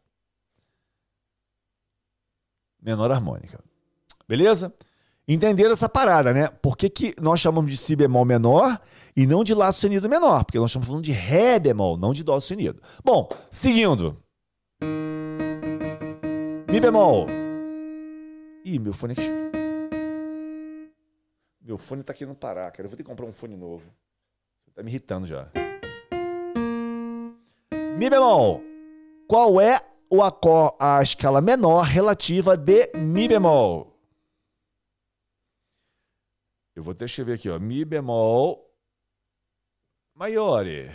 Menor 2.81 3.11
harmônica. 3.11 3.63
Beleza? 4.27 4.73
Entenderam 5.25 5.71
essa 5.71 5.87
parada, 5.87 6.33
né? 6.33 6.49
Por 6.49 6.75
que, 6.75 6.89
que 6.89 7.15
nós 7.21 7.39
chamamos 7.39 7.71
de 7.71 7.77
Si 7.77 7.95
bemol 7.95 8.25
menor 8.25 8.77
e 9.15 9.25
não 9.25 9.43
de 9.43 9.53
Lá 9.53 9.71
sustenido 9.71 10.09
menor? 10.09 10.43
Porque 10.43 10.59
nós 10.59 10.69
estamos 10.69 10.85
falando 10.87 11.03
de 11.03 11.13
Ré 11.13 11.59
bemol, 11.59 11.97
não 11.97 12.11
de 12.13 12.23
Dó 12.23 12.37
sustenido. 12.39 12.81
Bom, 13.05 13.29
seguindo. 13.49 14.21
Mi 16.69 16.81
bemol. 16.81 17.27
Ih, 18.65 18.79
meu 18.79 18.91
fone. 18.91 19.15
Meu 21.61 21.77
fone 21.77 22.03
tá 22.03 22.13
querendo 22.13 22.35
parar, 22.35 22.69
cara. 22.71 22.85
Eu 22.85 22.89
vou 22.89 22.97
ter 22.97 23.03
que 23.03 23.09
comprar 23.09 23.25
um 23.25 23.31
fone 23.31 23.55
novo. 23.55 23.83
Tá 24.75 24.83
me 24.83 24.89
irritando 24.89 25.25
já. 25.25 25.47
Mi 27.97 28.09
bemol. 28.09 28.61
Qual 29.25 29.61
é 29.61 29.79
o 30.11 30.21
acor 30.21 30.75
a 30.77 31.01
escala 31.01 31.39
menor 31.39 31.83
relativa 31.83 32.57
de 32.57 32.91
Mi 32.95 33.29
bemol? 33.29 33.92
Eu 36.75 36.81
vou 36.81 36.93
deixa 36.93 37.21
eu 37.21 37.25
ver 37.25 37.33
aqui, 37.33 37.49
ó. 37.49 37.59
Mi 37.59 37.85
bemol 37.85 38.71
maiore. 40.15 40.91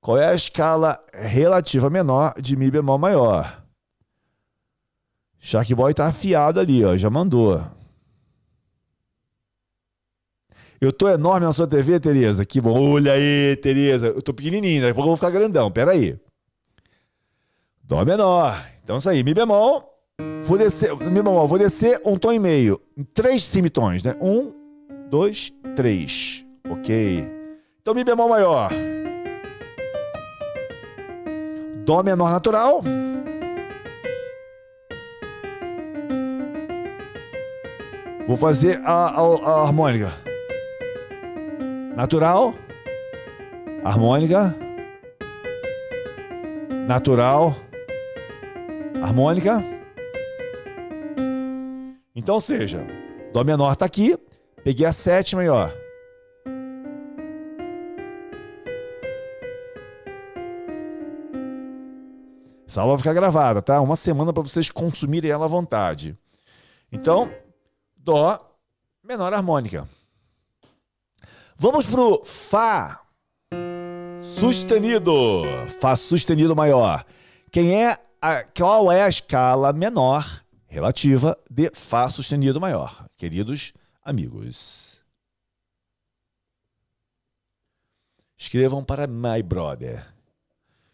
Qual 0.00 0.18
é 0.18 0.26
a 0.26 0.34
escala 0.34 1.04
relativa 1.12 1.88
menor 1.88 2.34
de 2.40 2.56
Mi 2.56 2.70
bemol 2.70 2.98
maior? 2.98 3.62
Sharkboy 5.38 5.92
tá 5.94 6.06
afiado 6.06 6.58
ali, 6.58 6.84
ó, 6.84 6.96
já 6.96 7.10
mandou. 7.10 7.64
Eu 10.80 10.92
tô 10.92 11.08
enorme 11.08 11.46
na 11.46 11.52
sua 11.52 11.68
TV, 11.68 12.00
Tereza? 12.00 12.44
Que 12.44 12.60
bom. 12.60 12.94
Olha 12.94 13.12
aí, 13.12 13.56
Tereza. 13.56 14.08
Eu 14.08 14.22
tô 14.22 14.34
pequenininho, 14.34 14.80
daqui 14.80 14.90
a 14.90 14.94
pouco 14.94 15.06
eu 15.06 15.10
vou 15.10 15.16
ficar 15.16 15.30
grandão. 15.30 15.70
Pera 15.70 15.92
aí. 15.92 16.18
Dó 17.84 18.04
menor. 18.04 18.60
Então 18.82 18.96
isso 18.96 19.08
aí, 19.08 19.22
Mi 19.22 19.32
bemol. 19.34 19.91
Vou 20.44 20.58
descer, 20.58 20.94
Mi 20.96 21.22
bemol, 21.22 21.46
vou 21.46 21.58
descer 21.58 22.00
um 22.04 22.16
tom 22.16 22.32
e 22.32 22.38
meio. 22.38 22.80
Três 23.14 23.44
semitons, 23.44 24.02
né? 24.02 24.14
Um, 24.20 24.52
dois, 25.08 25.52
três. 25.76 26.44
Ok. 26.68 27.26
Então 27.80 27.94
Mi 27.94 28.04
bemol 28.04 28.28
maior. 28.28 28.70
Dó 31.84 32.02
menor 32.02 32.30
natural. 32.30 32.82
Vou 38.26 38.36
fazer 38.36 38.80
a, 38.84 39.08
a, 39.08 39.20
a 39.20 39.62
harmônica. 39.62 40.12
Natural. 41.96 42.54
Harmônica. 43.84 44.54
Natural. 46.86 47.56
Harmônica. 49.02 49.71
Então, 52.22 52.38
seja, 52.38 52.86
Dó 53.32 53.42
menor 53.42 53.74
tá 53.74 53.84
aqui. 53.84 54.16
Peguei 54.62 54.86
a 54.86 54.92
sétima 54.92 55.42
aí, 55.42 55.48
ó. 55.48 55.68
Essa 62.64 62.80
aula 62.80 62.92
vai 62.92 62.98
ficar 62.98 63.12
gravada, 63.12 63.60
tá? 63.60 63.80
Uma 63.80 63.96
semana 63.96 64.32
para 64.32 64.44
vocês 64.44 64.70
consumirem 64.70 65.32
ela 65.32 65.46
à 65.46 65.48
vontade. 65.48 66.16
Então, 66.92 67.28
Dó 67.96 68.38
menor 69.02 69.34
harmônica. 69.34 69.88
Vamos 71.56 71.86
pro 71.86 72.22
Fá 72.24 73.00
sustenido. 74.22 75.42
Fá 75.80 75.96
sustenido 75.96 76.54
maior. 76.54 77.04
Quem 77.50 77.82
é 77.82 77.98
a, 78.22 78.44
qual 78.44 78.92
é 78.92 79.02
a 79.02 79.08
escala 79.08 79.72
menor 79.72 80.41
relativa 80.72 81.38
de 81.50 81.70
Fá 81.74 82.08
sustenido 82.08 82.58
maior, 82.58 83.06
queridos 83.18 83.74
amigos? 84.02 85.02
Escrevam 88.38 88.82
para 88.82 89.06
My 89.06 89.42
Brother. 89.42 90.02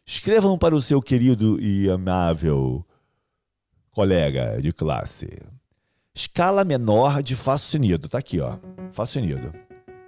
Escrevam 0.05 0.59
para 0.59 0.75
o 0.75 0.83
seu 0.83 1.01
querido 1.01 1.61
e 1.61 1.89
amável 1.89 2.85
colega 3.93 4.61
de 4.61 4.73
classe. 4.73 5.29
Escala 6.13 6.65
menor 6.65 7.23
de 7.23 7.37
Fá 7.37 7.57
sustenido. 7.57 8.09
Tá 8.09 8.19
aqui, 8.19 8.41
ó. 8.41 8.59
Fá 8.91 9.07
sustenido. 9.07 9.53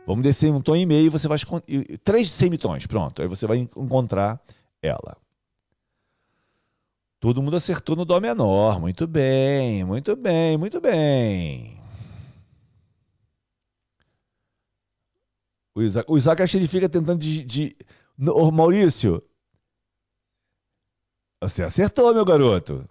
Vamos 0.05 0.25
descer 0.25 0.51
um 0.51 0.61
tom 0.61 0.75
e 0.75 0.85
meio, 0.85 1.13
você 1.13 1.29
vai 1.29 1.39
três 2.03 2.29
semitons, 2.29 2.89
pronto. 2.89 3.23
Aí 3.23 3.29
você 3.29 3.47
vai 3.47 3.59
encontrar 3.59 4.43
ela. 4.83 5.17
Todo 7.21 7.43
mundo 7.43 7.57
acertou 7.57 7.95
no 7.95 8.07
dó 8.07 8.19
menor. 8.19 8.81
Muito 8.81 9.07
bem, 9.07 9.85
muito 9.85 10.17
bem, 10.17 10.57
muito 10.57 10.81
bem. 10.81 11.79
O 15.75 15.83
Isaac, 15.83 16.11
o 16.11 16.17
Isaac 16.17 16.43
acha 16.43 16.53
que 16.53 16.57
ele 16.57 16.67
fica 16.67 16.89
tentando 16.89 17.19
de, 17.19 17.45
de... 17.45 17.77
Ô, 18.27 18.51
Maurício, 18.51 19.23
você 21.43 21.63
acertou, 21.63 22.15
meu 22.15 22.25
garoto. 22.25 22.89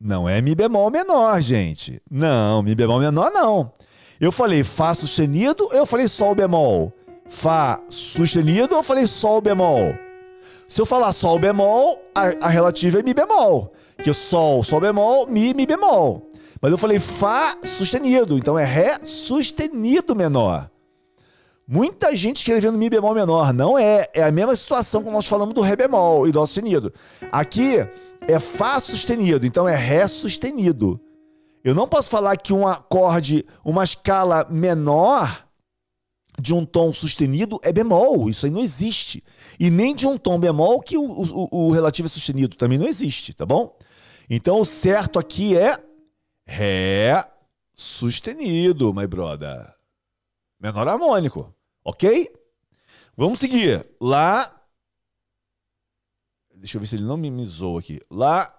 Não 0.00 0.28
é 0.28 0.40
Mi 0.40 0.54
bemol 0.54 0.90
menor, 0.90 1.40
gente. 1.40 2.00
Não, 2.08 2.62
Mi 2.62 2.76
bemol 2.76 3.00
menor 3.00 3.30
não. 3.32 3.72
Eu 4.20 4.30
falei 4.30 4.62
Fá 4.62 4.94
sustenido, 4.94 5.68
eu 5.72 5.84
falei 5.84 6.06
Sol 6.06 6.34
bemol. 6.34 6.92
Fá 7.28 7.82
sustenido, 7.88 8.74
eu 8.74 8.82
falei 8.84 9.06
Sol 9.06 9.40
bemol. 9.40 9.94
Se 10.72 10.80
eu 10.80 10.86
falar 10.86 11.12
Sol 11.12 11.38
bemol, 11.38 12.02
a, 12.14 12.46
a 12.46 12.48
relativa 12.48 12.98
é 12.98 13.02
Mi 13.02 13.12
bemol. 13.12 13.74
Que 14.02 14.10
Sol, 14.14 14.62
Sol 14.62 14.80
bemol, 14.80 15.26
Mi, 15.26 15.52
Mi 15.52 15.66
bemol. 15.66 16.30
Mas 16.62 16.72
eu 16.72 16.78
falei 16.78 16.98
Fá 16.98 17.54
sustenido, 17.62 18.38
então 18.38 18.58
é 18.58 18.64
Ré 18.64 18.98
sustenido 19.04 20.16
menor. 20.16 20.70
Muita 21.68 22.16
gente 22.16 22.36
escrevendo 22.36 22.78
Mi 22.78 22.88
bemol 22.88 23.12
menor. 23.12 23.52
Não 23.52 23.78
é. 23.78 24.08
É 24.14 24.22
a 24.22 24.32
mesma 24.32 24.56
situação 24.56 25.02
que 25.02 25.10
nós 25.10 25.26
falamos 25.26 25.52
do 25.52 25.60
Ré 25.60 25.76
bemol 25.76 26.26
e 26.26 26.32
Dó 26.32 26.46
sustenido. 26.46 26.90
Aqui 27.30 27.86
é 28.26 28.38
Fá 28.38 28.80
sustenido, 28.80 29.44
então 29.44 29.68
é 29.68 29.76
Ré 29.76 30.08
sustenido. 30.08 30.98
Eu 31.62 31.74
não 31.74 31.86
posso 31.86 32.08
falar 32.08 32.34
que 32.38 32.54
um 32.54 32.66
acorde, 32.66 33.44
uma 33.62 33.84
escala 33.84 34.46
menor 34.48 35.44
de 36.40 36.54
um 36.54 36.64
tom 36.64 36.92
sustenido 36.92 37.60
é 37.62 37.72
bemol. 37.72 38.28
Isso 38.30 38.46
aí 38.46 38.52
não 38.52 38.60
existe. 38.60 39.22
E 39.58 39.70
nem 39.70 39.94
de 39.94 40.06
um 40.06 40.16
tom 40.16 40.38
bemol 40.38 40.80
que 40.80 40.96
o, 40.96 41.04
o, 41.04 41.68
o 41.68 41.70
relativo 41.70 42.06
é 42.06 42.08
sustenido. 42.08 42.56
Também 42.56 42.78
não 42.78 42.86
existe, 42.86 43.34
tá 43.34 43.46
bom? 43.46 43.76
Então 44.28 44.60
o 44.60 44.64
certo 44.64 45.18
aqui 45.18 45.56
é 45.56 45.76
Ré 46.44 47.24
sustenido, 47.74 48.92
my 48.92 49.06
brother 49.06 49.72
menor 50.62 50.86
harmônico, 50.86 51.52
ok? 51.84 52.32
Vamos 53.16 53.40
seguir. 53.40 53.84
Lá. 54.00 54.62
Deixa 56.54 56.76
eu 56.76 56.80
ver 56.80 56.86
se 56.86 56.94
ele 56.94 57.04
não 57.04 57.16
me, 57.16 57.44
zoou 57.44 57.78
aqui. 57.78 58.00
Lá, 58.08 58.56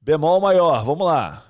bemol 0.00 0.40
maior. 0.40 0.84
Vamos 0.84 1.04
lá. 1.04 1.49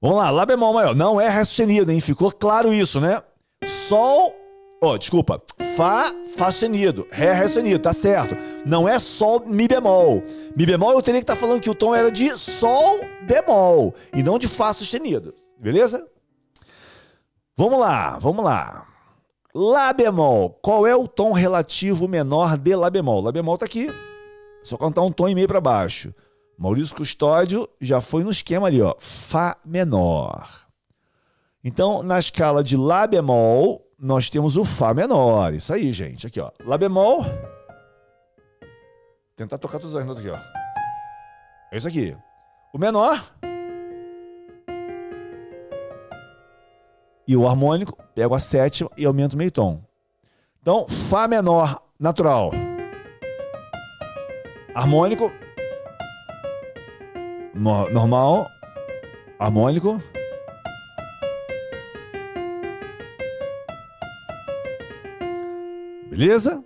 Vamos 0.00 0.16
lá, 0.16 0.30
Lá 0.30 0.46
bemol 0.46 0.72
maior. 0.72 0.94
Não 0.94 1.20
é 1.20 1.28
Ré 1.28 1.44
sustenido, 1.44 1.92
hein? 1.92 2.00
Ficou 2.00 2.32
claro 2.32 2.72
isso, 2.72 3.00
né? 3.00 3.22
Sol. 3.64 4.34
Oh, 4.82 4.96
desculpa. 4.96 5.42
Fá, 5.76 6.10
Fá 6.36 6.50
sustenido. 6.50 7.06
Ré, 7.10 7.34
Ré 7.34 7.44
sustenido, 7.44 7.78
tá 7.80 7.92
certo. 7.92 8.34
Não 8.64 8.88
é 8.88 8.98
Sol, 8.98 9.42
Mi 9.46 9.68
bemol. 9.68 10.22
Mi 10.56 10.64
bemol 10.64 10.92
eu 10.92 11.02
teria 11.02 11.20
que 11.20 11.24
estar 11.24 11.34
tá 11.34 11.40
falando 11.40 11.60
que 11.60 11.68
o 11.68 11.74
tom 11.74 11.94
era 11.94 12.10
de 12.10 12.30
Sol 12.30 13.00
bemol 13.26 13.94
e 14.14 14.22
não 14.22 14.38
de 14.38 14.48
Fá 14.48 14.72
sustenido. 14.72 15.34
Beleza? 15.58 16.06
Vamos 17.54 17.78
lá, 17.78 18.18
vamos 18.18 18.42
lá. 18.42 18.86
Lá 19.54 19.92
bemol. 19.92 20.58
Qual 20.62 20.86
é 20.86 20.96
o 20.96 21.06
tom 21.06 21.32
relativo 21.32 22.08
menor 22.08 22.56
de 22.56 22.74
Lá 22.74 22.88
bemol? 22.88 23.20
Lá 23.20 23.30
bemol 23.30 23.58
tá 23.58 23.66
aqui. 23.66 23.92
Só 24.62 24.78
cantar 24.78 25.02
um 25.02 25.12
tom 25.12 25.28
e 25.28 25.34
meio 25.34 25.46
para 25.48 25.60
baixo. 25.60 26.14
Maurício 26.60 26.94
Custódio 26.94 27.66
já 27.80 28.02
foi 28.02 28.22
no 28.22 28.30
esquema 28.30 28.66
ali, 28.66 28.82
ó, 28.82 28.94
Fá 28.98 29.56
menor. 29.64 30.46
Então, 31.64 32.02
na 32.02 32.18
escala 32.18 32.62
de 32.62 32.76
Lá 32.76 33.06
bemol, 33.06 33.90
nós 33.98 34.28
temos 34.28 34.58
o 34.58 34.64
Fá 34.66 34.92
menor. 34.92 35.54
Isso 35.54 35.72
aí, 35.72 35.90
gente. 35.90 36.26
Aqui, 36.26 36.38
ó. 36.38 36.50
Lá 36.66 36.76
bemol. 36.76 37.24
Tentar 39.34 39.56
tocar 39.56 39.78
todas 39.78 39.96
as 39.96 40.04
notas 40.04 40.20
aqui, 40.20 40.28
ó. 40.28 40.38
É 41.72 41.78
isso 41.78 41.88
aqui. 41.88 42.14
O 42.74 42.78
menor. 42.78 43.24
E 47.26 47.34
o 47.34 47.48
harmônico, 47.48 47.96
pego 48.14 48.34
a 48.34 48.38
sétima 48.38 48.90
e 48.98 49.06
aumento 49.06 49.34
meio 49.34 49.50
tom. 49.50 49.82
Então, 50.60 50.86
Fá 50.90 51.26
menor 51.26 51.82
natural. 51.98 52.50
Harmônico, 54.74 55.32
normal, 57.54 58.50
harmônico. 59.38 59.98
Beleza? 66.10 66.64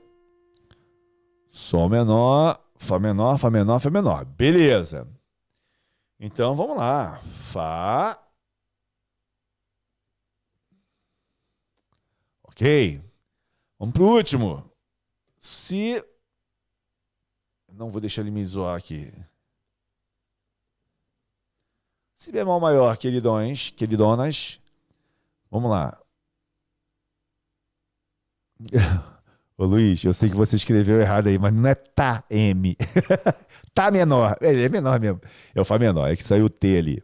Sol 1.51 1.89
menor, 1.89 2.61
Fá 2.77 2.99
menor, 2.99 3.39
Fá 3.39 3.51
menor, 3.51 3.79
Fá 3.79 3.91
menor. 3.91 4.25
Beleza. 4.25 5.09
Então 6.19 6.55
vamos 6.55 6.77
lá. 6.77 7.19
Fá. 7.53 8.19
Ok. 12.43 13.03
Vamos 13.79 13.93
pro 13.93 14.07
último. 14.07 14.71
Se. 15.39 16.05
Não 17.73 17.89
vou 17.91 18.01
deixar 18.01 18.23
ele 18.23 18.31
me 18.31 18.45
zoar 18.45 18.79
aqui. 18.79 19.13
Si 22.17 22.33
bemol 22.33 22.61
maior, 22.61 22.97
queridões, 22.97 23.71
queridonas. 23.71 24.61
Vamos 25.51 25.71
lá. 25.71 26.01
Ô 29.57 29.67
Luiz, 29.67 30.03
eu 30.05 30.13
sei 30.13 30.29
que 30.29 30.37
você 30.37 30.57
escreveu 30.57 31.01
errado 31.01 31.29
aí, 31.29 31.39
mas 31.39 31.53
não 31.53 31.69
é 31.69 31.75
tá 31.75 32.25
M. 32.29 32.77
tá 33.73 33.91
menor. 33.91 34.37
É, 34.41 34.53
é 34.53 34.69
menor 34.69 34.99
mesmo. 34.99 35.21
É 35.55 35.61
o 35.61 35.65
Fá 35.65 35.79
menor, 35.79 36.11
é 36.11 36.17
que 36.17 36.25
saiu 36.25 36.47
o 36.47 36.51
T 36.51 36.77
ali. 36.77 37.03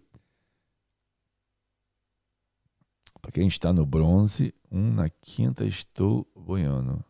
Para 3.21 3.31
quem 3.33 3.47
está 3.47 3.73
no 3.73 3.87
bronze, 3.87 4.55
um 4.71 4.93
na 4.93 5.09
quinta 5.11 5.65
estou 5.65 6.27
boiando. 6.35 7.05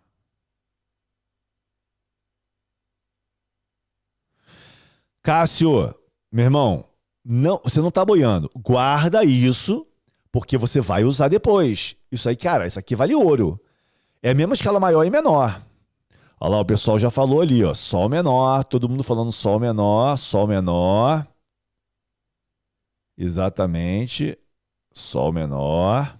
Cássio, 5.23 5.95
meu 6.33 6.45
irmão, 6.45 6.90
não, 7.31 7.61
você 7.63 7.81
não 7.81 7.91
está 7.91 8.05
boiando. 8.05 8.51
Guarda 8.57 9.25
isso, 9.25 9.87
porque 10.33 10.59
você 10.59 10.81
vai 10.81 11.05
usar 11.05 11.29
depois. 11.29 11.95
Isso 12.11 12.29
aí, 12.29 12.35
cara, 12.35 12.67
isso 12.67 12.77
aqui 12.77 12.97
vale 12.97 13.15
ouro. 13.15 13.61
É 14.21 14.31
a 14.31 14.35
mesma 14.35 14.55
escala 14.55 14.81
maior 14.81 15.05
e 15.05 15.11
menor. 15.11 15.65
Olha 16.41 16.51
lá, 16.51 16.61
o 16.61 16.65
pessoal 16.65 16.99
já 16.99 17.09
falou 17.09 17.41
ali, 17.41 17.63
ó. 17.65 17.73
Sol 17.73 18.09
menor, 18.09 18.65
todo 18.65 18.89
mundo 18.89 19.05
falando 19.05 19.31
sol 19.31 19.61
menor, 19.61 20.17
sol 20.17 20.49
menor. 20.49 21.25
Exatamente. 23.17 24.37
Sol 24.93 25.33
menor. 25.33 26.19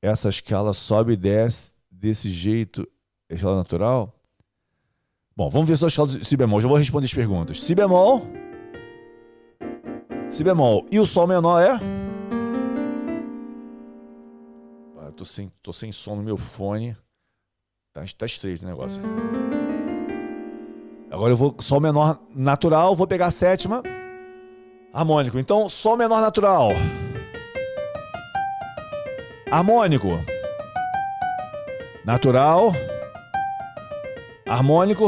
Essa 0.00 0.30
escala 0.30 0.72
sobe 0.72 1.12
e 1.12 1.16
desce 1.16 1.74
desse 1.90 2.30
jeito, 2.30 2.88
escala 3.28 3.56
natural? 3.56 4.14
Bom, 5.36 5.50
vamos 5.50 5.68
ver 5.68 5.76
só 5.76 5.86
a 5.86 5.88
escala 5.88 6.08
de 6.08 6.24
si 6.24 6.36
bemol. 6.36 6.60
Já 6.60 6.68
vou 6.68 6.76
responder 6.76 7.06
as 7.06 7.14
perguntas. 7.14 7.60
Si 7.60 7.74
bemol. 7.74 8.22
Si 10.28 10.44
bemol. 10.44 10.86
E 10.92 11.00
o 11.00 11.06
sol 11.06 11.26
menor 11.26 11.60
é? 11.60 11.72
Ah, 15.00 15.10
tô, 15.16 15.24
sem, 15.24 15.50
tô 15.60 15.72
sem 15.72 15.90
som 15.90 16.14
no 16.14 16.22
meu 16.22 16.36
fone. 16.36 16.96
Tá, 17.92 18.04
tá 18.16 18.26
estreito 18.26 18.64
o 18.64 18.68
negócio. 18.68 19.02
Agora 21.10 21.32
eu 21.32 21.36
vou 21.36 21.54
sol 21.60 21.80
menor 21.80 22.20
natural, 22.32 22.94
vou 22.94 23.06
pegar 23.06 23.26
a 23.26 23.30
sétima. 23.32 23.82
Harmônico. 24.92 25.36
Então, 25.36 25.68
sol 25.68 25.96
menor 25.96 26.20
natural. 26.20 26.68
Harmônico. 29.50 30.10
Natural 32.04 32.72
harmônico, 34.46 35.06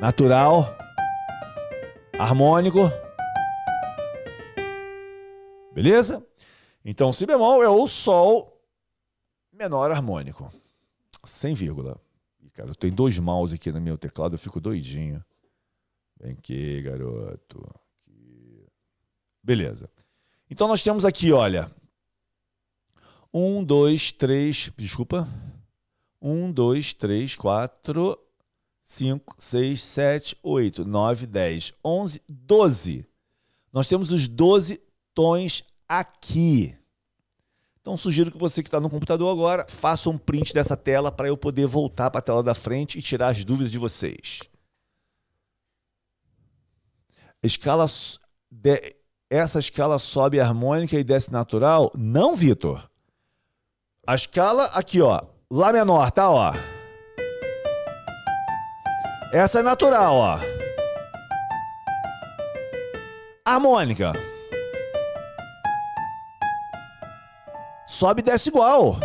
natural, 0.00 0.76
harmônico. 2.18 2.90
Beleza? 5.72 6.24
Então, 6.84 7.12
si 7.12 7.26
bemol 7.26 7.62
é 7.62 7.68
o 7.68 7.86
sol 7.86 8.62
menor 9.52 9.90
harmônico, 9.90 10.50
sem 11.24 11.54
vírgula. 11.54 12.00
E, 12.42 12.50
cara, 12.50 12.70
eu 12.70 12.74
tenho 12.74 12.94
dois 12.94 13.18
mouse 13.18 13.54
aqui 13.54 13.70
no 13.70 13.80
meu 13.80 13.98
teclado, 13.98 14.34
eu 14.34 14.38
fico 14.38 14.60
doidinho. 14.60 15.22
Vem 16.18 16.32
aqui, 16.32 16.80
garoto. 16.82 17.68
Beleza. 19.42 19.90
Então 20.50 20.66
nós 20.66 20.82
temos 20.82 21.04
aqui, 21.04 21.32
olha. 21.32 21.70
Um, 23.32 23.62
dois, 23.62 24.10
três. 24.10 24.72
Desculpa. 24.76 25.28
1, 26.26 26.50
2, 26.50 26.92
3, 26.94 27.36
4, 27.36 28.18
5, 28.82 29.34
6, 29.38 29.80
7, 29.80 30.36
8, 30.42 30.84
9, 30.84 31.24
10, 31.24 31.72
11, 31.84 32.22
12. 32.28 33.06
Nós 33.72 33.86
temos 33.86 34.10
os 34.10 34.26
12 34.26 34.82
tons 35.14 35.62
aqui. 35.88 36.76
Então 37.80 37.96
sugiro 37.96 38.32
que 38.32 38.38
você 38.38 38.60
que 38.60 38.66
está 38.66 38.80
no 38.80 38.90
computador 38.90 39.32
agora 39.32 39.64
faça 39.68 40.10
um 40.10 40.18
print 40.18 40.52
dessa 40.52 40.76
tela 40.76 41.12
para 41.12 41.28
eu 41.28 41.36
poder 41.36 41.68
voltar 41.68 42.10
para 42.10 42.18
a 42.18 42.22
tela 42.22 42.42
da 42.42 42.56
frente 42.56 42.98
e 42.98 43.02
tirar 43.02 43.28
as 43.28 43.44
dúvidas 43.44 43.70
de 43.70 43.78
vocês. 43.78 44.40
Escala 47.40 47.86
de, 48.50 48.96
essa 49.30 49.60
escala 49.60 50.00
sobe 50.00 50.40
harmônica 50.40 50.98
e 50.98 51.04
desce 51.04 51.30
natural? 51.30 51.92
Não, 51.96 52.34
Vitor. 52.34 52.90
A 54.04 54.16
escala 54.16 54.64
aqui, 54.66 55.00
ó, 55.00 55.35
Lá 55.48 55.72
menor, 55.72 56.10
tá, 56.10 56.28
ó. 56.28 56.52
Essa 59.32 59.60
é 59.60 59.62
natural, 59.62 60.16
ó. 60.16 60.40
Harmônica. 63.44 64.12
Sobe 67.86 68.22
e 68.22 68.24
desce 68.24 68.48
igual. 68.48 68.96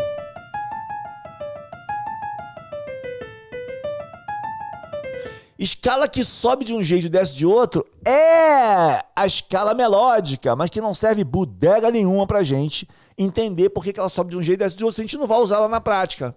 Escala 5.61 6.07
que 6.07 6.23
sobe 6.23 6.65
de 6.65 6.73
um 6.73 6.81
jeito 6.81 7.05
e 7.05 7.09
desce 7.09 7.35
de 7.35 7.45
outro 7.45 7.87
é 8.03 9.05
a 9.15 9.27
escala 9.27 9.75
melódica, 9.75 10.55
mas 10.55 10.71
que 10.71 10.81
não 10.81 10.95
serve 10.95 11.23
bodega 11.23 11.91
nenhuma 11.91 12.25
pra 12.25 12.41
gente 12.41 12.89
entender 13.15 13.69
por 13.69 13.83
que 13.83 13.93
ela 13.95 14.09
sobe 14.09 14.31
de 14.31 14.37
um 14.37 14.41
jeito 14.41 14.59
e 14.59 14.63
desce 14.63 14.75
de 14.75 14.83
outro, 14.83 14.95
se 14.95 15.01
a 15.01 15.03
gente 15.03 15.17
não 15.19 15.27
vai 15.27 15.37
usar 15.37 15.57
ela 15.57 15.69
na 15.69 15.79
prática. 15.79 16.35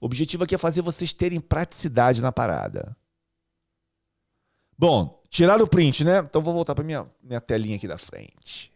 O 0.00 0.06
objetivo 0.06 0.44
aqui 0.44 0.54
é 0.54 0.58
fazer 0.58 0.80
vocês 0.80 1.12
terem 1.12 1.40
praticidade 1.40 2.22
na 2.22 2.30
parada. 2.30 2.96
Bom, 4.78 5.20
tirar 5.28 5.60
o 5.60 5.66
print, 5.66 6.04
né? 6.04 6.20
Então 6.20 6.40
vou 6.40 6.54
voltar 6.54 6.76
para 6.76 6.84
minha, 6.84 7.10
minha 7.20 7.40
telinha 7.40 7.74
aqui 7.74 7.88
da 7.88 7.98
frente. 7.98 8.72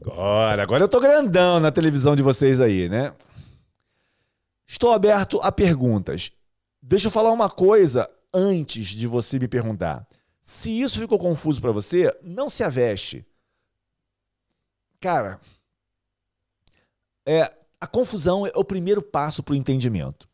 Agora, 0.00 0.62
agora 0.62 0.84
eu 0.84 0.88
tô 0.88 1.00
grandão 1.00 1.58
na 1.58 1.72
televisão 1.72 2.14
de 2.14 2.22
vocês 2.22 2.60
aí, 2.60 2.88
né? 2.88 3.12
Estou 4.64 4.92
aberto 4.92 5.40
a 5.42 5.50
perguntas. 5.50 6.30
Deixa 6.80 7.08
eu 7.08 7.10
falar 7.10 7.32
uma 7.32 7.50
coisa 7.50 8.08
antes 8.36 8.88
de 8.88 9.06
você 9.06 9.38
me 9.38 9.48
perguntar. 9.48 10.06
Se 10.42 10.70
isso 10.80 10.98
ficou 10.98 11.18
confuso 11.18 11.60
para 11.60 11.72
você, 11.72 12.14
não 12.22 12.50
se 12.50 12.62
aveste. 12.62 13.26
Cara, 15.00 15.40
é, 17.26 17.50
a 17.80 17.86
confusão 17.86 18.46
é 18.46 18.52
o 18.54 18.64
primeiro 18.64 19.00
passo 19.00 19.42
para 19.42 19.54
o 19.54 19.56
entendimento. 19.56 20.28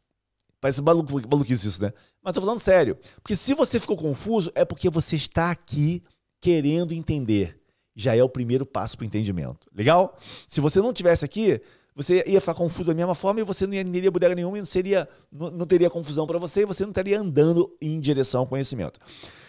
Parece 0.61 0.83
maluco, 0.83 1.13
maluquice 1.29 1.69
isso, 1.69 1.83
né? 1.83 1.93
Mas 2.21 2.35
tô 2.35 2.41
falando 2.41 2.61
sério. 2.61 2.97
Porque 3.23 3.37
se 3.37 3.55
você 3.55 3.79
ficou 3.79 3.97
confuso, 3.97 4.51
é 4.55 4.65
porque 4.65 4.91
você 4.91 5.17
está 5.17 5.51
aqui 5.51 6.03
querendo 6.41 6.93
entender. 6.93 7.61
Já 7.95 8.17
é 8.17 8.23
o 8.23 8.29
primeiro 8.29 8.67
passo 8.67 8.97
para 8.97 9.05
o 9.05 9.07
entendimento. 9.07 9.69
Legal? 9.73 10.17
Se 10.49 10.61
você 10.61 10.81
não 10.81 10.93
tivesse 10.93 11.25
aqui, 11.25 11.61
você 11.95 12.25
ia 12.27 12.41
ficar 12.41 12.55
confuso 12.55 12.85
da 12.85 12.95
mesma 12.95 13.15
forma 13.15 13.41
e 13.41 13.45
você 13.45 13.67
não 13.67 13.93
teria 13.93 14.11
bodega 14.11 14.35
nenhuma 14.35 14.57
e 14.57 14.61
não, 14.61 14.67
seria, 14.67 15.09
não, 15.31 15.51
não 15.51 15.67
teria 15.67 15.91
confusão 15.91 16.27
para 16.27 16.39
você 16.39 16.63
e 16.63 16.67
você 16.67 16.85
não 16.85 16.91
estaria 16.91 17.21
andando 17.21 17.77
em 17.81 18.01
direção 18.01 18.41
ao 18.41 18.47
conhecimento. 18.47 18.99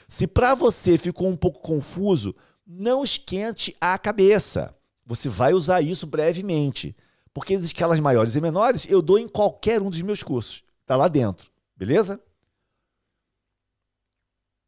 Se 0.08 0.28
para 0.28 0.54
você 0.54 0.98
ficou 0.98 1.28
um 1.28 1.38
pouco 1.38 1.62
confuso, 1.62 2.36
não 2.68 3.04
esquente 3.04 3.76
a 3.80 3.98
cabeça. 3.98 4.76
Você 5.06 5.30
vai 5.30 5.54
usar 5.54 5.82
isso 5.82 6.06
brevemente. 6.06 6.96
Porque 7.34 7.56
as 7.56 7.64
escalas 7.64 8.00
maiores 8.00 8.36
e 8.36 8.42
menores 8.42 8.86
eu 8.90 9.02
dou 9.02 9.18
em 9.18 9.28
qualquer 9.28 9.82
um 9.82 9.90
dos 9.90 10.02
meus 10.02 10.22
cursos. 10.22 10.64
Tá 10.86 10.96
lá 10.96 11.08
dentro, 11.08 11.50
beleza? 11.76 12.22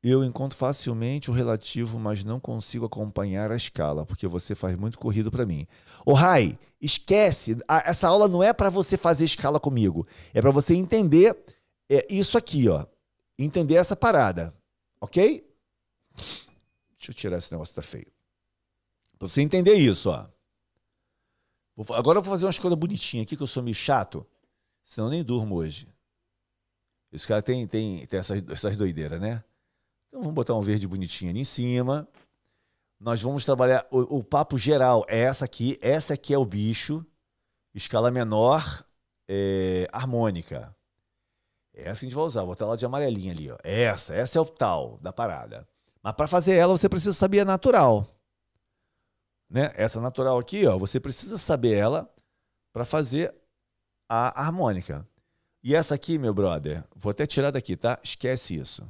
Eu 0.08 0.24
encontro 0.24 0.56
facilmente 0.56 1.32
o 1.32 1.34
relativo, 1.34 1.97
mas 1.97 2.24
não 2.24 2.39
consigo 2.39 2.86
acompanhar 2.86 3.51
a 3.51 3.56
escala, 3.56 4.06
porque 4.06 4.28
você 4.28 4.53
faz 4.53 4.78
muito 4.78 4.99
corrido 4.99 5.32
para 5.32 5.47
mim. 5.47 5.66
Ô 6.06 6.14
Rai, 6.14 6.60
esquece, 6.80 7.58
essa 7.68 8.08
aula 8.08 8.28
não 8.28 8.43
é 8.43 8.53
para 8.53 8.70
você 8.70 8.97
fazer 8.97 9.26
escala 9.26 9.60
comigo, 9.60 10.06
é 10.32 10.39
para 10.39 10.51
você 10.51 10.76
entender 10.76 11.36
é, 11.89 12.06
isso 12.08 12.38
aqui, 12.38 12.70
ó. 12.70 12.86
Entender 13.36 13.74
essa 13.74 13.95
parada, 13.95 14.56
ok? 15.01 15.43
Deixa 16.16 17.10
eu 17.10 17.14
tirar 17.16 17.39
esse 17.39 17.51
negócio 17.51 17.74
que 17.74 17.82
tá 17.82 17.88
feio. 17.88 18.14
Pra 19.18 19.28
você 19.28 19.41
entender 19.41 19.74
isso, 19.74 20.12
ó. 20.12 20.28
Agora 21.95 22.20
eu 22.20 22.22
vou 22.22 22.32
fazer 22.32 22.45
uma 22.45 22.51
escolha 22.51 22.76
bonitinha 22.76 23.24
aqui, 23.24 23.36
que 23.36 23.41
eu 23.41 23.47
sou 23.47 23.64
meio 23.64 23.74
chato, 23.74 24.24
senão 24.84 25.10
nem 25.10 25.24
durmo 25.24 25.56
hoje. 25.56 25.88
Esse 27.12 27.28
cara 27.28 27.41
tem, 27.41 27.66
tem, 27.66 28.06
tem 28.06 28.20
essas, 28.20 28.43
essas 28.49 28.78
doideiras, 28.78 29.20
né? 29.20 29.43
Então 30.16 30.24
vamos 30.24 30.36
botar 30.36 30.53
um 30.53 30.61
verde 30.61 30.88
bonitinho 30.88 31.30
ali 31.30 31.41
em 31.41 31.43
cima. 31.43 32.07
Nós 32.97 33.22
vamos 33.22 33.43
trabalhar 33.43 33.86
o, 33.91 34.20
o 34.20 34.24
papo 34.24 34.57
geral 34.57 35.05
é 35.09 35.20
essa 35.20 35.43
aqui. 35.43 35.78
Essa 35.82 36.13
aqui 36.13 36.34
é 36.34 36.38
o 36.38 36.45
bicho, 36.45 37.05
escala 37.74 38.09
menor, 38.09 38.86
é, 39.28 39.89
harmônica. 39.91 40.74
Essa 41.74 42.05
a 42.05 42.05
gente 42.05 42.16
vai 42.16 42.24
usar, 42.24 42.39
vou 42.43 42.51
botar 42.51 42.63
ela 42.63 42.78
de 42.78 42.86
amarelinha 42.86 43.34
ali. 43.34 43.51
Ó. 43.51 43.57
Essa, 43.61 44.16
essa 44.16 44.39
é 44.39 44.41
o 44.41 44.45
tal 44.45 44.97
da 45.01 45.11
parada. 45.11 45.68
Mas 46.01 46.16
para 46.16 46.28
fazer 46.28 46.55
ela, 46.55 46.78
você 46.78 46.88
precisa 46.88 47.11
saber 47.11 47.41
a 47.41 47.45
natural. 47.45 48.07
Né? 49.49 49.74
Essa 49.76 49.99
natural 49.99 50.39
aqui, 50.39 50.66
ó, 50.66 50.78
você 50.78 50.97
precisa 50.97 51.38
saber 51.38 51.78
ela 51.78 52.09
para 52.72 52.86
fazer 52.86 53.36
a 54.07 54.41
harmônica. 54.41 55.05
E 55.61 55.76
essa 55.76 55.93
aqui, 55.93 56.18
meu 56.18 56.34
brother, 56.34 56.86
vou 56.95 57.11
até 57.11 57.28
tirar 57.28 57.51
daqui, 57.51 57.76
tá? 57.76 57.99
Esquece 58.01 58.55
isso. 58.55 58.88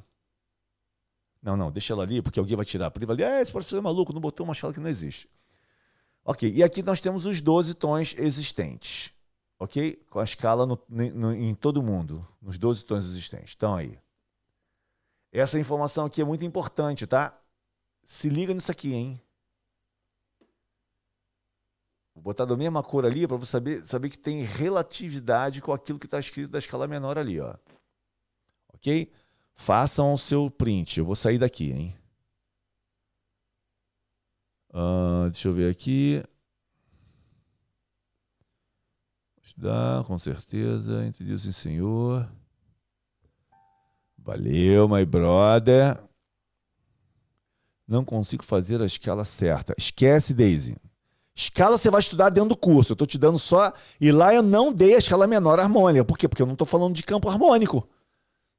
Não, 1.45 1.55
não, 1.55 1.71
deixa 1.71 1.93
ela 1.93 2.01
ali, 2.01 2.23
porque 2.23 2.39
alguém 2.39 2.55
vai 2.55 2.65
tirar. 2.65 2.89
Porque 2.89 3.05
vai 3.05 3.15
dizer, 3.15 3.29
ah, 3.29 3.39
esse 3.39 3.51
professor 3.51 3.77
é 3.77 3.81
maluco, 3.81 4.11
não 4.11 4.19
botou 4.19 4.43
uma 4.43 4.53
escala 4.53 4.73
que 4.73 4.79
não 4.79 4.89
existe. 4.89 5.29
Ok, 6.23 6.51
e 6.51 6.63
aqui 6.63 6.81
nós 6.81 6.99
temos 6.99 7.27
os 7.27 7.39
12 7.39 7.75
tons 7.75 8.15
existentes. 8.17 9.13
Ok? 9.59 10.03
Com 10.09 10.17
a 10.17 10.23
escala 10.23 10.65
no, 10.65 10.81
no, 10.89 11.35
em 11.35 11.53
todo 11.53 11.83
mundo, 11.83 12.27
nos 12.41 12.57
12 12.57 12.83
tons 12.83 13.05
existentes. 13.05 13.53
Então 13.55 13.75
aí. 13.75 13.95
Essa 15.31 15.59
informação 15.59 16.07
aqui 16.07 16.19
é 16.19 16.25
muito 16.25 16.43
importante, 16.43 17.05
tá? 17.05 17.39
Se 18.03 18.27
liga 18.27 18.51
nisso 18.51 18.71
aqui, 18.71 18.95
hein? 18.95 19.21
Vou 22.15 22.23
botar 22.23 22.45
da 22.45 22.57
mesma 22.57 22.81
cor 22.81 23.05
ali 23.05 23.27
para 23.27 23.37
você 23.37 23.51
saber, 23.51 23.85
saber 23.85 24.09
que 24.09 24.17
tem 24.17 24.41
relatividade 24.41 25.61
com 25.61 25.71
aquilo 25.71 25.99
que 25.99 26.07
está 26.07 26.19
escrito 26.19 26.49
da 26.49 26.57
escala 26.57 26.87
menor 26.87 27.19
ali, 27.19 27.39
ó. 27.39 27.53
Ok? 28.73 29.11
Façam 29.55 30.13
o 30.13 30.17
seu 30.17 30.51
print. 30.51 30.99
Eu 30.99 31.05
vou 31.05 31.15
sair 31.15 31.37
daqui, 31.37 31.71
hein? 31.71 31.95
Uh, 34.69 35.29
deixa 35.31 35.47
eu 35.47 35.53
ver 35.53 35.71
aqui. 35.71 36.21
Estudar, 39.41 40.03
com 40.03 40.17
certeza. 40.17 41.05
Entre 41.05 41.23
Deus 41.23 41.45
e 41.45 41.53
Senhor. 41.53 42.29
Valeu, 44.17 44.89
my 44.89 45.05
brother. 45.05 45.97
Não 47.87 48.03
consigo 48.03 48.43
fazer 48.43 48.81
a 48.81 48.85
escala 48.85 49.23
certa. 49.23 49.73
Esquece, 49.77 50.33
Daisy. 50.33 50.75
Escala 51.33 51.77
você 51.77 51.89
vai 51.89 51.99
estudar 51.99 52.29
dentro 52.29 52.49
do 52.49 52.57
curso. 52.57 52.91
Eu 52.91 52.95
estou 52.95 53.07
te 53.07 53.17
dando 53.17 53.39
só. 53.39 53.71
E 54.01 54.11
lá 54.11 54.33
eu 54.33 54.41
não 54.41 54.73
dei 54.73 54.95
a 54.95 54.97
escala 54.97 55.27
menor 55.27 55.59
harmônica. 55.59 56.03
Por 56.03 56.17
quê? 56.17 56.27
Porque 56.27 56.41
eu 56.41 56.47
não 56.47 56.53
estou 56.53 56.67
falando 56.67 56.95
de 56.95 57.03
campo 57.03 57.29
harmônico. 57.29 57.87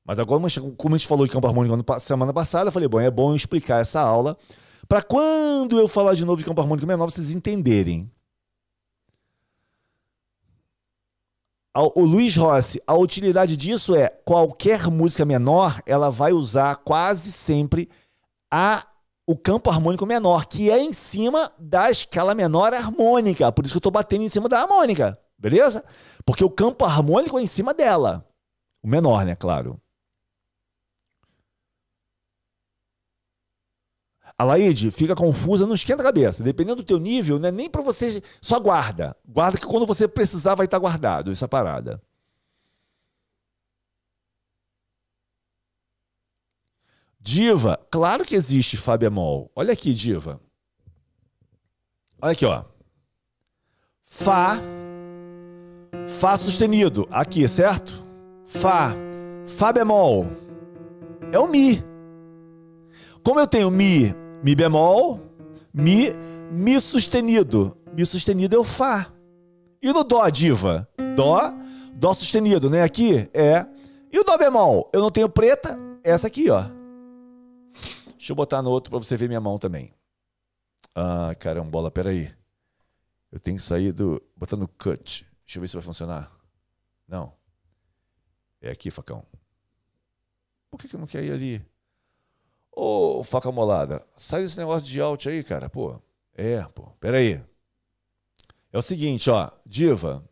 Mas 0.06 0.18
agora, 0.20 0.40
como 0.76 0.94
a 0.94 0.98
gente 0.98 1.08
falou 1.08 1.26
de 1.26 1.32
campo 1.32 1.48
harmônico 1.48 2.00
semana 2.00 2.32
passada, 2.32 2.68
eu 2.68 2.72
falei, 2.72 2.88
bom, 2.88 3.00
é 3.00 3.10
bom 3.10 3.32
eu 3.32 3.36
explicar 3.36 3.80
essa 3.80 4.00
aula 4.00 4.38
para 4.88 5.02
quando 5.02 5.80
eu 5.80 5.88
falar 5.88 6.14
de 6.14 6.24
novo 6.24 6.38
de 6.38 6.44
campo 6.44 6.60
harmônico 6.60 6.86
menor, 6.86 7.10
vocês 7.10 7.32
entenderem. 7.32 8.08
O 11.94 12.04
Luiz 12.04 12.34
Rossi, 12.36 12.80
a 12.86 12.94
utilidade 12.94 13.54
disso 13.56 13.94
é 13.94 14.08
qualquer 14.08 14.86
música 14.86 15.26
menor, 15.26 15.82
ela 15.84 16.08
vai 16.08 16.32
usar 16.32 16.76
quase 16.76 17.30
sempre 17.32 17.90
a 18.50 18.86
o 19.26 19.36
campo 19.36 19.68
harmônico 19.68 20.06
menor, 20.06 20.46
que 20.46 20.70
é 20.70 20.78
em 20.78 20.92
cima 20.92 21.52
da 21.58 21.90
escala 21.90 22.32
menor 22.32 22.72
harmônica. 22.72 23.50
Por 23.50 23.64
isso 23.64 23.74
que 23.74 23.76
eu 23.76 23.80
estou 23.80 23.92
batendo 23.92 24.22
em 24.22 24.28
cima 24.28 24.48
da 24.48 24.60
harmônica, 24.60 25.18
beleza? 25.36 25.84
Porque 26.24 26.44
o 26.44 26.48
campo 26.48 26.84
harmônico 26.84 27.36
é 27.36 27.42
em 27.42 27.46
cima 27.46 27.74
dela. 27.74 28.24
O 28.82 28.88
menor, 28.88 29.26
né? 29.26 29.34
Claro. 29.34 29.80
A 34.38 34.44
Laide 34.44 34.90
fica 34.90 35.14
confusa, 35.14 35.66
não 35.66 35.74
esquenta 35.74 36.02
a 36.02 36.04
cabeça. 36.04 36.42
Dependendo 36.42 36.76
do 36.76 36.86
teu 36.86 36.98
nível, 36.98 37.38
não 37.38 37.48
é 37.48 37.52
nem 37.52 37.70
para 37.70 37.80
você. 37.80 38.22
Só 38.40 38.60
guarda. 38.60 39.16
Guarda 39.26 39.58
que 39.58 39.66
quando 39.66 39.86
você 39.86 40.06
precisar 40.06 40.54
vai 40.54 40.66
estar 40.66 40.78
guardado 40.78 41.30
essa 41.30 41.48
parada. 41.48 42.02
Diva, 47.18 47.80
claro 47.90 48.24
que 48.24 48.36
existe 48.36 48.76
Fá 48.76 48.96
bemol. 48.96 49.50
Olha 49.56 49.72
aqui, 49.72 49.94
Diva. 49.94 50.38
Olha 52.20 52.32
aqui, 52.32 52.44
ó. 52.44 52.62
Fá. 54.02 54.58
Fá 56.06 56.36
sustenido. 56.36 57.08
Aqui, 57.10 57.48
certo? 57.48 58.04
Fá. 58.46 58.94
Fá 59.46 59.72
bemol. 59.72 60.26
É 61.32 61.38
o 61.38 61.48
Mi. 61.48 61.82
Como 63.24 63.40
eu 63.40 63.46
tenho 63.46 63.70
Mi 63.70 64.25
Mi 64.42 64.54
bemol, 64.54 65.20
Mi, 65.72 66.12
Mi 66.50 66.80
sustenido. 66.80 67.76
Mi 67.92 68.04
sustenido 68.06 68.56
é 68.56 68.58
o 68.58 68.64
Fá. 68.64 69.12
E 69.82 69.92
no 69.92 70.04
Dó, 70.04 70.28
diva? 70.28 70.88
Dó, 71.16 71.40
Dó 71.94 72.14
sustenido, 72.14 72.70
né? 72.70 72.82
Aqui 72.82 73.28
é. 73.32 73.66
E 74.12 74.18
o 74.18 74.24
Dó 74.24 74.36
bemol? 74.38 74.90
Eu 74.92 75.00
não 75.00 75.10
tenho 75.10 75.28
preta, 75.28 75.78
essa 76.04 76.26
aqui, 76.26 76.50
ó. 76.50 76.64
Deixa 78.16 78.32
eu 78.32 78.36
botar 78.36 78.62
no 78.62 78.70
outro 78.70 78.90
para 78.90 78.98
você 78.98 79.16
ver 79.16 79.28
minha 79.28 79.40
mão 79.40 79.58
também. 79.58 79.92
Ah, 80.94 81.34
carambola, 81.38 81.90
peraí. 81.90 82.34
Eu 83.30 83.38
tenho 83.38 83.56
que 83.56 83.62
sair 83.62 83.92
do. 83.92 84.22
botar 84.36 84.56
no 84.56 84.66
cut. 84.66 85.26
Deixa 85.44 85.58
eu 85.58 85.60
ver 85.60 85.68
se 85.68 85.74
vai 85.74 85.82
funcionar. 85.82 86.32
Não. 87.06 87.32
É 88.60 88.70
aqui, 88.70 88.90
facão. 88.90 89.24
Por 90.70 90.78
que, 90.78 90.88
que 90.88 90.96
eu 90.96 91.00
não 91.00 91.06
quero 91.06 91.26
ir 91.26 91.32
ali? 91.32 91.66
Ô, 92.78 93.24
faca 93.24 93.50
molada, 93.50 94.06
sai 94.14 94.42
desse 94.42 94.58
negócio 94.58 94.86
de 94.86 95.00
alt 95.00 95.26
aí, 95.26 95.42
cara. 95.42 95.70
Pô, 95.70 95.98
é, 96.34 96.60
pô, 96.74 96.90
peraí. 97.00 97.42
É 98.70 98.76
o 98.76 98.82
seguinte, 98.82 99.30
ó, 99.30 99.50
diva. 99.64 100.22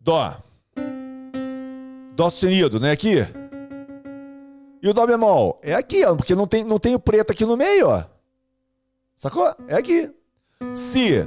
Dó. 0.00 0.36
Dó 2.16 2.28
sustenido, 2.28 2.80
né? 2.80 2.90
Aqui. 2.90 3.18
E 4.82 4.88
o 4.88 4.92
Dó 4.92 5.06
bemol? 5.06 5.60
É 5.62 5.74
aqui, 5.74 6.04
ó, 6.04 6.16
porque 6.16 6.34
não 6.34 6.48
tem, 6.48 6.64
não 6.64 6.80
tem 6.80 6.96
o 6.96 7.00
preto 7.00 7.30
aqui 7.30 7.46
no 7.46 7.56
meio, 7.56 7.88
ó. 7.88 8.04
Sacou? 9.16 9.54
É 9.68 9.76
aqui. 9.76 10.12
Si. 10.74 11.18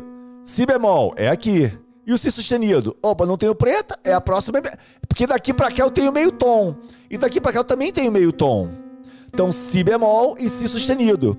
Si 0.43 0.65
bemol, 0.65 1.13
é 1.15 1.29
aqui. 1.29 1.71
E 2.05 2.13
o 2.13 2.17
Si 2.17 2.31
sustenido? 2.31 2.95
Opa, 3.01 3.25
não 3.25 3.37
tenho 3.37 3.55
preta, 3.55 3.97
é 4.03 4.13
a 4.13 4.21
próxima. 4.21 4.61
Porque 5.07 5.25
daqui 5.25 5.53
para 5.53 5.71
cá 5.71 5.83
eu 5.83 5.91
tenho 5.91 6.11
meio 6.11 6.31
tom. 6.31 6.75
E 7.09 7.17
daqui 7.17 7.41
para 7.41 7.53
cá 7.53 7.59
eu 7.59 7.63
também 7.63 7.91
tenho 7.91 8.11
meio 8.11 8.31
tom. 8.31 8.69
Então, 9.33 9.51
Si 9.51 9.83
bemol 9.83 10.35
e 10.37 10.49
Si 10.49 10.67
sustenido. 10.67 11.37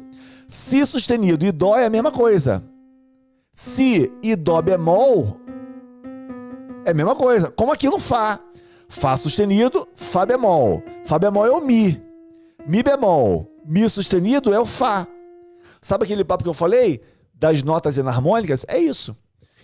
Si 0.48 0.84
sustenido 0.84 1.44
e 1.44 1.52
Dó 1.52 1.76
é 1.76 1.86
a 1.86 1.90
mesma 1.90 2.10
coisa. 2.10 2.62
Si 3.52 4.12
e 4.22 4.34
Dó 4.34 4.60
bemol 4.60 5.40
é 6.84 6.90
a 6.90 6.94
mesma 6.94 7.14
coisa. 7.14 7.50
Como 7.50 7.72
aqui 7.72 7.88
no 7.88 7.98
Fá. 7.98 8.40
Fá 8.88 9.16
sustenido, 9.16 9.88
Fá 9.94 10.24
bemol. 10.24 10.82
Fá 11.04 11.18
bemol 11.18 11.46
é 11.46 11.50
o 11.50 11.60
Mi. 11.60 12.00
Mi 12.66 12.82
bemol. 12.82 13.50
Mi 13.64 13.88
sustenido 13.88 14.54
é 14.54 14.60
o 14.60 14.66
Fá. 14.66 15.06
Sabe 15.80 16.04
aquele 16.04 16.24
papo 16.24 16.44
que 16.44 16.48
eu 16.48 16.54
falei? 16.54 17.00
Das 17.34 17.62
notas 17.62 17.98
enarmônicas? 17.98 18.64
É 18.68 18.78
isso. 18.78 19.16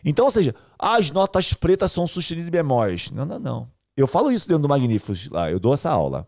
Então, 0.05 0.25
ou 0.25 0.31
seja, 0.31 0.55
as 0.79 1.11
notas 1.11 1.55
pretas 1.55 1.93
são 1.93 2.07
sustenidas 2.07 2.47
de 2.47 2.51
bemóis. 2.51 3.11
Não, 3.11 3.25
não, 3.25 3.39
não. 3.39 3.71
Eu 3.97 4.07
falo 4.07 4.33
isso 4.33 4.49
dentro 4.49 4.63
do 4.63 4.69
Magníficos 4.69 5.29
lá, 5.29 5.51
eu 5.51 5.61
dou 5.61 5.75
essa 5.75 5.91
aula. 5.91 6.27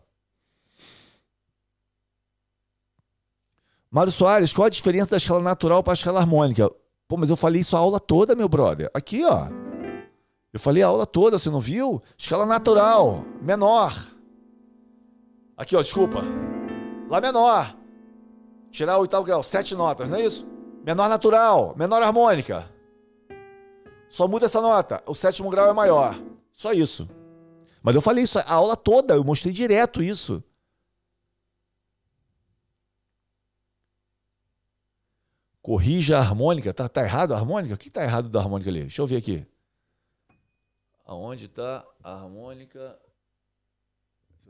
Mário 3.89 4.11
Soares, 4.11 4.53
qual 4.53 4.65
a 4.65 4.69
diferença 4.69 5.11
da 5.11 5.17
escala 5.17 5.41
natural 5.41 5.81
para 5.81 5.93
a 5.93 5.95
escala 5.95 6.19
harmônica? 6.19 6.69
Pô, 7.07 7.17
mas 7.17 7.29
eu 7.29 7.35
falei 7.35 7.61
isso 7.61 7.75
a 7.75 7.79
aula 7.79 7.99
toda, 7.99 8.35
meu 8.35 8.49
brother. 8.49 8.89
Aqui, 8.93 9.23
ó. 9.23 9.47
Eu 10.51 10.59
falei 10.59 10.83
a 10.83 10.87
aula 10.87 11.05
toda, 11.05 11.37
você 11.37 11.49
não 11.49 11.59
viu? 11.59 12.01
Escala 12.17 12.45
natural, 12.45 13.23
menor. 13.41 13.93
Aqui, 15.57 15.75
ó, 15.75 15.81
desculpa. 15.81 16.21
Lá 17.09 17.21
menor. 17.21 17.75
Tirar 18.71 18.97
o 18.97 19.01
oitavo 19.01 19.23
grau, 19.25 19.41
sete 19.41 19.75
notas, 19.75 20.09
não 20.09 20.17
é 20.17 20.25
isso? 20.25 20.45
Menor 20.83 21.07
natural, 21.07 21.73
menor 21.77 22.01
harmônica. 22.03 22.69
Só 24.09 24.27
muda 24.27 24.45
essa 24.45 24.61
nota. 24.61 25.03
O 25.05 25.13
sétimo 25.13 25.49
grau 25.49 25.69
é 25.69 25.73
maior. 25.73 26.15
Só 26.51 26.71
isso. 26.71 27.09
Mas 27.81 27.95
eu 27.95 28.01
falei 28.01 28.23
isso 28.23 28.39
a 28.39 28.51
aula 28.51 28.75
toda, 28.75 29.13
eu 29.13 29.23
mostrei 29.23 29.53
direto 29.53 30.01
isso. 30.01 30.43
Corrija 35.61 36.17
a 36.17 36.21
harmônica. 36.21 36.73
Tá, 36.73 36.87
tá 36.87 37.01
errado 37.03 37.33
a 37.33 37.37
harmônica? 37.37 37.73
O 37.73 37.77
que 37.77 37.89
tá 37.89 38.03
errado 38.03 38.29
da 38.29 38.39
harmônica 38.39 38.69
ali? 38.69 38.81
Deixa 38.81 39.01
eu 39.01 39.07
ver 39.07 39.17
aqui. 39.17 39.45
Aonde 41.05 41.45
está 41.45 41.85
a 42.03 42.13
harmônica? 42.13 42.99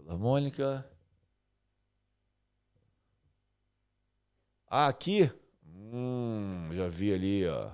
Harmônica. 0.08 0.86
Ah, 4.68 4.88
aqui. 4.88 5.32
Hum, 5.66 6.66
já 6.72 6.88
vi 6.88 7.14
ali, 7.14 7.48
ó. 7.48 7.72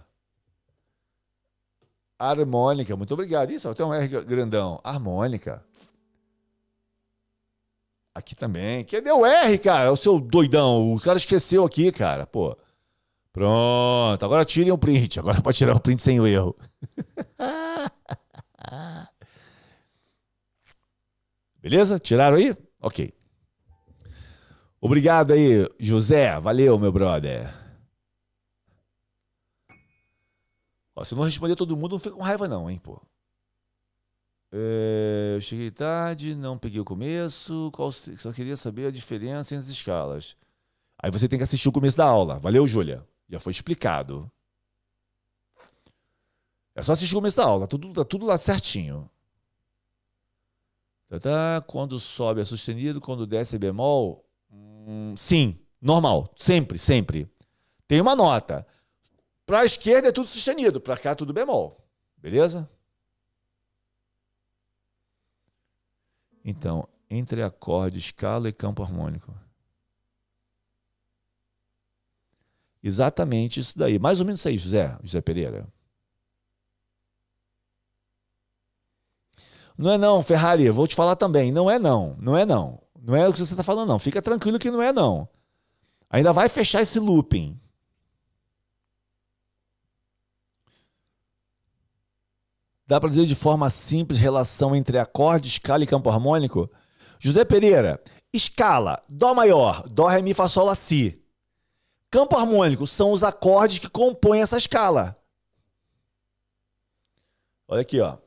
Harmônica, 2.22 2.96
muito 2.96 3.14
obrigado. 3.16 3.52
Isso, 3.52 3.74
tem 3.74 3.84
um 3.84 3.92
R 3.92 4.08
grandão. 4.24 4.80
Harmônica. 4.84 5.66
Aqui 8.14 8.36
também. 8.36 8.86
Cadê 8.86 9.12
o 9.12 9.26
R, 9.26 9.58
cara? 9.58 9.92
O 9.92 9.98
seu 9.98 10.20
doidão. 10.20 10.94
O 10.94 11.00
cara 11.00 11.18
esqueceu 11.18 11.66
aqui, 11.66 11.92
cara. 11.92 12.28
Pô. 12.28 12.56
Pronto. 13.34 14.24
Agora 14.24 14.46
tirem 14.46 14.72
o 14.72 14.78
print. 14.78 15.20
Agora 15.20 15.42
pode 15.42 15.58
tirar 15.58 15.76
o 15.76 15.80
print 15.80 16.04
sem 16.04 16.20
o 16.20 16.28
erro. 16.28 16.56
Beleza? 21.60 21.98
Tiraram 21.98 22.38
aí? 22.38 22.54
Ok. 22.80 23.12
Obrigado 24.80 25.34
aí, 25.34 25.68
José. 25.80 26.40
Valeu, 26.40 26.78
meu 26.78 26.92
brother. 26.92 27.61
Ó, 30.96 31.04
se 31.04 31.16
não 31.16 31.24
responder 31.24 31.56
todo 31.56 31.78
mundo, 31.78 31.94
não 31.94 32.00
fica 32.00 32.16
com 32.16 32.22
raiva, 32.22 32.48
não, 32.48 32.70
hein, 32.70 32.80
pô. 32.80 33.02
É, 34.52 35.34
eu 35.36 35.42
cheguei 35.42 35.72
tarde, 35.72 36.36
não 36.36 36.58
peguei 36.58 36.80
o 36.80 36.86
começo, 36.86 37.72
qual, 37.74 37.90
só 37.92 38.34
queria 38.34 38.58
saber 38.58 38.88
a 38.88 38.92
diferença 38.92 39.56
entre 39.56 39.66
as 39.66 39.72
escalas. 39.72 40.36
Aí 41.02 41.10
você 41.10 41.28
tem 41.28 41.40
que 41.40 41.44
assistir 41.44 41.70
o 41.70 41.72
começo 41.72 41.98
da 41.98 42.06
aula. 42.06 42.40
Valeu, 42.40 42.68
Júlia. 42.68 43.08
Já 43.30 43.40
foi 43.40 43.52
explicado. 43.52 44.30
É 46.76 46.84
só 46.84 46.94
assistir 46.94 47.14
o 47.14 47.18
começo 47.18 47.38
da 47.38 47.46
aula, 47.46 47.66
tá 47.66 47.78
tudo, 47.78 47.94
tá 47.94 48.04
tudo 48.04 48.26
lá 48.26 48.38
certinho. 48.38 49.10
Tá, 51.08 51.20
tá, 51.20 51.64
quando 51.68 52.00
sobe 52.00 52.42
é 52.42 52.46
sustenido, 52.46 53.02
quando 53.02 53.28
desce 53.28 53.56
é 53.56 53.60
bemol. 53.60 54.26
Hum, 54.52 55.14
sim, 55.18 55.58
normal, 55.82 56.34
sempre, 56.38 56.78
sempre. 56.78 57.30
Tem 57.88 58.00
uma 58.00 58.16
nota. 58.16 58.66
Para 59.52 59.60
a 59.60 59.66
esquerda 59.66 60.08
é 60.08 60.12
tudo 60.14 60.28
sustenido, 60.28 60.80
para 60.80 60.98
cá 60.98 61.10
é 61.10 61.16
tudo 61.16 61.34
bemol. 61.34 61.86
Beleza? 62.16 62.72
Então, 66.42 66.88
entre 67.10 67.44
acorde, 67.44 68.00
escala 68.00 68.48
e 68.48 68.54
campo 68.54 68.82
harmônico. 68.82 69.36
Exatamente 72.82 73.60
isso 73.60 73.78
daí. 73.78 74.00
Mais 74.00 74.22
ou 74.22 74.26
menos 74.26 74.40
isso 74.40 74.48
aí, 74.48 74.58
José, 74.58 74.98
José 75.04 75.20
Pereira. 75.20 75.68
Não 79.78 79.92
é 79.92 79.98
não, 79.98 80.24
Ferrari, 80.24 80.70
vou 80.70 80.88
te 80.88 80.96
falar 80.96 81.18
também. 81.18 81.52
Não 81.52 81.70
é 81.70 81.78
não, 81.78 82.16
não 82.22 82.38
é 82.38 82.46
não. 82.46 82.82
Não 82.98 83.18
é 83.18 83.28
o 83.28 83.34
que 83.34 83.40
você 83.40 83.52
está 83.52 83.64
falando, 83.64 83.90
não. 83.90 84.00
Fica 84.00 84.22
tranquilo 84.22 84.58
que 84.58 84.72
não 84.72 84.82
é 84.82 84.94
não. 84.94 85.28
Ainda 86.10 86.32
vai 86.32 86.48
fechar 86.48 86.82
esse 86.84 87.00
looping. 87.02 87.61
Dá 92.92 93.00
para 93.00 93.10
dizer 93.10 93.26
de 93.26 93.36
forma 93.36 93.70
simples 93.70 94.20
relação 94.20 94.76
entre 94.76 94.98
acorde, 94.98 95.48
escala 95.48 95.82
e 95.82 95.88
campo 95.88 96.10
harmônico? 96.10 96.70
José 97.20 97.46
Pereira, 97.46 98.04
escala, 98.34 99.02
Dó 99.08 99.34
maior, 99.34 99.88
Dó, 99.88 100.08
Ré, 100.08 100.22
Mi, 100.22 100.34
Fá, 100.34 100.50
Sol, 100.50 100.66
Lá, 100.66 100.76
Si. 100.76 101.24
Campo 102.10 102.36
harmônico 102.36 102.86
são 102.86 103.14
os 103.14 103.24
acordes 103.24 103.80
que 103.80 103.90
compõem 103.90 104.42
essa 104.42 104.58
escala. 104.58 105.18
Olha 107.66 107.80
aqui, 107.80 108.02
ó. 108.02 108.18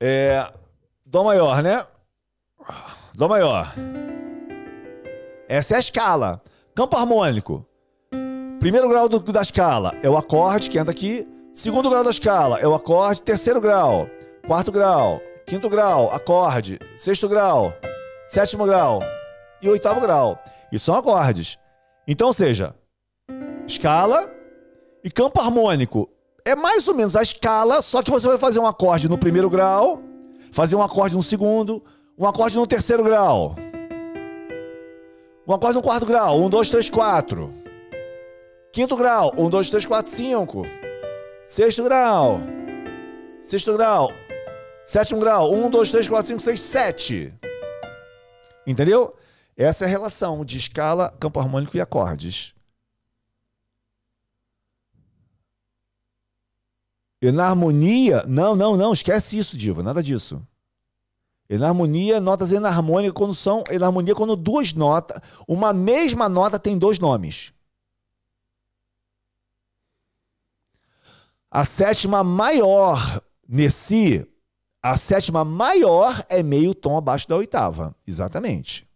É, 0.00 0.52
Dó 1.06 1.22
maior, 1.22 1.62
né? 1.62 1.86
Dó 3.14 3.28
maior. 3.28 3.72
Essa 5.48 5.74
é 5.74 5.76
a 5.76 5.80
escala. 5.80 6.42
Campo 6.74 6.96
harmônico. 6.96 7.64
Primeiro 8.64 8.88
grau 8.88 9.10
do, 9.10 9.20
da 9.20 9.42
escala 9.42 9.94
é 10.02 10.08
o 10.08 10.16
acorde 10.16 10.70
que 10.70 10.78
entra 10.78 10.90
aqui. 10.90 11.28
Segundo 11.52 11.90
grau 11.90 12.02
da 12.02 12.08
escala 12.08 12.58
é 12.58 12.66
o 12.66 12.72
acorde. 12.72 13.20
Terceiro 13.20 13.60
grau. 13.60 14.08
Quarto 14.46 14.72
grau. 14.72 15.20
Quinto 15.44 15.68
grau, 15.68 16.10
acorde. 16.10 16.78
Sexto 16.96 17.28
grau. 17.28 17.74
Sétimo 18.26 18.64
grau. 18.64 19.02
E 19.60 19.68
oitavo 19.68 20.00
grau. 20.00 20.42
E 20.72 20.78
são 20.78 20.94
acordes. 20.94 21.58
Então, 22.08 22.32
seja, 22.32 22.74
escala 23.66 24.32
e 25.04 25.10
campo 25.10 25.42
harmônico. 25.42 26.08
É 26.42 26.56
mais 26.56 26.88
ou 26.88 26.94
menos 26.94 27.14
a 27.14 27.22
escala, 27.22 27.82
só 27.82 28.02
que 28.02 28.10
você 28.10 28.26
vai 28.26 28.38
fazer 28.38 28.60
um 28.60 28.66
acorde 28.66 29.10
no 29.10 29.18
primeiro 29.18 29.50
grau, 29.50 30.00
fazer 30.50 30.74
um 30.74 30.82
acorde 30.82 31.14
no 31.14 31.22
segundo, 31.22 31.84
um 32.18 32.26
acorde 32.26 32.56
no 32.56 32.66
terceiro 32.66 33.04
grau. 33.04 33.56
Um 35.46 35.52
acorde 35.52 35.76
no 35.76 35.82
quarto 35.82 36.06
grau. 36.06 36.40
Um, 36.40 36.48
dois, 36.48 36.70
três, 36.70 36.88
quatro. 36.88 37.62
Quinto 38.74 38.96
grau, 38.96 39.32
1, 39.38 39.50
2, 39.50 39.70
3, 39.70 39.86
4, 39.86 40.12
5. 40.12 40.62
Sexto 41.46 41.84
grau. 41.84 42.40
Sexto 43.40 43.72
grau. 43.72 44.10
Sétimo 44.84 45.20
grau, 45.20 45.54
1, 45.54 45.70
2, 45.70 45.90
3, 45.92 46.08
4, 46.08 46.26
5, 46.26 46.40
6, 46.40 46.60
7. 46.60 47.34
Entendeu? 48.66 49.14
Essa 49.56 49.84
é 49.84 49.86
a 49.86 49.88
relação 49.88 50.44
de 50.44 50.58
escala, 50.58 51.14
campo 51.20 51.38
harmônico 51.38 51.76
e 51.76 51.80
acordes. 51.80 52.52
E 57.22 57.30
na 57.30 57.46
harmonia, 57.46 58.24
não, 58.26 58.56
não, 58.56 58.76
não, 58.76 58.92
esquece 58.92 59.38
isso, 59.38 59.56
Diva, 59.56 59.84
nada 59.84 60.02
disso. 60.02 60.42
Enarmonia, 61.48 62.20
notas 62.20 62.50
enarmônicas 62.50 63.14
quando 63.14 63.36
são 63.36 63.62
enarmonia 63.70 64.16
quando 64.16 64.34
duas 64.34 64.72
notas, 64.72 65.22
uma 65.46 65.72
mesma 65.72 66.28
nota 66.28 66.58
tem 66.58 66.76
dois 66.76 66.98
nomes. 66.98 67.54
A 71.54 71.64
sétima 71.64 72.24
maior 72.24 73.22
nesse, 73.48 74.28
a 74.82 74.96
sétima 74.96 75.44
maior 75.44 76.26
é 76.28 76.42
meio 76.42 76.74
tom 76.74 76.96
abaixo 76.96 77.28
da 77.28 77.36
oitava. 77.36 77.94
Exatamente. 78.04 78.88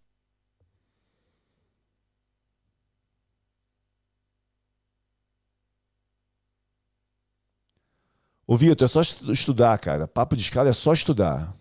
Ô, 8.44 8.56
Vitor, 8.56 8.84
é 8.86 8.88
só 8.88 9.02
estudar, 9.02 9.78
cara. 9.78 10.08
Papo 10.08 10.34
de 10.34 10.42
escala 10.42 10.68
é 10.68 10.72
só 10.72 10.92
estudar. 10.92 11.54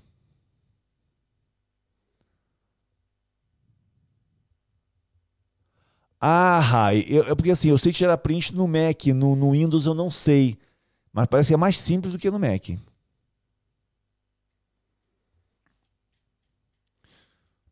Ah, 6.19 6.59
Rai, 6.59 7.05
eu, 7.07 7.35
porque 7.35 7.51
assim, 7.51 7.69
eu 7.69 7.77
sei 7.77 7.91
tirar 7.91 8.17
print 8.17 8.53
no 8.55 8.67
Mac, 8.67 9.05
no, 9.07 9.35
no 9.35 9.51
Windows 9.51 9.85
eu 9.85 9.93
não 9.93 10.09
sei. 10.09 10.57
Mas 11.17 11.25
parece 11.25 11.47
que 11.47 11.55
é 11.55 11.57
mais 11.57 11.79
simples 11.79 12.13
do 12.13 12.19
que 12.19 12.29
no 12.29 12.37
Mac. 12.37 12.69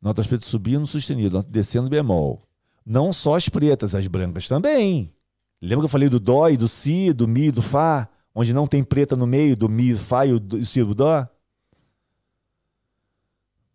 Notas 0.01 0.25
pretas 0.25 0.47
subindo, 0.47 0.87
sustenido, 0.87 1.37
nota 1.37 1.51
descendo, 1.51 1.87
bemol. 1.87 2.49
Não 2.83 3.13
só 3.13 3.35
as 3.35 3.47
pretas, 3.47 3.93
as 3.93 4.07
brancas 4.07 4.47
também. 4.47 5.13
Lembra 5.61 5.81
que 5.81 5.85
eu 5.85 5.89
falei 5.89 6.09
do 6.09 6.19
Dó 6.19 6.49
e 6.49 6.57
do 6.57 6.67
Si, 6.67 7.13
do 7.13 7.27
Mi 7.27 7.51
do 7.51 7.61
Fá? 7.61 8.09
Onde 8.33 8.51
não 8.51 8.65
tem 8.65 8.83
preta 8.83 9.15
no 9.15 9.27
meio, 9.27 9.55
do 9.55 9.69
Mi, 9.69 9.95
Fá 9.95 10.25
e 10.25 10.33
o 10.33 10.65
Si 10.65 10.79
e 10.79 10.83
do 10.83 10.95
Dó? 10.95 11.27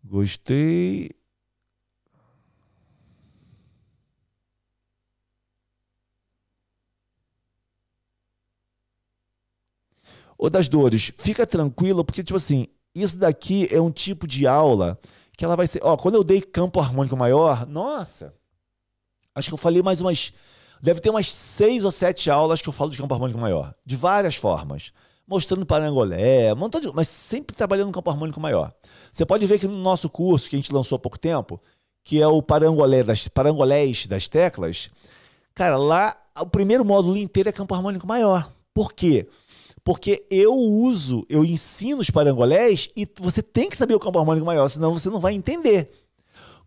Gostei. 0.03 1.11
Ou 10.41 10.49
das 10.49 10.67
dores, 10.67 11.13
fica 11.17 11.45
tranquilo, 11.45 12.03
porque, 12.03 12.23
tipo 12.23 12.35
assim, 12.35 12.65
isso 12.95 13.15
daqui 13.15 13.67
é 13.69 13.79
um 13.79 13.91
tipo 13.91 14.25
de 14.25 14.47
aula 14.47 14.99
que 15.37 15.45
ela 15.45 15.55
vai 15.55 15.67
ser. 15.67 15.79
Ó, 15.83 15.95
quando 15.95 16.15
eu 16.15 16.23
dei 16.23 16.41
campo 16.41 16.79
harmônico 16.79 17.15
maior, 17.15 17.67
nossa, 17.67 18.33
acho 19.35 19.49
que 19.49 19.53
eu 19.53 19.57
falei 19.57 19.83
mais 19.83 20.01
umas. 20.01 20.33
Deve 20.81 20.99
ter 20.99 21.11
umas 21.11 21.27
seis 21.27 21.85
ou 21.85 21.91
sete 21.91 22.31
aulas 22.31 22.59
que 22.59 22.67
eu 22.67 22.73
falo 22.73 22.89
de 22.89 22.97
campo 22.97 23.13
harmônico 23.13 23.39
maior, 23.39 23.75
de 23.85 23.95
várias 23.95 24.35
formas. 24.35 24.91
Mostrando 25.27 25.63
parangolé, 25.63 26.55
montão 26.55 26.81
de, 26.81 26.91
mas 26.91 27.07
sempre 27.07 27.55
trabalhando 27.55 27.89
no 27.89 27.93
campo 27.93 28.09
harmônico 28.09 28.39
maior. 28.39 28.73
Você 29.13 29.23
pode 29.23 29.45
ver 29.45 29.59
que 29.59 29.67
no 29.67 29.77
nosso 29.77 30.09
curso, 30.09 30.49
que 30.49 30.55
a 30.55 30.59
gente 30.59 30.73
lançou 30.73 30.95
há 30.95 30.99
pouco 30.99 31.19
tempo, 31.19 31.61
que 32.03 32.19
é 32.19 32.25
o 32.25 32.41
parangolé 32.41 33.03
das, 33.03 33.27
parangolés 33.27 34.07
das 34.07 34.27
teclas, 34.27 34.89
cara, 35.53 35.77
lá 35.77 36.17
o 36.39 36.47
primeiro 36.47 36.83
módulo 36.83 37.15
inteiro 37.15 37.47
é 37.47 37.51
campo 37.51 37.75
harmônico 37.75 38.07
maior. 38.07 38.51
Por 38.73 38.91
quê? 38.91 39.27
Porque 39.29 39.40
eu 40.29 40.53
uso, 40.53 41.25
eu 41.27 41.43
ensino 41.43 42.01
os 42.01 42.09
parangolés 42.09 42.89
e 42.95 43.07
você 43.19 43.41
tem 43.41 43.69
que 43.69 43.77
saber 43.77 43.95
o 43.95 43.99
campo 43.99 44.19
harmônico 44.19 44.45
maior, 44.45 44.67
senão 44.67 44.93
você 44.93 45.09
não 45.09 45.19
vai 45.19 45.33
entender. 45.33 45.91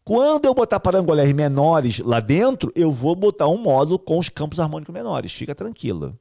Quando 0.04 0.44
eu 0.44 0.54
botar 0.54 0.80
parangolés 0.80 1.32
menores 1.32 1.98
lá 2.00 2.20
dentro, 2.20 2.70
eu 2.74 2.92
vou 2.92 3.16
botar 3.16 3.48
um 3.48 3.56
módulo 3.56 3.98
com 3.98 4.18
os 4.18 4.28
campos 4.28 4.60
harmônicos 4.60 4.92
menores. 4.92 5.32
Fica 5.32 5.54
tranquilo. 5.54 6.18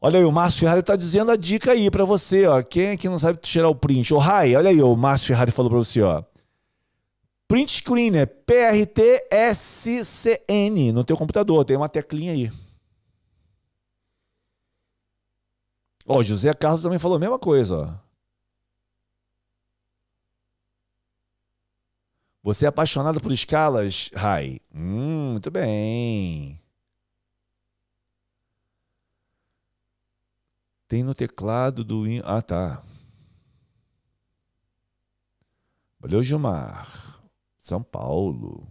Olha 0.00 0.18
aí, 0.18 0.24
o 0.24 0.32
Márcio 0.32 0.60
Ferrari 0.60 0.80
está 0.80 0.96
dizendo 0.96 1.30
a 1.30 1.36
dica 1.36 1.72
aí 1.72 1.90
para 1.90 2.04
você, 2.04 2.46
ó. 2.46 2.62
Quem 2.62 2.86
é 2.86 2.96
que 2.96 3.08
não 3.08 3.18
sabe 3.18 3.38
tirar 3.40 3.68
o 3.68 3.74
print? 3.74 4.12
Ô, 4.12 4.18
Rai, 4.18 4.54
olha 4.56 4.70
aí, 4.70 4.82
o 4.82 4.96
Márcio 4.96 5.28
Ferrari 5.28 5.50
falou 5.50 5.70
para 5.70 5.78
você, 5.78 6.02
ó. 6.02 6.22
Print 7.46 7.70
screen 7.70 8.16
é 8.16 8.26
PRTSCN 8.26 9.52
no 10.92 11.04
teu 11.04 11.16
computador, 11.16 11.64
tem 11.64 11.76
uma 11.76 11.88
teclinha 11.88 12.32
aí. 12.32 12.50
Ó, 16.06 16.22
José 16.22 16.52
Carlos 16.52 16.82
também 16.82 16.98
falou 16.98 17.16
a 17.16 17.20
mesma 17.20 17.38
coisa, 17.38 17.76
ó. 17.76 18.12
Você 22.42 22.64
é 22.64 22.68
apaixonado 22.68 23.20
por 23.20 23.30
escalas, 23.30 24.10
Rai? 24.14 24.58
Hum, 24.74 25.32
muito 25.32 25.48
bem. 25.48 26.60
Tem 30.88 31.04
no 31.04 31.14
teclado 31.14 31.84
do. 31.84 32.04
Ah, 32.24 32.42
tá. 32.42 32.82
Valeu, 36.00 36.20
Gilmar. 36.20 37.22
São 37.58 37.80
Paulo. 37.80 38.66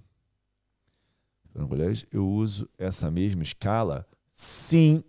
Eu 2.12 2.28
uso 2.28 2.70
essa 2.78 3.10
mesma 3.10 3.42
escala? 3.42 4.06
Sim. 4.32 5.02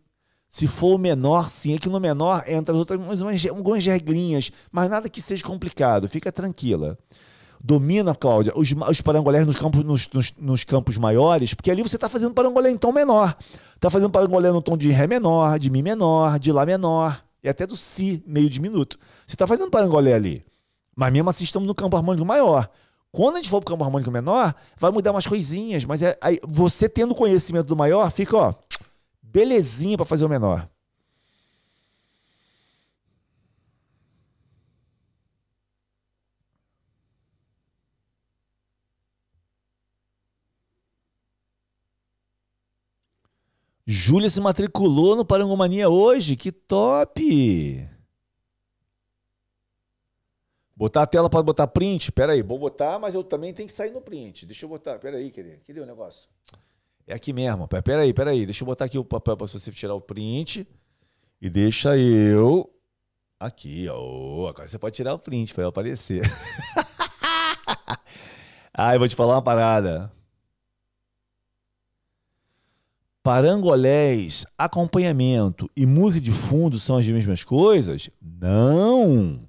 Se 0.53 0.67
for 0.67 0.97
o 0.97 0.99
menor, 0.99 1.49
sim. 1.49 1.75
É 1.75 1.79
que 1.79 1.89
no 1.89 1.99
menor 1.99 2.45
entra 2.47 2.75
as 2.75 2.79
outras 2.79 3.01
umas, 3.01 3.47
algumas 3.47 3.83
regrinhas, 3.83 4.53
mas 4.71 4.91
nada 4.91 5.09
que 5.09 5.23
seja 5.23 5.43
complicado. 5.43 6.07
Fica 6.07 6.31
tranquila. 6.31 6.99
Domina, 7.59 8.15
Cláudia, 8.15 8.53
os, 8.55 8.71
os 8.91 9.01
parangolés 9.01 9.47
nos 9.47 9.57
campos, 9.57 9.83
nos, 9.83 10.07
nos, 10.13 10.35
nos 10.37 10.63
campos 10.63 10.99
maiores, 10.99 11.55
porque 11.55 11.71
ali 11.71 11.81
você 11.83 11.97
está 11.97 12.07
fazendo 12.07 12.35
parangolé 12.35 12.71
em 12.71 12.77
tom 12.77 12.93
menor. 12.93 13.35
Está 13.75 13.89
fazendo 13.89 14.11
parangolé 14.11 14.51
no 14.53 14.61
tom 14.61 14.77
de 14.77 14.91
Ré 14.91 15.07
menor, 15.07 15.59
de 15.59 15.71
Mi 15.71 15.83
menor, 15.83 16.39
de 16.39 16.53
Lá 16.53 16.67
menor, 16.67 17.25
e 17.43 17.49
até 17.49 17.67
do 17.67 17.75
Si 17.75 18.23
meio 18.27 18.51
diminuto. 18.51 18.99
Você 19.27 19.35
está 19.35 19.47
fazendo 19.47 19.71
parangolé 19.71 20.13
ali. 20.13 20.45
Mas 20.95 21.11
mesmo 21.15 21.31
assim 21.31 21.45
estamos 21.45 21.67
no 21.67 21.75
campo 21.75 21.97
harmônico 21.97 22.27
maior. 22.27 22.69
Quando 23.11 23.37
a 23.37 23.39
gente 23.39 23.49
for 23.49 23.61
para 23.61 23.69
o 23.69 23.71
campo 23.73 23.85
harmônico 23.85 24.11
menor, 24.11 24.55
vai 24.77 24.91
mudar 24.91 25.13
umas 25.13 25.27
coisinhas, 25.27 25.87
mas 25.87 26.03
é, 26.03 26.19
aí, 26.21 26.39
você 26.47 26.91
tendo 26.91 27.15
conhecimento 27.15 27.69
do 27.69 27.77
maior, 27.77 28.11
fica, 28.11 28.37
ó, 28.37 28.55
belezinha 29.33 29.97
para 29.97 30.05
fazer 30.05 30.25
o 30.25 30.29
menor. 30.29 30.69
Júlia 43.85 44.31
se 44.31 44.41
matriculou 44.41 45.17
no 45.17 45.25
Parangomania 45.25 45.89
hoje, 45.89 46.37
que 46.37 46.53
top! 46.53 47.89
Botar 50.75 51.03
a 51.03 51.07
tela 51.07 51.29
para 51.29 51.43
botar 51.43 51.67
print? 51.67 52.11
Pera 52.13 52.33
aí, 52.33 52.43
vou 52.43 52.59
botar, 52.59 52.99
mas 52.99 53.15
eu 53.15 53.23
também 53.23 53.53
tenho 53.53 53.69
que 53.69 53.75
sair 53.75 53.91
no 53.91 54.01
print. 54.01 54.47
Deixa 54.47 54.65
eu 54.65 54.69
botar, 54.69 54.99
pera 54.99 55.17
aí, 55.17 55.31
querido. 55.31 55.61
Cadê 55.67 55.81
o 55.81 55.87
negócio? 55.87 56.29
É 57.07 57.15
aqui 57.15 57.33
mesmo. 57.33 57.67
Pera 57.69 58.03
aí, 58.03 58.13
pera 58.13 58.31
aí. 58.31 58.45
Deixa 58.45 58.63
eu 58.63 58.67
botar 58.67 58.85
aqui 58.85 58.99
o 58.99 59.05
papel 59.05 59.37
para 59.37 59.47
você 59.47 59.71
tirar 59.73 59.95
o 59.95 60.01
print. 60.01 60.67
E 61.41 61.51
deixa 61.51 61.97
eu 61.97 62.73
aqui, 63.39 63.89
ó. 63.89 64.49
Agora 64.49 64.69
você 64.69 64.79
pode 64.79 64.95
tirar 64.95 65.15
o 65.15 65.19
print 65.19 65.53
para 65.53 65.65
eu 65.65 65.69
aparecer. 65.69 66.23
ah, 68.73 68.95
eu 68.95 68.99
vou 68.99 69.09
te 69.09 69.17
falar 69.17 69.35
uma 69.35 69.43
parada. 69.43 70.13
Parangolés, 73.23 74.45
acompanhamento 74.59 75.71
e 75.77 75.87
música 75.87 76.21
de 76.21 76.33
fundo 76.33 76.79
são 76.81 76.97
as 76.97 77.07
mesmas 77.07 77.45
coisas? 77.45 78.11
Não! 78.21 79.49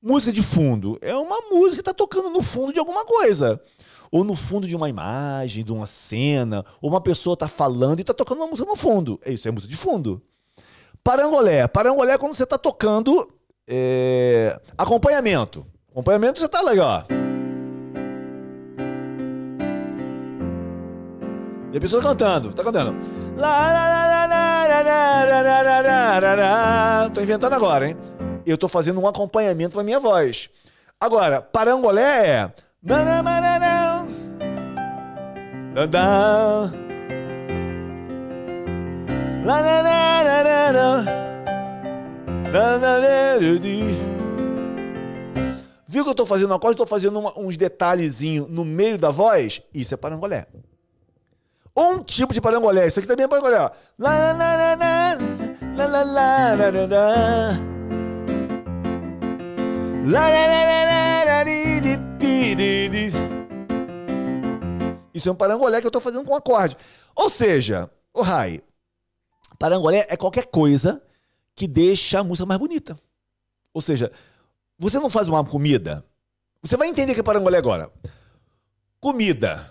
Música 0.00 0.32
de 0.32 0.42
fundo 0.42 0.98
é 1.02 1.14
uma 1.14 1.38
música 1.50 1.76
que 1.76 1.80
está 1.80 1.92
tocando 1.92 2.30
no 2.30 2.42
fundo 2.42 2.72
de 2.72 2.78
alguma 2.78 3.04
coisa. 3.04 3.60
Ou 4.10 4.24
no 4.24 4.34
fundo 4.34 4.66
de 4.66 4.74
uma 4.74 4.88
imagem, 4.88 5.64
de 5.64 5.72
uma 5.72 5.86
cena, 5.86 6.64
ou 6.80 6.90
uma 6.90 7.00
pessoa 7.00 7.34
está 7.34 7.48
falando 7.48 7.98
e 7.98 8.02
está 8.02 8.14
tocando 8.14 8.38
uma 8.38 8.46
música 8.46 8.68
no 8.68 8.76
fundo. 8.76 9.20
É 9.24 9.32
isso, 9.32 9.46
é 9.48 9.50
música 9.50 9.70
de 9.70 9.76
fundo. 9.76 10.22
Parangolé. 11.02 11.66
Parangolé 11.68 12.14
é 12.14 12.18
quando 12.18 12.34
você 12.34 12.44
está 12.44 12.58
tocando 12.58 13.28
é... 13.68 14.60
acompanhamento. 14.76 15.66
Acompanhamento 15.90 16.38
você 16.38 16.46
está 16.46 16.60
legal. 16.60 17.04
E 21.72 21.76
a 21.76 21.80
pessoa 21.80 22.02
cantando, 22.02 22.52
tá 22.54 22.64
cantando. 22.64 22.96
Tô 27.12 27.20
inventando 27.20 27.52
agora, 27.52 27.88
hein? 27.88 27.96
eu 28.50 28.54
estou 28.54 28.68
fazendo 28.68 29.00
um 29.00 29.06
acompanhamento 29.06 29.74
para 29.74 29.84
minha 29.84 30.00
voz. 30.00 30.48
Agora, 30.98 31.42
parangolé 31.42 32.26
é. 32.26 32.52
Viu 45.88 46.04
que 46.04 46.08
eu 46.08 46.12
estou 46.12 46.24
fazendo 46.26 46.52
uma 46.52 46.58
coisa? 46.60 46.74
Estou 46.74 46.86
fazendo 46.86 47.18
uma, 47.18 47.36
uns 47.36 47.56
detalhezinhos 47.56 48.48
no 48.48 48.64
meio 48.64 48.96
da 48.96 49.10
voz? 49.10 49.60
Isso 49.74 49.94
é 49.94 49.96
parangolé. 49.96 50.46
Um 51.76 51.98
tipo 51.98 52.32
de 52.32 52.40
parangolé. 52.40 52.86
Isso 52.86 53.00
aqui 53.00 53.08
também 53.08 53.24
é 53.24 53.28
parangolé. 53.28 53.60
Ó. 53.60 53.70
Isso 65.14 65.28
é 65.28 65.32
um 65.32 65.36
parangolé 65.36 65.80
que 65.80 65.86
eu 65.86 65.88
estou 65.88 66.00
fazendo 66.00 66.24
com 66.24 66.34
acorde. 66.34 66.76
Ou 67.14 67.28
seja, 67.28 67.90
o 68.14 68.22
Rai, 68.22 68.62
parangolé 69.58 70.06
é 70.08 70.16
qualquer 70.16 70.46
coisa 70.46 71.02
que 71.54 71.66
deixa 71.66 72.20
a 72.20 72.24
música 72.24 72.46
mais 72.46 72.60
bonita. 72.60 72.96
Ou 73.74 73.82
seja, 73.82 74.12
você 74.78 74.98
não 75.00 75.10
faz 75.10 75.28
uma 75.28 75.44
comida, 75.44 76.04
você 76.62 76.76
vai 76.76 76.88
entender 76.88 77.14
que 77.14 77.20
é 77.20 77.22
parangolé 77.22 77.58
agora. 77.58 77.90
Comida, 79.00 79.70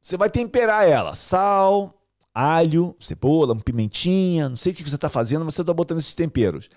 você 0.00 0.16
vai 0.16 0.30
temperar 0.30 0.88
ela, 0.88 1.14
sal, 1.14 2.00
alho, 2.32 2.96
cebola, 3.00 3.56
pimentinha, 3.56 4.48
não 4.48 4.56
sei 4.56 4.72
o 4.72 4.74
que 4.74 4.88
você 4.88 4.96
está 4.96 5.08
fazendo, 5.08 5.44
mas 5.44 5.54
você 5.54 5.62
está 5.62 5.72
botando 5.72 5.98
esses 5.98 6.14
temperos. 6.14 6.68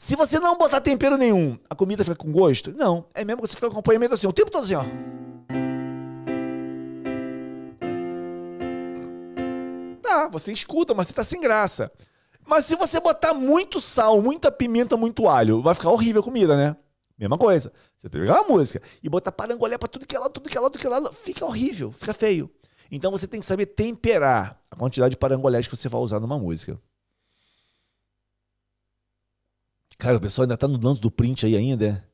Se 0.00 0.14
você 0.14 0.38
não 0.38 0.56
botar 0.56 0.80
tempero 0.80 1.16
nenhum, 1.16 1.58
a 1.68 1.74
comida 1.74 2.04
fica 2.04 2.14
com 2.14 2.30
gosto? 2.30 2.72
Não. 2.72 3.06
É 3.12 3.24
mesmo 3.24 3.42
que 3.42 3.48
você 3.48 3.56
fica 3.56 3.66
com 3.66 3.72
acompanhamento 3.72 4.14
assim, 4.14 4.28
o 4.28 4.32
tempo 4.32 4.48
todo 4.48 4.62
assim, 4.62 4.76
ó. 4.76 4.84
Tá, 10.00 10.28
você 10.28 10.52
escuta, 10.52 10.94
mas 10.94 11.08
você 11.08 11.14
tá 11.14 11.24
sem 11.24 11.40
graça. 11.40 11.90
Mas 12.46 12.64
se 12.64 12.76
você 12.76 13.00
botar 13.00 13.34
muito 13.34 13.80
sal, 13.80 14.22
muita 14.22 14.52
pimenta, 14.52 14.96
muito 14.96 15.26
alho, 15.28 15.60
vai 15.60 15.74
ficar 15.74 15.90
horrível 15.90 16.20
a 16.20 16.24
comida, 16.24 16.56
né? 16.56 16.76
Mesma 17.18 17.36
coisa. 17.36 17.72
Você 17.96 18.08
pegar 18.08 18.42
uma 18.42 18.54
música 18.54 18.80
e 19.02 19.08
botar 19.08 19.32
parangolé 19.32 19.76
pra 19.76 19.88
tudo 19.88 20.06
que 20.06 20.14
é 20.14 20.18
lado, 20.20 20.30
tudo 20.30 20.48
que 20.48 20.56
é 20.56 20.60
lado, 20.60 20.70
tudo 20.70 20.80
que 20.80 20.86
é 20.86 20.90
lado, 20.90 21.12
fica 21.12 21.44
horrível, 21.44 21.90
fica 21.90 22.14
feio. 22.14 22.48
Então 22.88 23.10
você 23.10 23.26
tem 23.26 23.40
que 23.40 23.46
saber 23.46 23.66
temperar 23.66 24.62
a 24.70 24.76
quantidade 24.76 25.10
de 25.10 25.16
parangolés 25.16 25.66
que 25.66 25.76
você 25.76 25.88
vai 25.88 26.00
usar 26.00 26.20
numa 26.20 26.38
música. 26.38 26.80
Cara, 29.98 30.16
o 30.16 30.20
pessoal 30.20 30.44
ainda 30.44 30.56
tá 30.56 30.68
no 30.68 30.78
lance 30.78 31.00
do 31.00 31.10
print 31.10 31.44
aí 31.44 31.56
ainda, 31.56 31.86
é? 31.86 32.08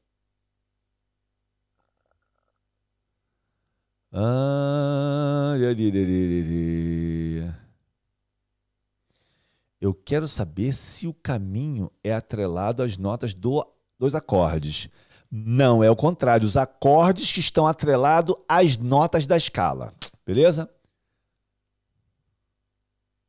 Eu 9.80 9.93
quero 9.93 10.26
saber 10.26 10.72
se 10.72 11.07
o 11.07 11.12
caminho 11.12 11.91
é 12.03 12.14
atrelado 12.14 12.82
às 12.82 12.97
notas 12.97 13.35
do, 13.35 13.62
dos 13.99 14.14
acordes. 14.14 14.89
Não, 15.30 15.85
é 15.85 15.91
o 15.91 15.97
contrário. 15.97 16.47
Os 16.47 16.57
acordes 16.57 17.32
que 17.32 17.41
estão 17.41 17.66
atrelados 17.66 18.35
às 18.49 18.78
notas 18.78 19.26
da 19.26 19.37
escala. 19.37 19.93
Beleza? 20.24 20.70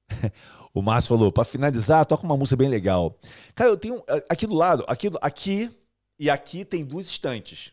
O 0.76 0.82
Márcio 0.82 1.16
falou, 1.16 1.32
para 1.32 1.46
finalizar, 1.46 2.06
toca 2.06 2.26
uma 2.26 2.36
música 2.36 2.58
bem 2.58 2.68
legal. 2.68 3.18
Cara, 3.56 3.70
eu 3.70 3.78
tenho 3.78 4.04
eh, 4.10 4.26
aqui 4.28 4.46
do 4.46 4.54
lado, 4.54 4.84
aqui, 4.90 5.10
aqui 5.22 5.70
e 6.20 6.30
aqui 6.30 6.66
tem 6.66 6.84
duas 6.84 7.06
estantes. 7.06 7.72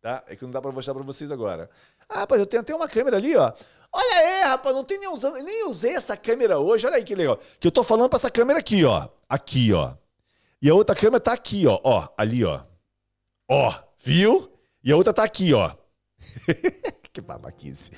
Tá? 0.00 0.22
É 0.28 0.36
que 0.36 0.44
não 0.44 0.52
dá 0.52 0.62
para 0.62 0.70
mostrar 0.70 0.94
para 0.94 1.02
vocês 1.02 1.28
agora. 1.28 1.68
Ah, 2.08 2.20
rapaz, 2.20 2.40
eu 2.40 2.46
tenho 2.46 2.62
até 2.62 2.72
uma 2.72 2.86
câmera 2.86 3.16
ali, 3.16 3.36
ó. 3.36 3.52
Olha 3.92 4.16
aí, 4.16 4.42
rapaz, 4.44 4.76
não 4.76 4.84
tem 4.84 5.00
nem 5.00 5.08
usando, 5.08 5.42
nem 5.42 5.66
usei 5.66 5.92
essa 5.92 6.16
câmera 6.16 6.60
hoje. 6.60 6.86
Olha 6.86 6.98
aí 6.98 7.04
que 7.04 7.16
legal. 7.16 7.36
Que 7.58 7.66
eu 7.66 7.72
tô 7.72 7.82
falando 7.82 8.08
pra 8.08 8.16
essa 8.16 8.30
câmera 8.30 8.60
aqui, 8.60 8.84
ó. 8.84 9.08
Aqui, 9.28 9.72
ó. 9.72 9.94
E 10.62 10.70
a 10.70 10.74
outra 10.74 10.94
câmera 10.94 11.18
tá 11.18 11.32
aqui, 11.32 11.66
ó. 11.66 11.80
Ó, 11.82 12.08
ali, 12.16 12.44
ó. 12.44 12.62
Ó, 13.50 13.74
viu? 13.98 14.52
E 14.84 14.92
a 14.92 14.96
outra 14.96 15.12
tá 15.12 15.24
aqui, 15.24 15.52
ó. 15.52 15.74
que 17.12 17.20
babaquice. 17.20 17.90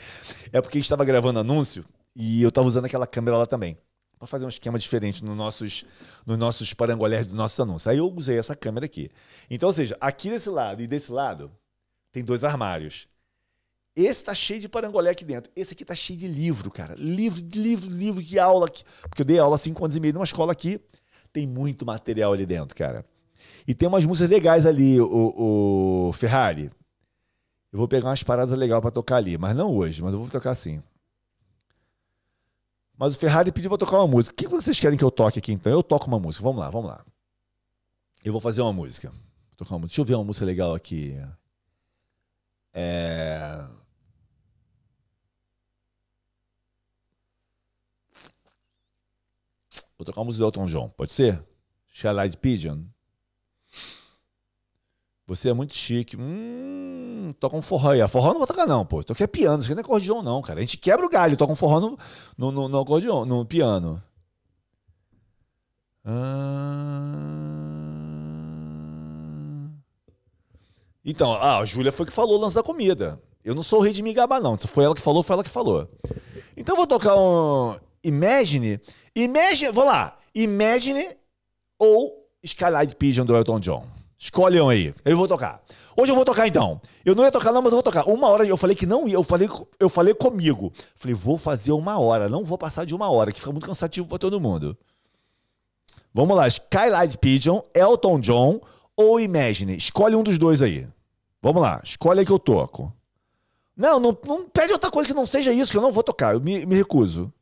É 0.50 0.62
porque 0.62 0.78
a 0.78 0.80
gente 0.80 0.88
tava 0.88 1.04
gravando 1.04 1.38
anúncio 1.38 1.84
e 2.16 2.42
eu 2.42 2.50
tava 2.50 2.66
usando 2.66 2.86
aquela 2.86 3.06
câmera 3.06 3.36
lá 3.36 3.46
também. 3.46 3.76
Pra 4.22 4.28
fazer 4.28 4.44
um 4.44 4.48
esquema 4.48 4.78
diferente 4.78 5.24
nos 5.24 5.36
nossos, 5.36 5.84
nos 6.24 6.38
nossos 6.38 6.72
parangolés 6.72 7.26
dos 7.26 7.34
nossos 7.34 7.58
anúncios. 7.58 7.88
Aí 7.88 7.98
eu 7.98 8.06
usei 8.06 8.38
essa 8.38 8.54
câmera 8.54 8.86
aqui. 8.86 9.10
Então, 9.50 9.68
ou 9.68 9.72
seja, 9.72 9.96
aqui 10.00 10.30
desse 10.30 10.48
lado 10.48 10.80
e 10.80 10.86
desse 10.86 11.10
lado 11.10 11.50
tem 12.12 12.22
dois 12.22 12.44
armários. 12.44 13.08
Esse 13.96 14.22
tá 14.22 14.32
cheio 14.32 14.60
de 14.60 14.68
parangolé 14.68 15.10
aqui 15.10 15.24
dentro. 15.24 15.50
Esse 15.56 15.74
aqui 15.74 15.84
tá 15.84 15.96
cheio 15.96 16.16
de 16.16 16.28
livro, 16.28 16.70
cara. 16.70 16.94
Livro, 16.94 17.44
livro, 17.52 17.90
livro 17.90 18.22
de 18.22 18.38
aula. 18.38 18.68
Aqui. 18.68 18.84
Porque 19.08 19.22
eu 19.22 19.26
dei 19.26 19.40
aula 19.40 19.58
cinco 19.58 19.84
anos 19.84 19.96
e 19.96 19.98
meio 19.98 20.14
numa 20.14 20.22
escola 20.22 20.52
aqui. 20.52 20.80
Tem 21.32 21.44
muito 21.44 21.84
material 21.84 22.32
ali 22.32 22.46
dentro, 22.46 22.76
cara. 22.76 23.04
E 23.66 23.74
tem 23.74 23.88
umas 23.88 24.04
músicas 24.04 24.30
legais 24.30 24.64
ali, 24.64 25.00
o, 25.00 26.06
o 26.06 26.12
Ferrari. 26.12 26.70
Eu 27.72 27.78
vou 27.80 27.88
pegar 27.88 28.08
umas 28.10 28.22
paradas 28.22 28.56
legais 28.56 28.80
para 28.80 28.92
tocar 28.92 29.16
ali, 29.16 29.36
mas 29.36 29.56
não 29.56 29.76
hoje, 29.76 30.00
mas 30.00 30.12
eu 30.12 30.20
vou 30.20 30.28
tocar 30.28 30.52
assim. 30.52 30.80
Mas 32.96 33.16
o 33.16 33.18
Ferrari 33.18 33.50
pediu 33.50 33.70
pra 33.70 33.78
tocar 33.78 33.98
uma 33.98 34.06
música. 34.06 34.32
O 34.32 34.36
que 34.36 34.46
vocês 34.46 34.78
querem 34.78 34.98
que 34.98 35.04
eu 35.04 35.10
toque 35.10 35.38
aqui 35.38 35.52
então? 35.52 35.72
Eu 35.72 35.82
toco 35.82 36.06
uma 36.06 36.18
música. 36.18 36.44
Vamos 36.44 36.60
lá, 36.60 36.70
vamos 36.70 36.88
lá. 36.88 37.04
Eu 38.24 38.32
vou 38.32 38.40
fazer 38.40 38.62
uma 38.62 38.72
música. 38.72 39.10
Vou 39.10 39.56
tocar 39.56 39.74
uma 39.74 39.80
música. 39.80 39.96
Deixa 39.96 40.00
eu 40.00 40.04
ver 40.04 40.14
uma 40.14 40.24
música 40.24 40.44
legal 40.46 40.74
aqui. 40.74 41.16
É. 42.72 43.66
Vou 49.98 50.04
tocar 50.04 50.20
uma 50.20 50.26
música 50.26 50.42
do 50.42 50.46
Elton 50.46 50.66
John, 50.66 50.88
pode 50.88 51.12
ser? 51.12 51.44
Shall 51.86 52.24
I 52.24 52.36
Pigeon? 52.36 52.84
Você 55.26 55.50
é 55.50 55.52
muito 55.52 55.74
chique. 55.74 56.16
Hum, 56.18 57.32
toca 57.38 57.56
um 57.56 57.62
forró 57.62 57.90
aí. 57.92 58.00
A 58.00 58.08
forró 58.08 58.28
não 58.28 58.38
vou 58.38 58.46
tocar, 58.46 58.66
não, 58.66 58.84
pô. 58.84 59.02
Toquei 59.02 59.26
piano, 59.26 59.58
isso 59.58 59.66
aqui 59.66 59.74
não 59.74 59.80
é 59.80 59.84
acordeon, 59.84 60.22
não, 60.22 60.42
cara. 60.42 60.58
A 60.58 60.62
gente 60.62 60.76
quebra 60.76 61.06
o 61.06 61.08
galho, 61.08 61.36
toca 61.36 61.52
um 61.52 61.56
forró 61.56 61.80
no, 61.80 61.98
no, 62.36 62.52
no, 62.52 62.68
no 62.68 62.80
acordeon, 62.80 63.24
no 63.24 63.44
piano. 63.44 64.02
Ah... 66.04 67.22
Então, 71.04 71.32
ah, 71.32 71.58
a 71.58 71.64
Júlia 71.64 71.90
foi 71.90 72.06
que 72.06 72.12
falou 72.12 72.38
o 72.38 72.40
lance 72.40 72.54
da 72.54 72.62
comida. 72.62 73.20
Eu 73.44 73.54
não 73.54 73.62
sou 73.62 73.80
o 73.80 73.82
rei 73.82 73.92
de 73.92 74.02
me 74.02 74.12
gabar, 74.12 74.40
não. 74.40 74.56
Se 74.56 74.68
foi 74.68 74.84
ela 74.84 74.94
que 74.94 75.00
falou, 75.00 75.22
foi 75.22 75.34
ela 75.34 75.44
que 75.44 75.50
falou. 75.50 75.88
Então 76.56 76.74
eu 76.74 76.76
vou 76.76 76.86
tocar 76.86 77.16
um 77.16 77.76
Imagine. 78.04 78.80
Imagine, 79.14 79.72
vou 79.72 79.84
lá. 79.84 80.16
Imagine 80.34 81.04
ou 81.78 82.28
Skylight 82.42 82.96
Pigeon 82.96 83.24
do 83.24 83.36
Elton 83.36 83.60
John. 83.60 83.86
Escolham 84.22 84.68
aí. 84.68 84.94
Eu 85.04 85.16
vou 85.16 85.26
tocar. 85.26 85.60
Hoje 85.96 86.12
eu 86.12 86.14
vou 86.14 86.24
tocar 86.24 86.46
então. 86.46 86.80
Eu 87.04 87.12
não 87.12 87.24
ia 87.24 87.32
tocar, 87.32 87.50
não, 87.50 87.60
mas 87.60 87.72
eu 87.72 87.76
vou 87.78 87.82
tocar. 87.82 88.08
Uma 88.08 88.28
hora 88.28 88.46
eu 88.46 88.56
falei 88.56 88.76
que 88.76 88.86
não 88.86 89.08
ia. 89.08 89.14
Eu 89.14 89.24
falei, 89.24 89.50
eu 89.80 89.88
falei 89.88 90.14
comigo. 90.14 90.72
Falei, 90.94 91.12
vou 91.12 91.36
fazer 91.36 91.72
uma 91.72 91.98
hora. 91.98 92.28
Não 92.28 92.44
vou 92.44 92.56
passar 92.56 92.86
de 92.86 92.94
uma 92.94 93.10
hora, 93.10 93.32
que 93.32 93.40
fica 93.40 93.50
muito 93.50 93.66
cansativo 93.66 94.06
para 94.06 94.18
todo 94.18 94.40
mundo. 94.40 94.78
Vamos 96.14 96.36
lá. 96.36 96.46
Skylight 96.46 97.18
Pigeon, 97.18 97.62
Elton 97.74 98.20
John 98.20 98.60
ou 98.96 99.18
Imagine? 99.18 99.76
Escolhe 99.76 100.14
um 100.14 100.22
dos 100.22 100.38
dois 100.38 100.62
aí. 100.62 100.86
Vamos 101.42 101.60
lá. 101.60 101.80
Escolhe 101.82 102.20
aí 102.20 102.26
que 102.26 102.30
eu 102.30 102.38
toco. 102.38 102.92
Não, 103.76 103.98
não, 103.98 104.16
não 104.24 104.48
pede 104.48 104.72
outra 104.72 104.88
coisa 104.88 105.08
que 105.08 105.14
não 105.14 105.26
seja 105.26 105.52
isso, 105.52 105.72
que 105.72 105.78
eu 105.78 105.82
não 105.82 105.90
vou 105.90 106.04
tocar. 106.04 106.34
Eu 106.34 106.40
me, 106.40 106.64
me 106.64 106.76
recuso. 106.76 107.32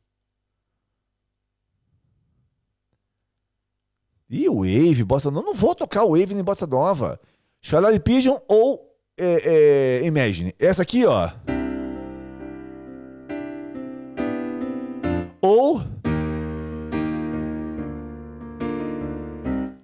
Ih, 4.31 4.47
Wave, 4.47 5.03
Bossa 5.03 5.29
Nova. 5.29 5.45
Não 5.45 5.53
vou 5.53 5.75
tocar 5.75 6.05
Wave 6.05 6.33
nem 6.33 6.41
Bossa 6.43 6.65
Nova. 6.65 7.19
Charlie 7.61 7.99
Pigeon 7.99 8.39
ou 8.47 8.89
é, 9.19 9.99
é, 10.03 10.05
Imagine. 10.05 10.55
Essa 10.57 10.83
aqui, 10.83 11.05
ó. 11.05 11.29
Ou. 15.41 15.81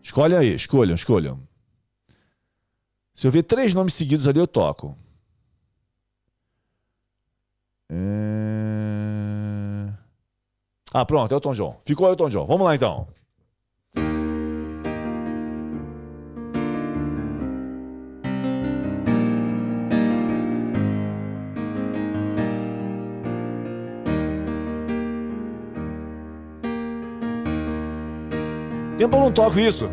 Escolha 0.01 0.39
aí, 0.39 0.55
escolham, 0.55 0.95
escolham. 0.95 1.39
Se 3.13 3.27
eu 3.27 3.31
ver 3.31 3.43
três 3.43 3.73
nomes 3.73 3.93
seguidos 3.95 4.27
ali, 4.27 4.39
eu 4.39 4.47
toco. 4.47 4.97
É... 7.89 7.97
Ah, 10.93 11.05
pronto, 11.05 11.33
é 11.33 11.37
o 11.37 11.41
Tom 11.41 11.53
John. 11.53 11.79
Ficou 11.83 12.09
o 12.09 12.15
Tom 12.15 12.29
John. 12.29 12.45
Vamos 12.45 12.65
lá 12.65 12.75
então. 12.75 13.07
Tempo 28.97 29.15
eu 29.15 29.21
não 29.21 29.31
toco 29.31 29.59
isso. 29.59 29.89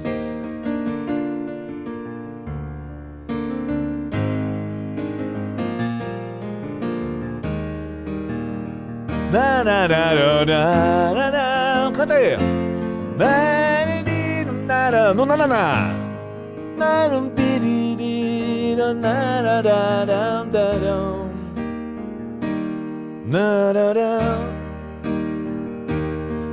Na, 9.31 9.65
na, 9.65 9.89
na, 9.89 10.45
na, 10.45 11.31
na, 11.31 11.93
Canta 11.93 12.15
aí. 12.15 12.37
No 15.15 15.27
na 15.27 15.37
na 15.37 15.47
na. 15.47 16.05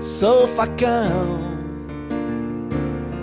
Sou 0.02 0.48
facão. 0.48 1.51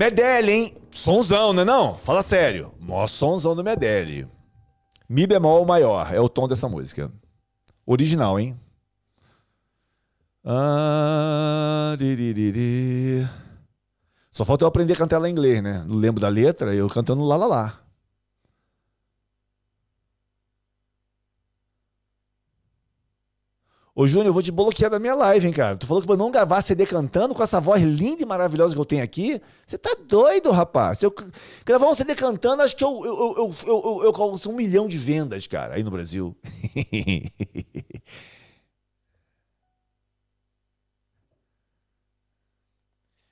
Medelli, 0.00 0.52
hein? 0.52 0.76
Sonzão, 0.90 1.52
né 1.52 1.64
não? 1.64 1.94
Fala 1.94 2.20
sério. 2.20 2.72
Mó 2.80 3.06
sonzão 3.06 3.54
do 3.54 3.62
Medelli. 3.62 4.26
Mi 5.10 5.26
bemol 5.26 5.64
maior 5.66 6.14
é 6.14 6.20
o 6.20 6.28
tom 6.28 6.46
dessa 6.46 6.68
música. 6.68 7.10
Original, 7.84 8.38
hein? 8.38 8.56
Ah. 10.44 11.96
Só 14.30 14.44
falta 14.44 14.62
eu 14.62 14.68
aprender 14.68 14.92
a 14.92 14.96
cantar 14.96 15.16
ela 15.16 15.28
em 15.28 15.32
inglês, 15.32 15.60
né? 15.60 15.84
Não 15.84 15.96
lembro 15.96 16.20
da 16.20 16.28
letra, 16.28 16.72
eu 16.76 16.88
cantando 16.88 17.24
lá 17.24 17.36
lá 17.36 17.46
lá. 17.48 17.80
Ô, 24.00 24.06
Júnior, 24.06 24.28
eu 24.28 24.32
vou 24.32 24.42
te 24.42 24.50
bloquear 24.50 24.90
da 24.90 24.98
minha 24.98 25.14
live, 25.14 25.46
hein, 25.46 25.52
cara. 25.52 25.76
Tu 25.76 25.86
falou 25.86 26.00
que 26.00 26.06
pra 26.06 26.16
não 26.16 26.30
gravar 26.30 26.62
CD 26.62 26.86
cantando 26.86 27.34
com 27.34 27.42
essa 27.42 27.60
voz 27.60 27.82
linda 27.82 28.22
e 28.22 28.24
maravilhosa 28.24 28.74
que 28.74 28.80
eu 28.80 28.84
tenho 28.86 29.04
aqui. 29.04 29.38
Você 29.66 29.76
tá 29.76 29.94
doido, 30.06 30.50
rapaz. 30.50 31.00
Se 31.00 31.04
eu 31.04 31.14
gravar 31.66 31.86
um 31.86 31.94
CD 31.94 32.14
cantando, 32.14 32.62
acho 32.62 32.74
que 32.74 32.82
eu, 32.82 33.04
eu, 33.04 33.34
eu, 33.36 33.54
eu, 33.66 34.02
eu, 34.06 34.14
eu 34.18 34.40
um 34.48 34.54
milhão 34.54 34.88
de 34.88 34.96
vendas, 34.96 35.46
cara, 35.46 35.74
aí 35.74 35.82
no 35.82 35.90
Brasil. 35.90 36.34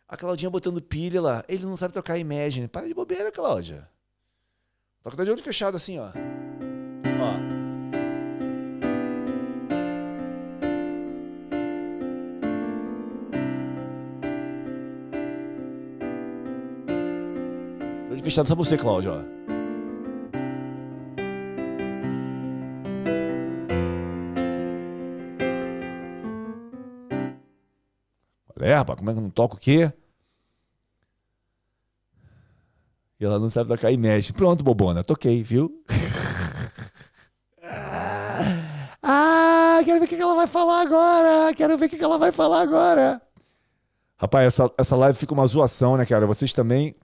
A 0.06 0.18
Claudinha 0.18 0.50
botando 0.50 0.82
pilha 0.82 1.22
lá. 1.22 1.42
Ele 1.48 1.64
não 1.64 1.78
sabe 1.78 1.94
tocar 1.94 2.18
Imagine. 2.18 2.68
Para 2.68 2.86
de 2.86 2.92
bobeira, 2.92 3.32
Cláudia. 3.32 3.88
Toca 5.02 5.24
de 5.24 5.30
olho 5.30 5.42
fechado 5.42 5.78
assim, 5.78 5.98
ó. 5.98 6.08
Ó. 7.22 7.47
Olho 18.10 18.22
fechado 18.22 18.48
só 18.48 18.54
você, 18.54 18.76
Cláudia, 18.76 19.12
ó. 19.12 19.38
É, 28.60 28.74
rapaz, 28.74 28.98
como 28.98 29.10
é 29.10 29.14
que 29.14 29.18
eu 29.18 29.22
não 29.22 29.30
toco 29.30 29.56
o 29.56 29.58
quê? 29.58 29.90
E 33.20 33.24
ela 33.24 33.38
não 33.38 33.48
sabe 33.48 33.68
tocar 33.68 33.90
e 33.90 33.96
mexe. 33.96 34.32
Pronto, 34.32 34.62
bobona, 34.62 35.02
toquei, 35.02 35.42
viu? 35.42 35.82
ah, 39.02 39.80
quero 39.84 39.98
ver 40.00 40.04
o 40.04 40.08
que 40.08 40.14
ela 40.16 40.34
vai 40.34 40.46
falar 40.46 40.82
agora. 40.82 41.54
Quero 41.54 41.78
ver 41.78 41.86
o 41.86 41.88
que 41.88 42.02
ela 42.02 42.18
vai 42.18 42.30
falar 42.30 42.60
agora. 42.60 43.22
Rapaz, 44.16 44.46
essa, 44.46 44.70
essa 44.76 44.96
live 44.96 45.18
fica 45.18 45.32
uma 45.32 45.46
zoação, 45.46 45.96
né, 45.96 46.04
cara? 46.04 46.26
Vocês 46.26 46.52
também. 46.52 46.94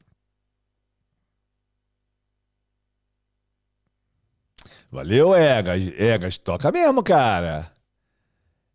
Valeu, 4.94 5.34
Egas. 5.34 5.88
Egas, 5.98 6.38
toca 6.38 6.70
mesmo, 6.70 7.02
cara. 7.02 7.68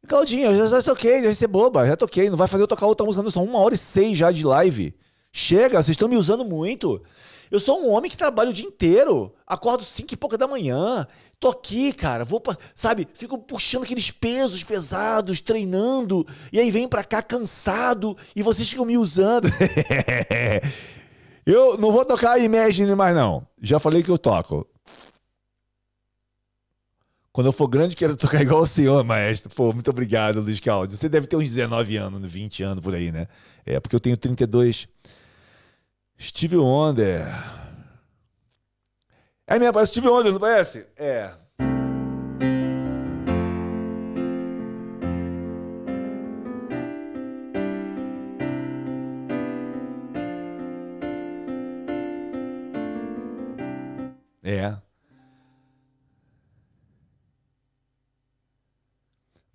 Claudinho, 0.06 0.48
eu 0.48 0.58
já, 0.58 0.68
já 0.68 0.84
toquei, 0.84 1.22
deve 1.22 1.34
ser 1.34 1.48
boba, 1.48 1.88
já 1.88 1.96
toquei. 1.96 2.30
Não 2.30 2.36
vai 2.36 2.46
fazer 2.46 2.62
eu 2.62 2.68
tocar 2.68 2.88
outra 2.88 3.06
música, 3.06 3.24
não. 3.24 3.32
São 3.32 3.46
uma 3.46 3.60
hora 3.60 3.74
e 3.74 3.78
seis 3.78 4.18
já 4.18 4.30
de 4.30 4.46
live. 4.46 4.94
Chega, 5.32 5.82
vocês 5.82 5.94
estão 5.94 6.10
me 6.10 6.18
usando 6.18 6.44
muito. 6.44 7.02
Eu 7.50 7.58
sou 7.58 7.82
um 7.82 7.90
homem 7.90 8.12
que 8.12 8.18
trabalha 8.18 8.50
o 8.50 8.54
dia 8.54 8.68
inteiro. 8.68 9.34
Acordo 9.48 9.86
cinco 9.86 10.14
e 10.14 10.18
pouca 10.18 10.38
da 10.38 10.46
manhã. 10.46 11.08
Tô 11.40 11.48
aqui, 11.48 11.94
cara. 11.94 12.26
Vou 12.26 12.42
pra, 12.42 12.58
sabe, 12.76 13.08
fico 13.14 13.38
puxando 13.38 13.84
aqueles 13.84 14.12
pesos 14.12 14.62
pesados, 14.62 15.40
treinando. 15.40 16.28
E 16.52 16.60
aí 16.60 16.70
venho 16.70 16.90
pra 16.90 17.06
cá 17.06 17.22
cansado. 17.22 18.18
E 18.36 18.44
vocês 18.44 18.70
ficam 18.70 18.84
me 18.84 18.98
usando. 18.98 19.48
eu 21.48 21.78
não 21.78 21.94
vou 21.94 22.04
tocar 22.04 22.38
Imagine 22.42 22.94
mais, 22.94 23.16
não. 23.16 23.48
Já 23.62 23.80
falei 23.80 24.04
que 24.04 24.12
eu 24.12 24.18
toco. 24.18 24.68
Quando 27.32 27.48
eu 27.48 27.54
for 27.54 27.68
grande, 27.68 27.96
quero 27.96 28.16
tocar 28.18 28.42
igual 28.42 28.62
o 28.62 28.68
senhor, 28.68 29.04
maestro. 29.04 29.54
Pô, 29.54 29.72
muito 29.72 29.90
obrigado, 29.90 30.42
Luiz 30.42 30.60
Caldo. 30.60 30.94
Você 30.94 31.08
deve 31.08 31.28
ter 31.28 31.36
uns 31.36 31.44
19 31.50 31.96
anos, 31.98 32.32
20 32.32 32.64
anos 32.64 32.82
por 32.84 32.96
aí, 32.96 33.12
né? 33.12 33.28
É, 33.66 33.80
porque 33.80 33.96
eu 33.96 34.00
tenho 34.00 34.18
32. 34.18 34.88
Steve 36.20 36.58
Wonder. 36.58 37.28
É 39.48 39.58
minha 39.58 39.72
parece 39.72 39.92
Steve 39.92 40.08
Wonder, 40.08 40.32
não 40.32 40.40
parece? 40.40 40.86
É. 40.98 41.06
É. 41.06 41.49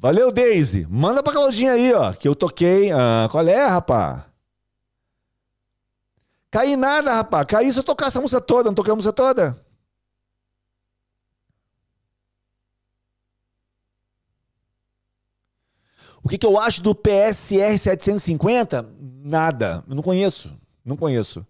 Valeu, 0.05 0.31
Daisy. 0.31 0.87
Manda 0.91 1.23
pra 1.23 1.33
Claudinha 1.33 1.73
aí, 1.73 1.91
ó, 1.95 2.13
que 2.13 2.29
eu 2.29 2.35
toquei. 2.35 2.93
Ah, 2.93 3.27
qual 3.31 3.49
é, 3.49 3.67
rapá? 3.67 4.27
Caí 6.51 6.77
nada, 6.77 7.15
rapá. 7.15 7.43
Caí 7.43 7.73
se 7.73 7.79
eu 7.79 7.83
tocar 7.83 8.09
essa 8.09 8.21
música 8.21 8.39
toda. 8.39 8.69
Não 8.69 8.75
toquei 8.75 8.93
a 8.93 8.97
música 8.97 9.15
toda? 9.15 9.59
O 16.23 16.29
que, 16.29 16.37
que 16.37 16.45
eu 16.45 16.59
acho 16.59 16.83
do 16.83 16.95
PSR 16.95 17.79
750? 17.79 18.87
Nada. 19.01 19.83
Eu 19.89 19.95
não 19.95 20.03
conheço. 20.03 20.55
Não 20.85 20.99
conheço. 20.99 21.47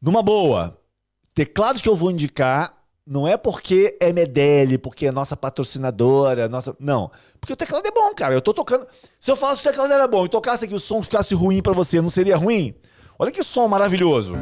Numa 0.00 0.22
boa, 0.22 0.80
teclados 1.34 1.82
que 1.82 1.90
eu 1.90 1.94
vou 1.94 2.10
indicar 2.10 2.73
não 3.06 3.28
é 3.28 3.36
porque 3.36 3.96
é 4.00 4.12
Medeli, 4.12 4.78
porque 4.78 5.06
é 5.06 5.12
nossa 5.12 5.36
patrocinadora, 5.36 6.48
nossa. 6.48 6.74
Não. 6.80 7.10
Porque 7.38 7.52
o 7.52 7.56
teclado 7.56 7.86
é 7.86 7.90
bom, 7.90 8.14
cara. 8.14 8.32
Eu 8.34 8.40
tô 8.40 8.54
tocando. 8.54 8.86
Se 9.20 9.30
eu 9.30 9.36
falasse 9.36 9.60
que 9.62 9.68
o 9.68 9.70
teclado 9.70 9.92
era 9.92 10.08
bom 10.08 10.24
e 10.24 10.28
tocasse 10.28 10.64
aqui 10.64 10.74
o 10.74 10.80
som 10.80 11.02
ficasse 11.02 11.34
ruim 11.34 11.60
para 11.62 11.74
você, 11.74 12.00
não 12.00 12.08
seria 12.08 12.36
ruim? 12.36 12.74
Olha 13.18 13.30
que 13.30 13.42
som 13.42 13.68
maravilhoso. 13.68 14.34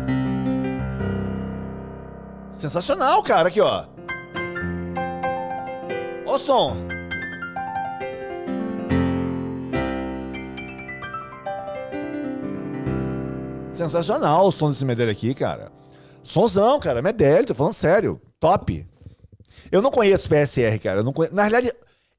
Sensacional, 2.55 3.21
cara. 3.25 3.49
Aqui, 3.49 3.61
ó. 3.61 3.87
Ó 6.25 6.37
o 6.37 6.39
som. 6.39 6.77
Sensacional 13.71 14.47
o 14.47 14.53
som 14.53 14.69
desse 14.69 14.85
Medeli 14.85 15.11
aqui, 15.11 15.35
cara. 15.35 15.82
Sonzão, 16.23 16.79
cara. 16.81 17.03
Medeli, 17.03 17.47
tô 17.47 17.55
falando 17.55 17.75
sério. 17.75 18.21
Top. 18.39 18.87
Eu 19.71 19.83
não 19.83 19.91
conheço 19.91 20.29
PSR, 20.29 20.79
cara. 20.83 21.03
Não. 21.03 21.13
Na 21.33 21.43
verdade, 21.43 21.73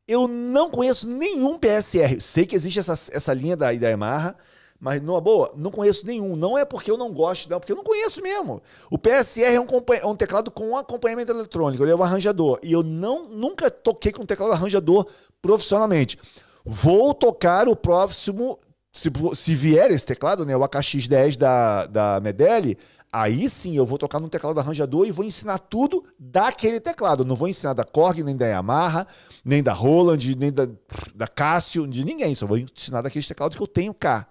eu 0.07 0.27
não 0.27 0.69
conheço 0.69 1.09
nenhum 1.09 1.57
PSR. 1.57 2.19
Sei 2.19 2.45
que 2.45 2.55
existe 2.55 2.79
essa, 2.79 2.93
essa 3.11 3.33
linha 3.33 3.55
da, 3.55 3.71
da 3.73 3.89
Yamaha, 3.89 4.35
mas 4.79 5.01
numa 5.01 5.21
boa, 5.21 5.53
não 5.55 5.71
conheço 5.71 6.05
nenhum. 6.05 6.35
Não 6.35 6.57
é 6.57 6.65
porque 6.65 6.91
eu 6.91 6.97
não 6.97 7.13
gosto, 7.13 7.49
não, 7.49 7.59
porque 7.59 7.71
eu 7.71 7.77
não 7.77 7.83
conheço 7.83 8.21
mesmo. 8.21 8.61
O 8.91 8.97
PSR 8.97 9.55
é 9.55 9.59
um, 9.59 9.67
é 9.93 10.05
um 10.05 10.15
teclado 10.15 10.51
com 10.51 10.75
acompanhamento 10.75 11.31
eletrônico, 11.31 11.83
ele 11.83 11.91
é 11.91 11.95
um 11.95 12.03
arranjador. 12.03 12.59
E 12.61 12.73
eu 12.73 12.83
não, 12.83 13.29
nunca 13.29 13.71
toquei 13.71 14.11
com 14.11 14.25
teclado 14.25 14.51
arranjador 14.51 15.07
profissionalmente. 15.41 16.19
Vou 16.65 17.13
tocar 17.13 17.67
o 17.67 17.75
próximo, 17.75 18.57
se, 18.91 19.09
se 19.35 19.53
vier 19.53 19.89
esse 19.91 20.05
teclado, 20.05 20.45
né, 20.45 20.55
o 20.55 20.61
AKX10 20.61 21.37
da, 21.37 21.85
da 21.85 22.19
Medeli, 22.21 22.77
Aí 23.13 23.47
sim 23.47 23.77
eu 23.77 23.85
vou 23.85 23.99
tocar 23.99 24.19
no 24.19 24.27
teclado 24.27 24.59
arranjador 24.59 25.05
e 25.05 25.11
vou 25.11 25.23
ensinar 25.23 25.59
tudo 25.59 26.03
daquele 26.17 26.79
teclado. 26.79 27.23
não 27.23 27.35
vou 27.35 27.47
ensinar 27.47 27.73
da 27.73 27.83
Korg, 27.83 28.23
nem 28.23 28.35
da 28.35 28.47
Yamaha, 28.47 29.05
nem 29.45 29.61
da 29.61 29.71
Roland, 29.71 30.35
nem 30.35 30.51
da, 30.51 30.67
da 31.13 31.27
Casio, 31.27 31.85
de 31.85 32.03
ninguém. 32.03 32.33
Só 32.33 32.47
vou 32.47 32.57
ensinar 32.57 33.03
daqueles 33.03 33.27
teclados 33.27 33.55
que 33.55 33.61
eu 33.61 33.67
tenho 33.67 33.93
cá. 33.93 34.27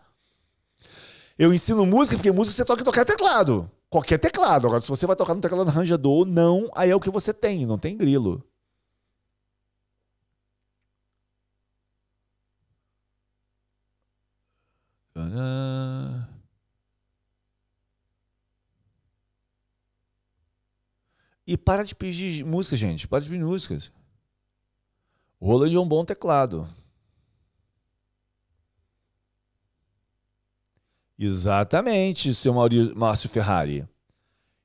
Eu 1.39 1.55
ensino 1.55 1.87
música, 1.87 2.17
porque 2.17 2.33
música 2.33 2.57
você 2.57 2.65
toca 2.65 2.83
qualquer 2.83 3.05
teclado. 3.05 3.71
Qualquer 3.89 4.19
teclado. 4.19 4.67
Agora, 4.67 4.81
se 4.81 4.89
você 4.89 5.07
vai 5.07 5.15
tocar 5.15 5.35
no 5.35 5.41
teclado 5.41 5.69
arranjador 5.69 6.13
ou 6.13 6.27
não, 6.27 6.69
aí 6.75 6.91
é 6.91 6.97
o 6.97 7.01
que 7.01 7.11
você 7.11 7.33
tem, 7.33 7.65
não 7.65 7.79
tem 7.79 7.97
grilo. 7.97 8.43
Tadã. 15.15 16.12
E 21.47 21.56
para 21.56 21.82
de 21.82 21.94
pedir 21.94 22.44
música, 22.44 22.77
gente. 22.77 23.09
Para 23.09 23.20
de 23.20 23.28
pedir 23.28 23.44
músicas. 23.44 23.90
O 25.40 25.47
Roland 25.47 25.74
é 25.74 25.81
um 25.81 25.89
bom 25.89 26.05
teclado. 26.05 26.69
Exatamente, 31.19 32.35
seu 32.35 32.55
Márcio 32.94 33.28
Ferrari. 33.28 33.86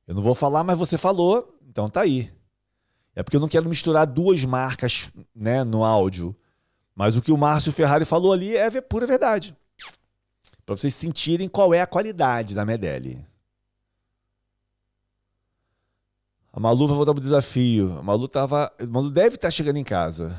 Eu 0.07 0.15
não 0.15 0.21
vou 0.21 0.33
falar, 0.33 0.63
mas 0.63 0.79
você 0.79 0.97
falou, 0.97 1.59
então 1.67 1.89
tá 1.89 2.01
aí. 2.01 2.31
É 3.15 3.21
porque 3.21 3.35
eu 3.35 3.41
não 3.41 3.47
quero 3.47 3.67
misturar 3.67 4.05
duas 4.05 4.45
marcas 4.45 5.11
né, 5.35 5.63
no 5.63 5.83
áudio. 5.83 6.35
Mas 6.95 7.15
o 7.15 7.21
que 7.21 7.31
o 7.31 7.37
Márcio 7.37 7.71
Ferrari 7.71 8.05
falou 8.05 8.31
ali 8.31 8.55
é 8.55 8.69
pura 8.81 9.05
verdade. 9.05 9.55
Para 10.65 10.75
vocês 10.75 10.93
sentirem 10.93 11.47
qual 11.47 11.73
é 11.73 11.81
a 11.81 11.87
qualidade 11.87 12.53
da 12.53 12.65
Medeli. 12.65 13.25
A 16.57 16.59
Malu 16.59 16.87
vai 16.87 16.97
voltar 16.97 17.13
pro 17.13 17.21
desafio. 17.21 17.99
A 17.99 18.01
Malu 18.01 18.27
tava. 18.27 18.73
A 18.79 18.85
Malu 18.87 19.11
deve 19.11 19.35
estar 19.35 19.49
tá 19.49 19.51
chegando 19.51 19.77
em 19.77 19.83
casa. 19.83 20.35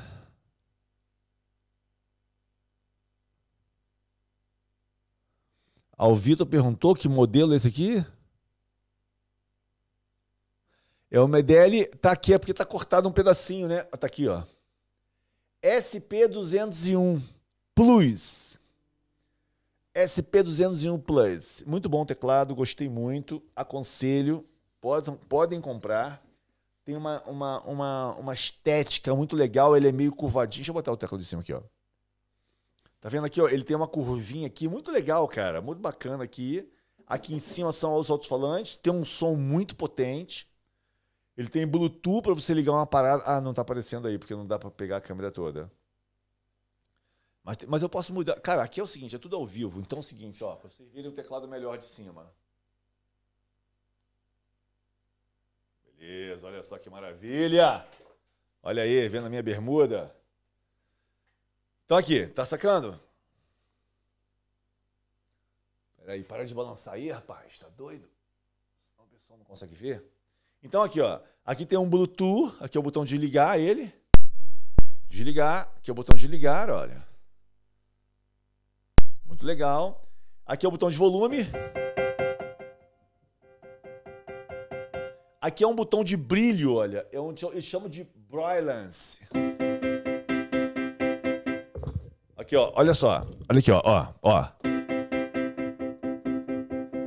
Ao 5.97 6.13
Vitor 6.17 6.45
perguntou 6.45 6.97
que 6.97 7.09
modelo 7.09 7.53
é 7.53 7.57
esse 7.57 7.69
aqui? 7.69 8.05
É 11.09 11.21
o 11.21 11.29
Medelli. 11.29 11.87
tá 11.87 12.11
aqui, 12.11 12.35
é 12.35 12.39
porque 12.39 12.53
tá 12.53 12.65
cortado 12.65 13.09
um 13.09 13.13
pedacinho, 13.13 13.69
né? 13.69 13.85
Tá 13.85 14.09
aqui, 14.09 14.27
ó. 14.27 14.43
SP201 15.63 17.23
Plus. 17.77 18.59
SP201 19.95 21.01
Plus. 21.01 21.63
Muito 21.65 21.89
bom 21.89 22.05
teclado, 22.05 22.57
gostei 22.57 22.89
muito, 22.89 23.41
aconselho. 23.55 24.45
Podem, 24.89 25.15
podem 25.29 25.61
comprar. 25.61 26.25
Tem 26.83 26.97
uma, 26.97 27.23
uma, 27.25 27.61
uma, 27.65 28.15
uma 28.15 28.33
estética 28.33 29.15
muito 29.15 29.37
legal. 29.37 29.77
Ele 29.77 29.87
é 29.87 29.93
meio 29.93 30.11
curvadinho. 30.11 30.61
Deixa 30.61 30.71
eu 30.71 30.75
botar 30.75 30.91
o 30.91 30.97
teclado 30.97 31.21
de 31.21 31.27
cima 31.27 31.43
aqui, 31.43 31.53
ó. 31.53 31.61
Tá 32.99 33.11
vendo 33.11 33.27
aqui, 33.27 33.39
ó? 33.39 33.49
Ele 33.49 33.63
tem 33.63 33.77
uma 33.77 33.87
curvinha 33.87 34.47
aqui, 34.47 34.67
muito 34.67 34.91
legal, 34.91 35.29
cara. 35.29 35.61
Muito 35.61 35.79
bacana 35.79 36.25
aqui. 36.25 36.67
Aqui 37.07 37.35
em 37.35 37.39
cima 37.39 37.71
são 37.71 37.95
os 37.97 38.09
alto-falantes. 38.09 38.79
Tem 38.79 38.91
um 38.91 39.05
som 39.05 39.35
muito 39.35 39.77
potente. 39.77 40.49
Ele 41.37 41.51
tem 41.51 41.67
Bluetooth 41.67 42.23
para 42.23 42.33
você 42.33 42.55
ligar 42.55 42.73
uma 42.73 42.87
parada. 42.87 43.23
Ah, 43.27 43.43
não 43.43 43.53
tá 43.53 43.61
aparecendo 43.61 44.09
aí, 44.09 44.17
porque 44.17 44.35
não 44.35 44.47
dá 44.47 44.59
para 44.59 44.71
pegar 44.71 44.97
a 44.97 45.01
câmera 45.03 45.31
toda. 45.31 45.71
Mas, 47.45 47.59
mas 47.69 47.83
eu 47.83 47.91
posso 47.91 48.11
mudar. 48.15 48.41
Cara, 48.41 48.63
aqui 48.63 48.81
é 48.81 48.83
o 48.83 48.87
seguinte, 48.87 49.15
é 49.15 49.19
tudo 49.19 49.37
ao 49.37 49.45
vivo. 49.45 49.81
Então 49.81 49.99
é 49.99 50.01
o 50.01 50.03
seguinte, 50.03 50.43
ó, 50.43 50.57
para 50.57 50.71
vocês 50.71 50.91
verem 50.91 51.11
o 51.11 51.15
teclado 51.15 51.47
melhor 51.47 51.77
de 51.77 51.85
cima. 51.85 52.33
Beleza, 55.99 56.47
olha 56.47 56.63
só 56.63 56.79
que 56.79 56.89
maravilha. 56.89 57.85
Olha 58.63 58.85
aí, 58.85 59.09
vendo 59.09 59.27
a 59.27 59.29
minha 59.29 59.43
bermuda. 59.43 60.15
Então 61.85 61.97
aqui, 61.97 62.27
tá 62.29 62.45
sacando? 62.45 62.99
Peraí, 65.97 66.23
para 66.23 66.47
de 66.47 66.55
balançar 66.55 66.95
aí, 66.95 67.11
rapaz, 67.11 67.59
tá 67.59 67.69
doido? 67.71 68.09
Senão 68.93 69.07
o 69.07 69.09
pessoal 69.09 69.39
não 69.39 69.45
consegue 69.45 69.75
ver. 69.75 70.05
Então 70.63 70.83
aqui, 70.83 71.01
ó, 71.01 71.21
aqui 71.45 71.67
tem 71.67 71.79
um 71.79 71.89
Bluetooth, 71.89 72.57
aqui 72.61 72.79
é 72.79 72.81
o 72.81 72.85
botão 72.85 73.05
de 73.05 73.19
ligar 73.19 73.59
ele. 73.59 73.93
Desligar, 75.09 75.69
aqui 75.77 75.91
é 75.91 75.93
o 75.93 75.97
botão 75.97 76.17
de 76.17 76.29
ligar, 76.29 76.71
olha. 76.71 77.03
Muito 79.25 79.45
legal. 79.45 80.07
Aqui 80.47 80.65
é 80.65 80.69
o 80.69 80.73
botão 80.73 80.91
de 80.91 80.97
volume. 80.97 81.39
Aqui 85.49 85.65
é 85.65 85.67
um 85.67 85.75
botão 85.75 86.05
de 86.05 86.15
brilho, 86.15 86.75
olha. 86.75 87.07
É 87.11 87.19
onde 87.19 87.43
eu 87.43 87.59
chamo 87.63 87.89
de 87.89 88.07
brilliance. 88.29 89.23
Aqui, 92.37 92.55
ó, 92.55 92.71
olha 92.75 92.93
só. 92.93 93.23
Olha 93.49 93.59
aqui, 93.59 93.73
ó, 93.73 93.81
ó, 93.83 94.09
ó. 94.21 94.49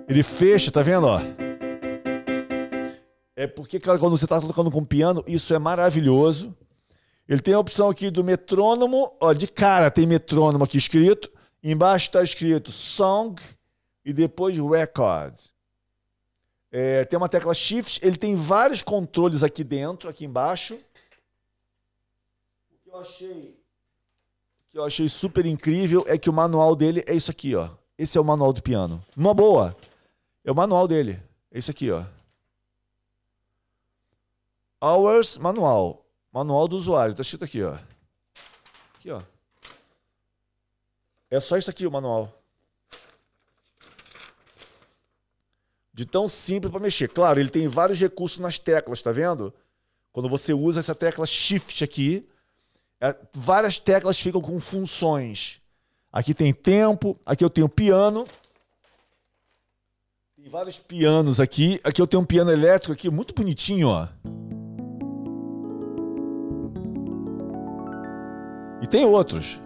Ele 0.10 0.24
fecha, 0.24 0.72
tá 0.72 0.82
vendo, 0.82 1.06
ó? 1.06 1.20
É 3.36 3.46
porque, 3.46 3.80
cara, 3.80 4.00
quando 4.00 4.18
você 4.18 4.26
está 4.26 4.42
tocando 4.42 4.72
com 4.72 4.84
piano, 4.84 5.24
isso 5.28 5.54
é 5.54 5.60
maravilhoso. 5.60 6.58
Ele 7.30 7.42
tem 7.42 7.54
a 7.54 7.60
opção 7.60 7.92
aqui 7.92 8.10
do 8.10 8.24
metrônomo, 8.24 9.16
ó, 9.22 9.34
de 9.34 9.46
cara 9.46 9.92
tem 9.92 10.08
metrônomo 10.08 10.64
aqui 10.64 10.80
escrito. 10.80 11.32
Embaixo 11.64 12.08
está 12.08 12.24
escrito 12.24 12.72
Song 12.72 13.40
e 14.04 14.12
depois 14.12 14.58
Record. 14.58 15.36
É, 16.72 17.04
tem 17.04 17.18
uma 17.18 17.28
tecla 17.28 17.54
Shift, 17.54 18.00
ele 18.02 18.16
tem 18.16 18.36
vários 18.36 18.82
controles 18.82 19.44
aqui 19.44 19.64
dentro, 19.64 20.08
aqui 20.08 20.24
embaixo. 20.24 20.76
O 22.72 22.78
que 22.82 22.90
eu 22.90 22.98
achei, 22.98 23.60
que 24.70 24.78
eu 24.78 24.86
achei 24.86 25.10
super 25.10 25.46
incrível 25.46 26.06
é 26.08 26.18
que 26.18 26.30
o 26.30 26.34
manual 26.34 26.76
dele 26.76 27.04
é 27.06 27.14
isso 27.14 27.30
aqui, 27.30 27.56
ó. 27.56 27.70
Esse 27.98 28.18
é 28.18 28.22
o 28.22 28.26
manual 28.26 28.54
do 28.54 28.64
piano. 28.64 29.04
Uma 29.16 29.34
boa. 29.34 29.76
É 30.46 30.52
o 30.52 30.56
manual 30.56 30.88
dele. 30.88 31.22
É 31.52 31.60
isso 31.60 31.70
aqui, 31.70 31.92
ó. 31.92 32.06
Hours 34.82 35.38
manual. 35.38 36.06
Manual 36.32 36.68
do 36.68 36.78
usuário. 36.78 37.14
Tá 37.14 37.22
escrito 37.22 37.46
aqui, 37.46 37.62
ó. 37.62 37.78
Aqui, 38.96 39.12
ó. 39.12 39.22
É 41.30 41.40
só 41.40 41.58
isso 41.58 41.70
aqui 41.70 41.86
o 41.86 41.92
manual. 41.92 42.41
De 46.02 46.08
tão 46.08 46.28
simples 46.28 46.72
para 46.72 46.82
mexer. 46.82 47.08
Claro, 47.08 47.40
ele 47.40 47.52
tem 47.52 47.68
vários 47.68 48.00
recursos 48.00 48.40
nas 48.40 48.58
teclas, 48.58 49.04
tá 49.04 49.12
vendo? 49.12 49.54
Quando 50.12 50.28
você 50.28 50.52
usa 50.52 50.80
essa 50.80 50.96
tecla 50.96 51.28
Shift 51.28 51.84
aqui, 51.84 52.28
é, 53.00 53.16
várias 53.32 53.78
teclas 53.78 54.20
ficam 54.20 54.42
com 54.42 54.60
funções. 54.60 55.62
Aqui 56.12 56.34
tem 56.34 56.52
tempo, 56.56 57.16
aqui 57.24 57.46
eu 57.46 57.52
tenho 57.52 57.70
piano. 57.70 58.26
Tem 60.36 60.50
vários 60.50 60.80
pianos 60.80 61.40
aqui. 61.40 61.80
Aqui 61.84 62.02
eu 62.02 62.08
tenho 62.08 62.24
um 62.24 62.26
piano 62.26 62.50
elétrico 62.50 62.94
aqui, 62.94 63.08
muito 63.08 63.36
bonitinho, 63.36 63.88
ó. 63.88 64.08
E 68.82 68.88
tem 68.88 69.06
outros. 69.06 69.62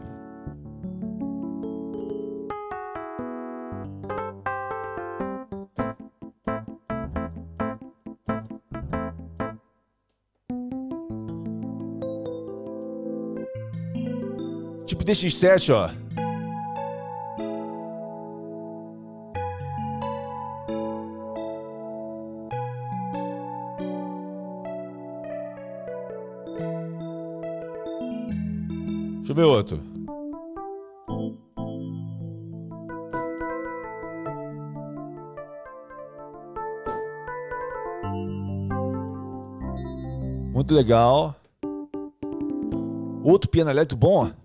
DX7, 15.05 15.71
ó. 15.71 15.87
Deixa 29.17 29.31
eu 29.31 29.35
ver 29.35 29.43
outro. 29.43 29.79
Muito 40.51 40.73
legal. 40.73 41.35
Outro 43.23 43.49
piano 43.49 43.69
elétrico 43.69 43.99
bom. 43.99 44.31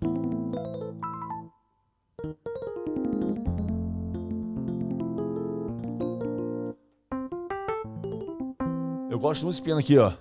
muito 9.43 9.55
desse 9.55 9.61
piano 9.63 9.79
aqui, 9.79 9.97
ó. 9.97 10.11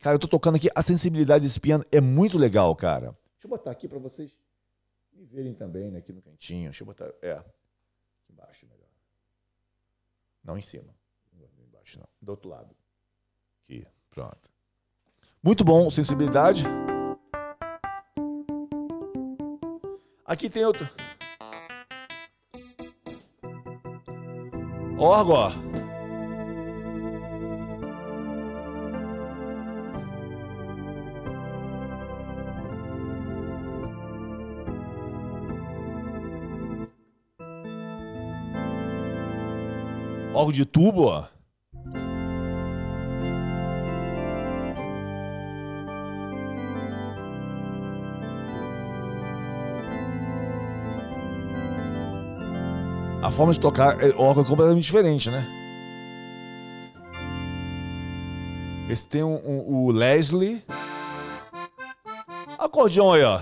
Cara, 0.00 0.16
eu 0.16 0.18
tô 0.18 0.26
tocando 0.26 0.56
aqui, 0.56 0.68
a 0.74 0.82
sensibilidade 0.82 1.44
desse 1.44 1.60
piano 1.60 1.84
é 1.92 2.00
muito 2.00 2.36
legal, 2.36 2.74
cara. 2.74 3.16
Deixa 3.34 3.46
eu 3.46 3.50
botar 3.50 3.70
aqui 3.70 3.86
para 3.86 3.98
vocês 4.00 4.36
me 5.12 5.24
verem 5.24 5.54
também, 5.54 5.90
né, 5.90 5.98
aqui 5.98 6.12
no 6.12 6.20
cantinho. 6.20 6.64
Deixa 6.64 6.82
eu 6.82 6.86
botar, 6.86 7.12
é, 7.22 7.40
embaixo 8.28 8.66
melhor. 8.66 8.88
Não 10.42 10.58
em 10.58 10.62
cima, 10.62 10.92
não 11.32 11.48
embaixo 11.64 12.00
não, 12.00 12.08
do 12.20 12.30
outro 12.30 12.48
lado. 12.48 12.74
Aqui, 13.62 13.86
pronto. 14.10 14.50
Muito 15.40 15.64
bom, 15.64 15.88
sensibilidade. 15.88 16.64
Aqui 20.24 20.50
tem 20.50 20.64
outro. 20.64 21.11
Órgão, 25.04 25.34
ó. 25.34 25.50
órgão 40.32 40.52
de 40.52 40.64
tubo, 40.64 41.06
ó. 41.06 41.31
Forma 53.32 53.52
de 53.52 53.60
tocar 53.60 54.02
é 54.02 54.10
órgão 54.16 54.44
é 54.44 54.46
completamente 54.46 54.84
diferente, 54.84 55.30
né? 55.30 55.44
Esse 58.88 59.06
tem 59.06 59.22
um, 59.22 59.34
um, 59.34 59.86
o 59.86 59.90
Leslie. 59.90 60.62
Acordeão 62.58 63.12
aí, 63.12 63.22
ó. 63.22 63.40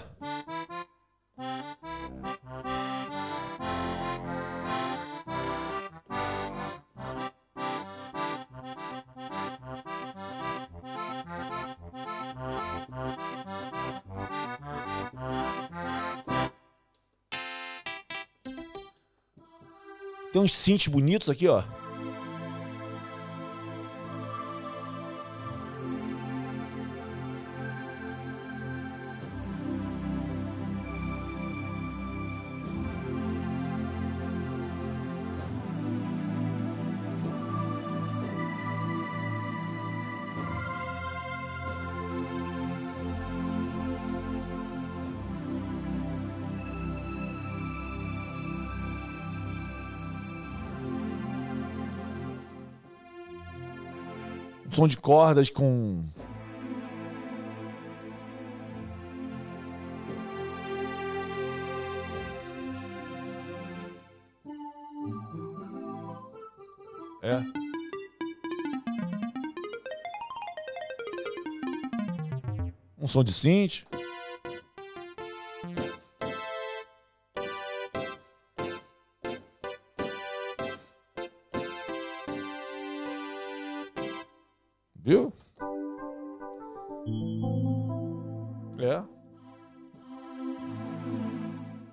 Uns 20.40 20.52
synths 20.52 20.88
bonitos 20.88 21.28
aqui, 21.30 21.46
ó. 21.48 21.62
Som 54.80 54.88
de 54.88 54.96
cordas 54.96 55.50
com. 55.50 56.08
É. 67.22 67.42
Um 72.98 73.06
som 73.06 73.22
de 73.22 73.32
synth. 73.34 73.89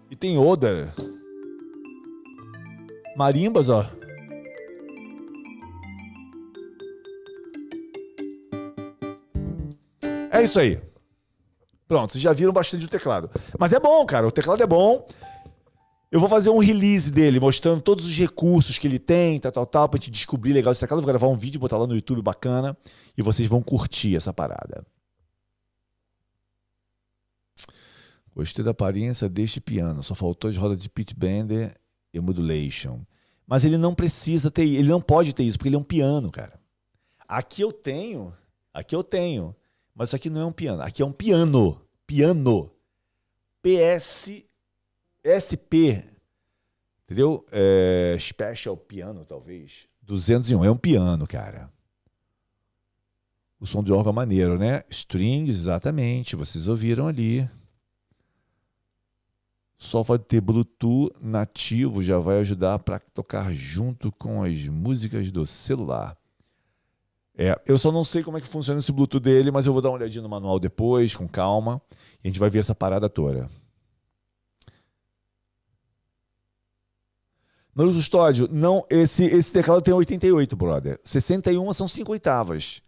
E 0.10 0.16
tem 0.16 0.38
Oda. 0.38 0.94
Marimbas, 3.16 3.70
ó. 3.70 3.86
É 10.32 10.44
isso 10.44 10.60
aí. 10.60 10.80
Pronto, 11.88 12.12
vocês 12.12 12.22
já 12.22 12.34
viram 12.34 12.54
bastante 12.54 12.86
o 12.86 12.90
teclado. 12.90 13.30
Mas 13.58 13.74
é 13.74 13.80
bom, 13.80 14.06
cara. 14.06 14.28
O 14.28 14.32
teclado 14.32 14.62
é 14.62 14.68
bom. 14.68 15.08
Eu 16.12 16.20
vou 16.20 16.30
fazer 16.30 16.50
um 16.50 16.60
release 16.60 17.12
dele, 17.12 17.40
mostrando 17.40 17.82
todos 17.82 18.06
os 18.06 18.18
recursos 18.18 18.78
que 18.78 18.88
ele 18.88 19.00
tem, 19.00 19.40
tal, 19.40 19.52
tal, 19.52 19.66
tal, 19.66 19.90
pra 19.90 19.98
gente 19.98 20.12
descobrir 20.12 20.54
legal 20.54 20.72
esse 20.72 20.80
teclado. 20.80 21.02
Vou 21.02 21.08
gravar 21.08 21.28
um 21.28 21.36
vídeo, 21.36 21.60
botar 21.60 21.78
lá 21.78 21.86
no 21.86 21.96
YouTube 21.96 22.22
bacana, 22.22 22.78
e 23.18 23.22
vocês 23.22 23.50
vão 23.50 23.62
curtir 23.62 24.16
essa 24.16 24.32
parada. 24.32 24.86
Gostei 28.38 28.64
da 28.64 28.70
aparência 28.70 29.28
deste 29.28 29.60
piano, 29.60 30.04
só 30.04 30.14
faltou 30.14 30.48
as 30.48 30.56
rodas 30.56 30.80
de 30.80 30.88
Pit 30.88 31.16
Bender 31.16 31.74
e 32.14 32.20
modulation. 32.20 33.00
Mas 33.48 33.66
ele 33.66 33.80
não 33.80 33.96
precisa 33.96 34.52
ter, 34.52 34.62
ele 34.62 34.90
não 34.90 35.02
pode 35.02 35.34
ter 35.34 35.42
isso, 35.42 35.58
porque 35.58 35.70
ele 35.70 35.76
é 35.76 35.80
um 35.80 35.84
piano, 35.84 36.32
cara. 36.32 36.60
Aqui 37.28 37.64
eu 37.64 37.74
tenho, 37.74 38.32
aqui 38.72 38.96
eu 38.96 39.04
tenho, 39.04 39.56
mas 39.92 40.14
aqui 40.14 40.30
não 40.30 40.42
é 40.42 40.46
um 40.46 40.52
piano, 40.52 40.84
aqui 40.84 41.02
é 41.02 41.06
um 41.06 41.12
piano, 41.12 41.82
piano. 42.06 42.70
PS 43.64 44.44
SP, 45.26 46.06
entendeu? 47.06 47.44
É, 47.52 48.16
special 48.20 48.78
piano, 48.78 49.26
talvez. 49.26 49.88
201. 50.04 50.64
É 50.64 50.70
um 50.70 50.78
piano, 50.78 51.26
cara. 51.26 51.72
O 53.60 53.66
som 53.66 53.84
de 53.84 53.92
órgão 53.92 54.12
é 54.12 54.16
maneiro, 54.16 54.60
né? 54.60 54.84
Strings, 54.92 55.58
exatamente. 55.58 56.36
Vocês 56.36 56.68
ouviram 56.68 57.08
ali. 57.08 57.50
Só 59.78 60.02
vai 60.02 60.18
ter 60.18 60.42
Bluetooth 60.42 61.14
nativo, 61.22 62.04
já 62.04 62.18
vai 62.18 62.40
ajudar 62.40 62.80
para 62.80 63.00
tocar 63.00 63.54
junto 63.54 64.12
com 64.12 64.44
as 64.44 64.68
músicas 64.68 65.32
do 65.32 65.46
celular. 65.46 66.18
É, 67.38 67.60
eu 67.68 67.78
só 67.78 67.92
não 67.92 68.04
sei 68.04 68.24
como 68.24 68.38
é 68.38 68.42
que 68.42 68.48
funciona 68.48 68.80
esse 68.80 68.92
Bluetooth 68.92 69.22
dele, 69.22 69.52
mas 69.52 69.68
eu 69.68 69.74
vou 69.74 69.82
dar 69.82 69.90
uma 69.90 69.98
olhadinha 69.98 70.24
no 70.24 70.30
manual 70.30 70.60
depois, 70.60 71.16
com 71.16 71.28
calma, 71.28 71.80
e 72.24 72.28
a 72.28 72.28
gente 72.28 72.40
vai 72.40 72.50
ver 72.50 72.60
essa 72.60 72.74
parada 72.74 73.08
toda. 73.08 73.48
Meu 77.76 77.94
custódio, 77.94 78.50
não, 78.52 78.84
esse, 78.90 79.26
esse 79.26 79.54
teclado 79.54 79.84
tem 79.84 79.94
88, 79.94 80.56
brother. 80.56 81.00
61 81.04 81.72
são 81.74 81.88
5 81.88 82.12
oitavas. 82.12 82.82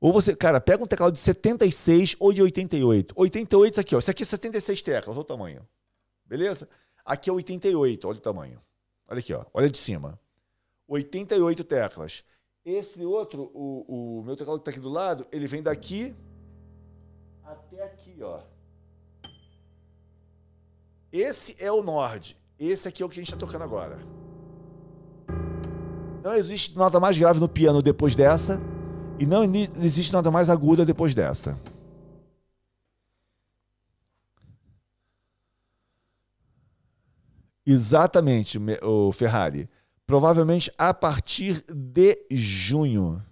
Ou 0.00 0.12
você, 0.12 0.36
cara, 0.36 0.60
pega 0.60 0.84
um 0.84 0.86
teclado 0.86 1.12
de 1.12 1.18
76 1.18 2.14
ou 2.20 2.32
de 2.32 2.40
88. 2.40 3.12
88 3.16 3.72
isso 3.72 3.80
aqui, 3.80 3.96
ó. 3.96 3.98
Isso 3.98 4.10
aqui 4.12 4.22
é 4.22 4.26
76 4.26 4.82
teclas, 4.82 5.16
olha 5.16 5.22
o 5.22 5.24
tamanho. 5.24 5.66
Beleza? 6.30 6.68
Aqui 7.04 7.28
é 7.28 7.32
88, 7.32 8.06
olha 8.06 8.18
o 8.18 8.20
tamanho. 8.20 8.60
Olha 9.08 9.18
aqui, 9.18 9.34
ó. 9.34 9.44
Olha 9.52 9.68
de 9.68 9.76
cima. 9.76 10.16
88 10.86 11.64
teclas. 11.64 12.22
Esse 12.64 13.04
outro, 13.04 13.50
o, 13.52 14.20
o 14.20 14.22
meu 14.22 14.36
teclado 14.36 14.60
que 14.60 14.64
tá 14.64 14.70
aqui 14.70 14.78
do 14.78 14.88
lado, 14.88 15.26
ele 15.32 15.48
vem 15.48 15.60
daqui 15.60 16.14
até 17.42 17.82
aqui, 17.82 18.22
ó. 18.22 18.42
Esse 21.10 21.56
é 21.58 21.72
o 21.72 21.82
Nord. 21.82 22.36
Esse 22.56 22.86
aqui 22.86 23.02
é 23.02 23.06
o 23.06 23.08
que 23.08 23.18
a 23.18 23.22
gente 23.22 23.34
está 23.34 23.44
tocando 23.44 23.62
agora. 23.62 23.98
Não 26.22 26.34
existe 26.34 26.76
nota 26.76 27.00
mais 27.00 27.18
grave 27.18 27.40
no 27.40 27.48
piano 27.48 27.82
depois 27.82 28.14
dessa. 28.14 28.60
E 29.18 29.26
não 29.26 29.42
existe 29.82 30.12
nota 30.12 30.30
mais 30.30 30.48
aguda 30.48 30.84
depois 30.84 31.12
dessa. 31.12 31.58
Exatamente, 37.66 38.58
o 38.82 39.12
Ferrari. 39.12 39.68
Provavelmente 40.06 40.72
a 40.76 40.92
partir 40.92 41.64
de 41.68 42.26
junho. 42.30 43.22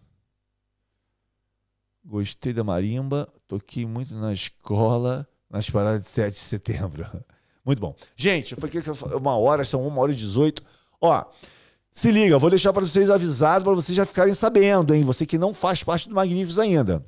Gostei 2.04 2.52
da 2.52 2.64
marimba, 2.64 3.28
toquei 3.46 3.84
muito 3.84 4.14
na 4.14 4.32
escola, 4.32 5.28
nas 5.50 5.68
paradas 5.68 6.02
de 6.02 6.08
7 6.08 6.34
de 6.34 6.40
setembro. 6.40 7.06
Muito 7.64 7.80
bom. 7.80 7.94
Gente, 8.16 8.54
foi 8.56 8.70
uma 9.14 9.36
hora, 9.36 9.62
são 9.62 9.86
uma 9.86 10.00
hora 10.00 10.10
e 10.10 10.14
18. 10.14 10.62
Ó, 11.02 11.22
se 11.92 12.10
liga, 12.10 12.38
vou 12.38 12.48
deixar 12.48 12.72
para 12.72 12.82
vocês 12.82 13.10
avisados 13.10 13.64
para 13.64 13.74
vocês 13.74 13.94
já 13.94 14.06
ficarem 14.06 14.32
sabendo, 14.32 14.94
hein? 14.94 15.02
Você 15.02 15.26
que 15.26 15.36
não 15.36 15.52
faz 15.52 15.82
parte 15.82 16.08
do 16.08 16.14
Magníficos 16.14 16.58
ainda. 16.58 17.04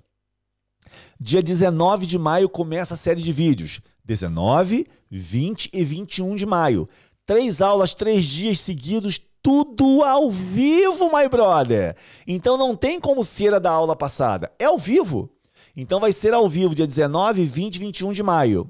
Dia 1.18 1.42
19 1.42 2.04
de 2.06 2.18
maio 2.18 2.48
começa 2.48 2.92
a 2.92 2.96
série 2.96 3.22
de 3.22 3.32
vídeos. 3.32 3.80
19, 4.04 4.86
20 5.10 5.70
e 5.72 5.84
21 5.84 6.34
de 6.34 6.44
maio. 6.44 6.88
Três 7.30 7.62
aulas, 7.62 7.94
três 7.94 8.24
dias 8.24 8.58
seguidos, 8.58 9.20
tudo 9.40 10.02
ao 10.02 10.28
vivo, 10.28 11.16
my 11.16 11.28
brother. 11.28 11.94
Então 12.26 12.56
não 12.56 12.74
tem 12.74 12.98
como 12.98 13.24
ser 13.24 13.54
a 13.54 13.60
da 13.60 13.70
aula 13.70 13.94
passada. 13.94 14.50
É 14.58 14.64
ao 14.64 14.76
vivo. 14.76 15.30
Então 15.76 16.00
vai 16.00 16.10
ser 16.10 16.34
ao 16.34 16.48
vivo, 16.48 16.74
dia 16.74 16.88
19, 16.88 17.44
20 17.44 17.76
e 17.76 17.78
21 17.78 18.12
de 18.12 18.24
maio. 18.24 18.68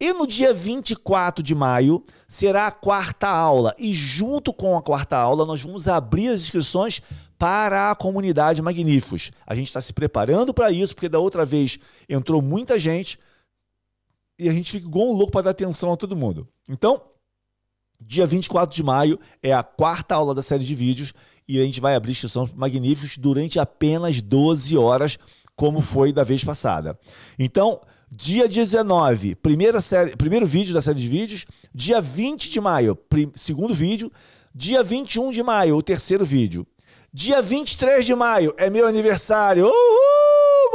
E 0.00 0.12
no 0.12 0.26
dia 0.26 0.52
24 0.52 1.40
de 1.40 1.54
maio 1.54 2.02
será 2.26 2.66
a 2.66 2.72
quarta 2.72 3.28
aula. 3.28 3.72
E 3.78 3.94
junto 3.94 4.52
com 4.52 4.76
a 4.76 4.82
quarta 4.82 5.16
aula, 5.16 5.46
nós 5.46 5.62
vamos 5.62 5.86
abrir 5.86 6.30
as 6.30 6.42
inscrições 6.42 7.00
para 7.38 7.92
a 7.92 7.94
comunidade 7.94 8.60
Magníficos. 8.60 9.30
A 9.46 9.54
gente 9.54 9.68
está 9.68 9.80
se 9.80 9.92
preparando 9.92 10.52
para 10.52 10.72
isso, 10.72 10.96
porque 10.96 11.08
da 11.08 11.20
outra 11.20 11.44
vez 11.44 11.78
entrou 12.08 12.42
muita 12.42 12.76
gente 12.76 13.20
e 14.36 14.48
a 14.48 14.52
gente 14.52 14.72
fica 14.72 14.88
igual 14.88 15.10
um 15.10 15.12
louco 15.12 15.30
para 15.30 15.42
dar 15.42 15.50
atenção 15.50 15.92
a 15.92 15.96
todo 15.96 16.16
mundo. 16.16 16.48
Então, 16.68 17.02
dia 18.00 18.26
24 18.26 18.74
de 18.74 18.82
maio 18.82 19.18
é 19.42 19.52
a 19.52 19.62
quarta 19.62 20.14
aula 20.14 20.34
da 20.34 20.42
série 20.42 20.64
de 20.64 20.74
vídeos 20.74 21.12
e 21.48 21.60
a 21.60 21.64
gente 21.64 21.80
vai 21.80 21.94
abrir 21.94 22.12
inscrição 22.12 22.48
Magníficos 22.54 23.16
durante 23.16 23.58
apenas 23.58 24.20
12 24.20 24.76
horas, 24.76 25.18
como 25.56 25.80
foi 25.80 26.12
da 26.12 26.24
vez 26.24 26.42
passada. 26.42 26.98
Então, 27.38 27.80
Dia 28.12 28.48
19, 28.48 29.36
primeira 29.36 29.80
série, 29.80 30.16
primeiro 30.16 30.44
vídeo 30.44 30.74
da 30.74 30.82
série 30.82 30.98
de 30.98 31.06
vídeos. 31.06 31.46
Dia 31.72 32.00
20 32.00 32.50
de 32.50 32.60
maio, 32.60 32.98
segundo 33.36 33.72
vídeo. 33.72 34.10
Dia 34.52 34.82
21 34.82 35.30
de 35.30 35.44
maio, 35.44 35.76
o 35.76 35.82
terceiro 35.82 36.24
vídeo. 36.24 36.66
Dia 37.12 37.40
23 37.40 38.04
de 38.04 38.14
maio 38.16 38.52
é 38.58 38.68
meu 38.68 38.84
aniversário. 38.84 39.66
Uhul, 39.66 40.19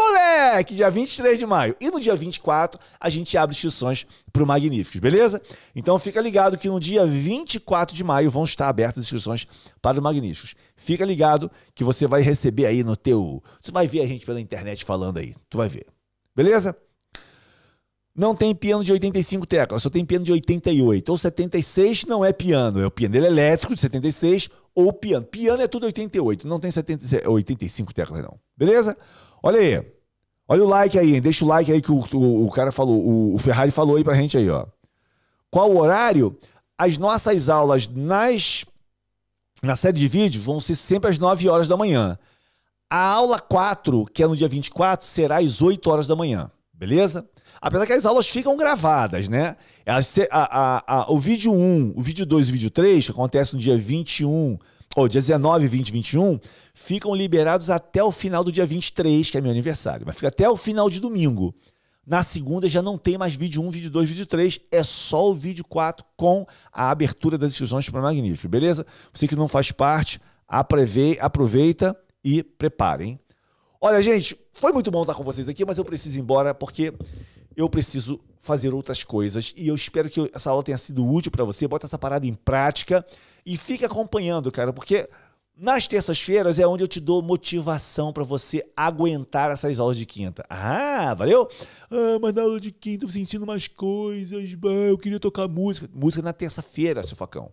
moleque! 0.06 0.76
Dia 0.76 0.90
23 0.90 1.38
de 1.38 1.45
maio. 1.45 1.76
E 1.80 1.90
no 1.90 1.99
dia 1.99 2.15
24, 2.15 2.80
a 2.99 3.10
gente 3.10 3.38
abre 3.38 3.56
inscrições 3.56 4.06
para 4.32 4.44
o 4.44 4.48
Magníficos, 4.48 4.99
beleza? 4.99 5.41
Então 5.76 5.98
fica 5.98 6.22
ligado 6.22 6.57
que 6.57 6.68
no 6.68 6.80
dia 6.80 7.06
24 7.06 7.95
de 7.95 8.03
maio 8.03 8.30
vão 8.30 8.44
estar 8.44 8.68
abertas 8.68 8.99
as 8.99 9.06
inscrições 9.06 9.48
para 9.82 9.99
o 9.99 10.03
Magníficos. 10.03 10.56
Fica 10.76 11.06
ligado 11.06 11.52
que 11.73 11.84
você 11.84 12.07
vai 12.07 12.22
receber 12.22 12.65
aí 12.65 12.84
no 12.84 12.95
teu... 12.95 13.44
Você 13.61 13.72
vai 13.72 13.88
ver 13.88 14.02
a 14.02 14.06
gente 14.06 14.26
pela 14.26 14.40
internet 14.40 14.86
falando 14.86 15.18
aí. 15.18 15.36
Tu 15.49 15.57
vai 15.57 15.69
ver. 15.69 15.86
Beleza? 16.36 16.76
não 18.15 18.34
tem 18.34 18.56
piano 18.56 18.82
de 18.82 18.94
85 18.94 19.45
teclas, 19.45 19.84
só 19.84 19.90
tem 19.90 20.06
piano 20.06 20.23
de 20.23 20.32
88. 20.32 21.10
Ou 21.10 21.18
76 21.18 22.06
não 22.06 22.23
é 22.23 22.32
piano, 22.32 22.80
é 22.80 22.86
o 22.86 22.91
piano 22.91 23.18
elétrico 23.18 23.76
de 23.76 23.82
76 23.82 24.49
ou 24.73 24.94
piano. 24.94 25.26
Piano 25.26 25.61
é 25.61 25.68
tudo 25.68 25.86
88, 25.86 26.48
não 26.48 26.60
tem 26.60 26.72
70, 26.72 27.30
85 27.30 27.94
teclas 27.94 28.22
não. 28.22 28.40
Beleza? 28.57 28.98
Olha 29.44 29.60
aí. 29.60 29.95
Olha 30.48 30.64
o 30.64 30.68
like 30.68 30.98
aí, 30.98 31.20
deixa 31.20 31.44
o 31.44 31.48
like 31.48 31.72
aí 31.72 31.82
que 31.82 31.92
o, 31.92 32.04
o, 32.14 32.46
o 32.46 32.52
cara 32.52 32.72
falou, 32.72 33.00
o, 33.00 33.36
o, 33.36 33.38
Ferrari 33.40 33.72
falou 33.72 33.96
aí 33.96 34.04
pra 34.04 34.14
gente 34.14 34.38
aí, 34.38 34.50
ó. 34.50 34.66
Qual 35.50 35.72
o 35.72 35.80
horário? 35.80 36.38
As 36.78 36.98
nossas 36.98 37.50
aulas 37.50 37.88
nas 37.88 38.66
na 39.64 39.76
série 39.76 39.98
de 39.98 40.08
vídeos 40.08 40.46
vão 40.46 40.60
ser 40.60 40.76
sempre 40.76 41.10
às 41.10 41.18
9 41.18 41.50
horas 41.50 41.68
da 41.68 41.78
manhã. 41.78 42.18
A 42.90 43.14
aula 43.14 43.40
4, 43.40 44.06
que 44.14 44.22
é 44.22 44.28
no 44.28 44.36
dia 44.36 44.48
24, 44.48 45.08
será 45.08 45.40
às 45.40 45.62
8 45.62 45.90
horas 45.90 46.08
da 46.08 46.16
manhã. 46.16 46.52
Beleza? 46.74 47.28
Apesar 47.62 47.88
que 47.88 47.94
as 47.94 48.06
aulas 48.06 48.28
ficam 48.28 48.56
gravadas, 48.58 49.28
né? 49.28 49.56
A, 49.86 50.00
a, 50.32 50.84
a, 51.02 51.12
o 51.12 51.18
vídeo 51.18 51.52
1, 51.52 51.94
o 51.96 52.02
vídeo 52.02 52.26
2 52.26 52.48
e 52.48 52.50
o 52.50 52.54
vídeo 52.54 52.70
3, 52.70 53.06
que 53.06 53.12
acontece 53.12 53.54
no 53.56 53.60
dia 53.60 53.78
21, 53.78 54.58
ou 54.96 55.10
dia 55.10 55.20
19, 55.20 55.68
20 55.68 55.92
21, 55.92 56.40
ficam 56.74 57.14
liberados 57.14 57.70
até 57.70 58.02
o 58.02 58.12
final 58.12 58.44
do 58.44 58.52
dia 58.52 58.66
23, 58.66 59.30
que 59.30 59.38
é 59.38 59.42
meu 59.42 59.52
aniversário. 59.52 60.06
Mas 60.08 60.16
fica 60.16 60.30
até 60.30 60.50
o 60.50 60.56
final 60.56 60.90
de 60.90 61.02
domingo. 61.02 61.54
Na 62.08 62.24
segunda 62.24 62.70
já 62.70 62.82
não 62.82 62.98
tem 62.98 63.18
mais 63.18 63.36
vídeo 63.36 63.62
1, 63.62 63.72
vídeo 63.72 63.90
2, 63.90 64.10
vídeo 64.10 64.26
3, 64.26 64.60
é 64.72 64.84
só 64.84 65.30
o 65.30 65.34
vídeo 65.34 65.66
4 65.66 66.06
com 66.16 66.46
a 66.72 66.92
abertura 66.92 67.38
das 67.38 67.52
inscrições 67.52 67.90
para 67.90 68.02
Magnífico, 68.02 68.48
beleza? 68.48 68.86
Você 69.12 69.28
que 69.28 69.36
não 69.36 69.48
faz 69.48 69.72
parte, 69.72 70.20
aproveita 70.48 71.98
e 72.24 72.44
preparem. 72.44 73.20
Olha, 73.82 74.02
gente, 74.02 74.40
foi 74.54 74.72
muito 74.72 74.90
bom 74.92 75.02
estar 75.02 75.16
com 75.16 75.24
vocês 75.24 75.50
aqui, 75.50 75.66
mas 75.66 75.78
eu 75.78 75.84
preciso 75.84 76.18
ir 76.18 76.22
embora 76.22 76.54
porque 76.54 76.94
eu 77.58 77.70
preciso 77.70 78.20
fazer 78.38 78.74
outras 78.74 79.04
coisas 79.04 79.54
e 79.58 79.68
eu 79.68 79.76
espero 79.76 80.10
que 80.10 80.30
essa 80.34 80.52
aula 80.52 80.62
tenha 80.62 80.78
sido 80.78 81.04
útil 81.06 81.32
para 81.32 81.44
você. 81.44 81.68
Bota 81.68 81.88
essa 81.88 81.98
parada 81.98 82.28
em 82.28 82.36
prática 82.36 83.04
e 83.46 83.56
fique 83.58 83.86
acompanhando, 83.86 84.52
cara, 84.52 84.74
porque 84.74 85.08
nas 85.58 85.88
terças-feiras 85.88 86.60
é 86.60 86.68
onde 86.68 86.84
eu 86.84 86.88
te 86.88 87.00
dou 87.00 87.22
motivação 87.22 88.12
para 88.12 88.24
você 88.24 88.62
aguentar 88.76 89.52
essas 89.52 89.80
aulas 89.80 89.96
de 89.96 90.06
quinta. 90.06 90.46
Ah, 90.50 91.14
valeu? 91.14 91.48
Ah, 91.90 92.20
mas 92.22 92.34
na 92.34 92.42
aula 92.42 92.60
de 92.60 92.72
quinta 92.72 93.06
eu 93.06 93.10
sentindo 93.10 93.46
mais 93.46 93.68
coisas, 93.68 94.58
eu 94.90 94.98
queria 94.98 95.20
tocar 95.20 95.48
música. 95.48 95.88
Música 95.94 96.22
na 96.22 96.34
terça-feira, 96.34 97.04
seu 97.04 97.16
facão. 97.16 97.50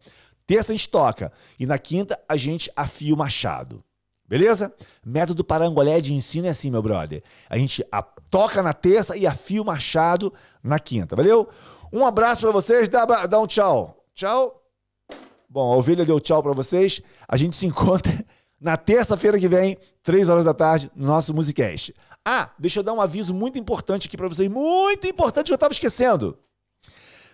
Terça 0.47 0.73
a 0.73 0.75
gente 0.75 0.89
toca 0.89 1.33
e 1.59 1.67
na 1.67 1.79
quinta 1.79 2.19
a 2.29 2.37
gente 2.37 2.71
afia 2.75 3.15
o 3.15 3.17
machado. 3.17 3.85
Beleza? 4.29 4.73
Método 5.05 5.45
parangolé 5.45 6.01
de 6.01 6.15
ensino 6.15 6.47
é 6.47 6.51
assim, 6.51 6.71
meu 6.71 6.83
brother. 6.83 7.23
A 7.49 7.59
gente 7.59 7.85
toca 8.31 8.63
na 8.63 8.73
terça 8.73 9.17
e 9.17 9.27
afia 9.27 9.61
o 9.61 9.65
machado 9.65 10.33
na 10.63 10.79
quinta, 10.79 11.15
valeu? 11.15 11.49
Um 11.93 12.05
abraço 12.05 12.41
para 12.41 12.51
vocês, 12.51 12.89
dá, 12.89 13.05
dá 13.05 13.39
um 13.39 13.47
tchau. 13.47 14.05
Tchau. 14.15 14.62
Bom, 15.53 15.71
a 15.71 15.77
ovelha 15.77 16.03
deu 16.03 16.19
tchau 16.19 16.43
para 16.43 16.53
vocês. 16.53 17.03
A 17.29 17.37
gente 17.37 17.55
se 17.57 17.67
encontra 17.69 18.11
na 18.59 18.79
terça-feira 18.79 19.39
que 19.39 19.47
vem, 19.47 19.77
3 20.03 20.31
horas 20.31 20.45
da 20.47 20.55
tarde, 20.55 20.91
no 20.97 21.07
nosso 21.07 21.35
Musicast. 21.35 21.95
Ah, 22.25 22.51
deixa 22.59 22.81
eu 22.81 22.83
dar 22.83 22.95
um 22.95 23.03
aviso 23.03 23.35
muito 23.35 23.59
importante 23.59 24.09
aqui 24.09 24.17
para 24.17 24.29
vocês, 24.29 24.49
muito 24.49 25.07
importante 25.07 25.51
eu 25.51 25.57
estava 25.57 25.75
esquecendo. 25.75 26.39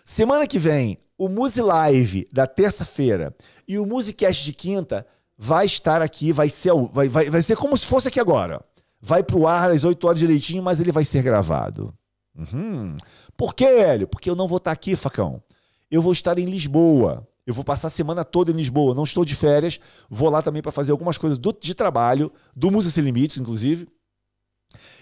Semana 0.05 0.49
que 0.49 0.59
vem, 0.59 0.99
o 1.17 1.29
Musi 1.29 1.61
Live 1.61 2.27
da 2.33 2.45
terça-feira 2.45 3.37
e 3.69 3.79
o 3.79 3.87
Musicast 3.87 4.45
de 4.45 4.53
quinta 4.53 5.07
vai 5.37 5.67
estar 5.67 6.03
aqui, 6.03 6.33
vai 6.33 6.51
ser, 6.51 6.73
vai, 6.93 7.09
vai, 7.09 7.31
vai 7.31 7.43
ser 7.43 7.57
como 7.57 7.77
se 7.77 7.87
fosse 7.87 8.09
aqui 8.09 8.19
agora. 8.19 8.65
Vai 9.01 9.23
pro 9.23 9.47
ar 9.47 9.71
às 9.71 9.85
8 9.85 10.05
horas 10.09 10.19
direitinho, 10.19 10.63
mas 10.63 10.81
ele 10.81 10.91
vai 10.91 11.05
ser 11.05 11.23
gravado. 11.23 11.95
Uhum. 12.35 12.97
Por 13.37 13.55
quê, 13.55 13.67
Hélio? 13.67 14.09
Porque 14.09 14.29
eu 14.29 14.35
não 14.35 14.49
vou 14.49 14.59
estar 14.59 14.73
aqui, 14.73 14.97
Facão. 14.97 15.41
Eu 15.89 16.03
vou 16.03 16.13
estar 16.13 16.37
em 16.37 16.47
Lisboa. 16.47 17.29
Eu 17.49 17.55
vou 17.55 17.65
passar 17.65 17.87
a 17.87 17.91
semana 17.91 18.27
toda 18.27 18.51
em 18.51 18.55
Lisboa. 18.55 18.95
Não 18.95 19.05
estou 19.05 19.25
de 19.25 19.35
férias. 19.35 19.81
Vou 20.11 20.29
lá 20.29 20.43
também 20.43 20.61
para 20.61 20.71
fazer 20.71 20.93
algumas 20.93 21.17
coisas 21.17 21.39
do, 21.39 21.51
de 21.51 21.75
trabalho, 21.75 22.31
do 22.55 22.71
Música 22.71 22.93
Sem 22.93 23.03
Limites, 23.03 23.39
inclusive. 23.39 23.89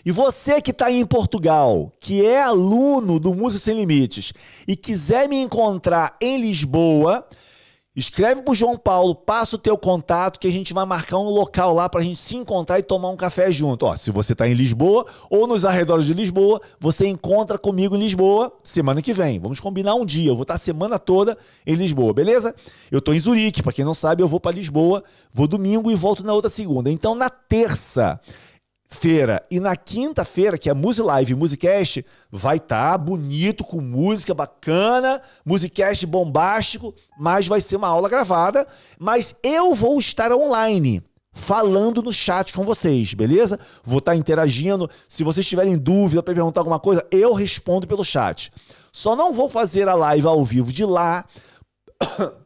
E 0.05 0.13
você 0.13 0.63
que 0.63 0.71
está 0.71 0.89
em 0.89 1.05
Portugal, 1.05 1.93
que 2.01 2.25
é 2.25 2.41
aluno 2.41 3.19
do 3.19 3.35
Música 3.35 3.65
Sem 3.65 3.77
Limites 3.77 4.33
e 4.65 4.77
quiser 4.77 5.29
me 5.29 5.35
encontrar 5.35 6.17
em 6.23 6.41
Lisboa, 6.41 7.27
Escreve 7.97 8.43
pro 8.43 8.53
João 8.53 8.77
Paulo, 8.77 9.15
passa 9.15 9.57
o 9.57 9.59
teu 9.59 9.79
contato 9.79 10.39
que 10.39 10.47
a 10.47 10.53
gente 10.53 10.75
vai 10.75 10.85
marcar 10.85 11.17
um 11.17 11.31
local 11.31 11.73
lá 11.73 11.89
pra 11.89 12.03
gente 12.03 12.19
se 12.19 12.37
encontrar 12.37 12.79
e 12.79 12.83
tomar 12.83 13.09
um 13.09 13.17
café 13.17 13.51
junto. 13.51 13.87
Ó, 13.87 13.97
se 13.97 14.11
você 14.11 14.35
tá 14.35 14.47
em 14.47 14.53
Lisboa 14.53 15.07
ou 15.31 15.47
nos 15.47 15.65
arredores 15.65 16.05
de 16.05 16.13
Lisboa, 16.13 16.61
você 16.79 17.07
encontra 17.07 17.57
comigo 17.57 17.97
em 17.97 17.99
Lisboa 17.99 18.53
semana 18.63 19.01
que 19.01 19.15
vem. 19.15 19.39
Vamos 19.39 19.61
combinar 19.61 19.95
um 19.95 20.05
dia. 20.05 20.31
Eu 20.31 20.35
vou 20.35 20.43
estar 20.43 20.57
a 20.57 20.59
semana 20.59 20.99
toda 20.99 21.39
em 21.67 21.75
Lisboa, 21.75 22.13
beleza? 22.13 22.55
Eu 22.91 23.01
tô 23.01 23.15
em 23.15 23.19
Zurique, 23.19 23.63
para 23.63 23.73
quem 23.73 23.83
não 23.83 23.95
sabe, 23.95 24.23
eu 24.23 24.29
vou 24.29 24.41
para 24.41 24.55
Lisboa, 24.55 25.03
vou 25.33 25.47
domingo 25.47 25.91
e 25.91 25.95
volto 25.95 26.23
na 26.23 26.35
outra 26.35 26.51
segunda. 26.51 26.91
Então 26.91 27.15
na 27.15 27.31
terça 27.31 28.21
feira 28.89 29.45
e 29.51 29.59
na 29.61 29.77
quinta-feira, 29.77 30.57
que 30.57 30.71
é 30.71 30.75
Music 30.75 31.07
Live 31.07 31.35
Musicast, 31.35 32.05
vai 32.31 32.57
estar 32.57 32.93
tá 32.93 32.99
bonito, 32.99 33.65
com 33.65 33.81
música 33.81 34.33
bacana, 34.33 35.21
Musicast 35.45 36.07
bombástico, 36.07 36.95
mas 37.19 37.47
vai 37.47 37.61
ser 37.61 37.77
uma 37.77 37.89
aula 37.89 38.09
gravada, 38.09 38.67
mas 38.99 39.35
eu 39.43 39.75
vou 39.75 39.99
estar 39.99 40.33
online 40.33 41.03
falando 41.33 42.03
no 42.03 42.13
chat 42.13 42.53
com 42.53 42.65
vocês, 42.65 43.13
beleza? 43.13 43.61
Vou 43.85 43.99
estar 43.99 44.13
tá 44.13 44.17
interagindo. 44.17 44.89
Se 45.07 45.23
vocês 45.23 45.47
tiverem 45.47 45.77
dúvida 45.77 46.23
para 46.23 46.35
perguntar 46.35 46.61
alguma 46.61 46.81
coisa, 46.81 47.07
eu 47.11 47.35
respondo 47.35 47.87
pelo 47.87 48.05
chat. 48.05 48.51
Só 48.91 49.15
não 49.15 49.33
vou 49.33 49.49
fazer 49.49 49.89
a 49.89 49.95
live 49.95 50.27
ao 50.27 50.43
vivo 50.43 50.73
de 50.73 50.85
lá 50.85 51.25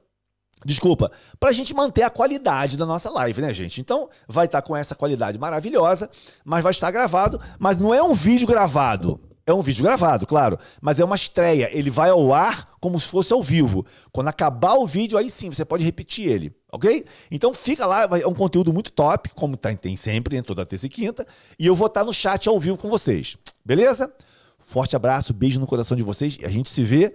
Desculpa, 0.64 1.10
para 1.38 1.50
a 1.50 1.52
gente 1.52 1.72
manter 1.74 2.02
a 2.02 2.10
qualidade 2.10 2.76
da 2.76 2.84
nossa 2.84 3.10
live, 3.10 3.40
né, 3.40 3.52
gente? 3.52 3.80
Então, 3.80 4.08
vai 4.28 4.46
estar 4.46 4.60
tá 4.60 4.66
com 4.66 4.76
essa 4.76 4.94
qualidade 4.94 5.38
maravilhosa, 5.38 6.10
mas 6.44 6.62
vai 6.62 6.70
estar 6.70 6.90
gravado. 6.90 7.40
Mas 7.58 7.78
não 7.78 7.94
é 7.94 8.02
um 8.02 8.12
vídeo 8.12 8.46
gravado. 8.46 9.20
É 9.46 9.52
um 9.52 9.62
vídeo 9.62 9.82
gravado, 9.82 10.26
claro, 10.26 10.58
mas 10.80 11.00
é 11.00 11.04
uma 11.04 11.16
estreia. 11.16 11.68
Ele 11.72 11.90
vai 11.90 12.10
ao 12.10 12.32
ar 12.32 12.68
como 12.78 13.00
se 13.00 13.08
fosse 13.08 13.32
ao 13.32 13.42
vivo. 13.42 13.84
Quando 14.12 14.28
acabar 14.28 14.74
o 14.74 14.86
vídeo, 14.86 15.18
aí 15.18 15.28
sim 15.28 15.50
você 15.50 15.64
pode 15.64 15.84
repetir 15.84 16.30
ele, 16.30 16.54
ok? 16.70 17.04
Então 17.30 17.52
fica 17.52 17.84
lá, 17.84 18.08
é 18.22 18.26
um 18.28 18.34
conteúdo 18.34 18.72
muito 18.72 18.92
top, 18.92 19.30
como 19.30 19.56
tá, 19.56 19.74
tem 19.74 19.96
sempre, 19.96 20.36
né, 20.36 20.42
toda 20.42 20.64
terça 20.64 20.86
e 20.86 20.88
quinta. 20.88 21.26
E 21.58 21.66
eu 21.66 21.74
vou 21.74 21.88
estar 21.88 22.00
tá 22.00 22.06
no 22.06 22.12
chat 22.12 22.48
ao 22.48 22.60
vivo 22.60 22.78
com 22.78 22.88
vocês, 22.88 23.36
beleza? 23.64 24.12
Forte 24.58 24.94
abraço, 24.94 25.32
beijo 25.32 25.58
no 25.58 25.66
coração 25.66 25.96
de 25.96 26.02
vocês 26.02 26.38
a 26.44 26.48
gente 26.48 26.68
se 26.68 26.84
vê 26.84 27.14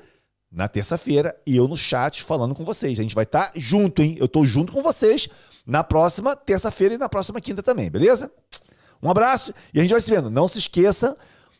na 0.51 0.67
terça-feira 0.67 1.35
e 1.45 1.55
eu 1.55 1.67
no 1.67 1.75
chat 1.75 2.23
falando 2.23 2.55
com 2.55 2.63
vocês. 2.63 2.97
A 2.97 3.01
gente 3.01 3.15
vai 3.15 3.23
estar 3.23 3.51
tá 3.51 3.53
junto, 3.55 4.01
hein? 4.01 4.15
Eu 4.19 4.25
estou 4.25 4.45
junto 4.45 4.71
com 4.71 4.81
vocês 4.81 5.27
na 5.65 5.83
próxima 5.83 6.35
terça-feira 6.35 6.95
e 6.95 6.97
na 6.97 7.09
próxima 7.09 7.41
quinta 7.41 7.61
também, 7.61 7.89
beleza? 7.89 8.31
Um 9.01 9.09
abraço 9.09 9.53
e 9.73 9.79
a 9.79 9.81
gente 9.81 9.91
vai 9.91 10.01
se 10.01 10.09
vendo. 10.09 10.29
Não 10.29 10.47
se 10.47 10.59
esqueça 10.59 11.17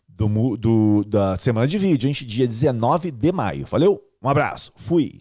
do, 0.07 0.57
do 0.57 1.03
da 1.03 1.35
semana 1.37 1.67
de 1.67 1.77
vídeo, 1.77 2.07
hein? 2.07 2.13
Dia 2.13 2.47
19 2.47 3.11
de 3.11 3.31
maio. 3.31 3.65
Valeu? 3.65 4.01
Um 4.21 4.29
abraço. 4.29 4.71
Fui. 4.75 5.19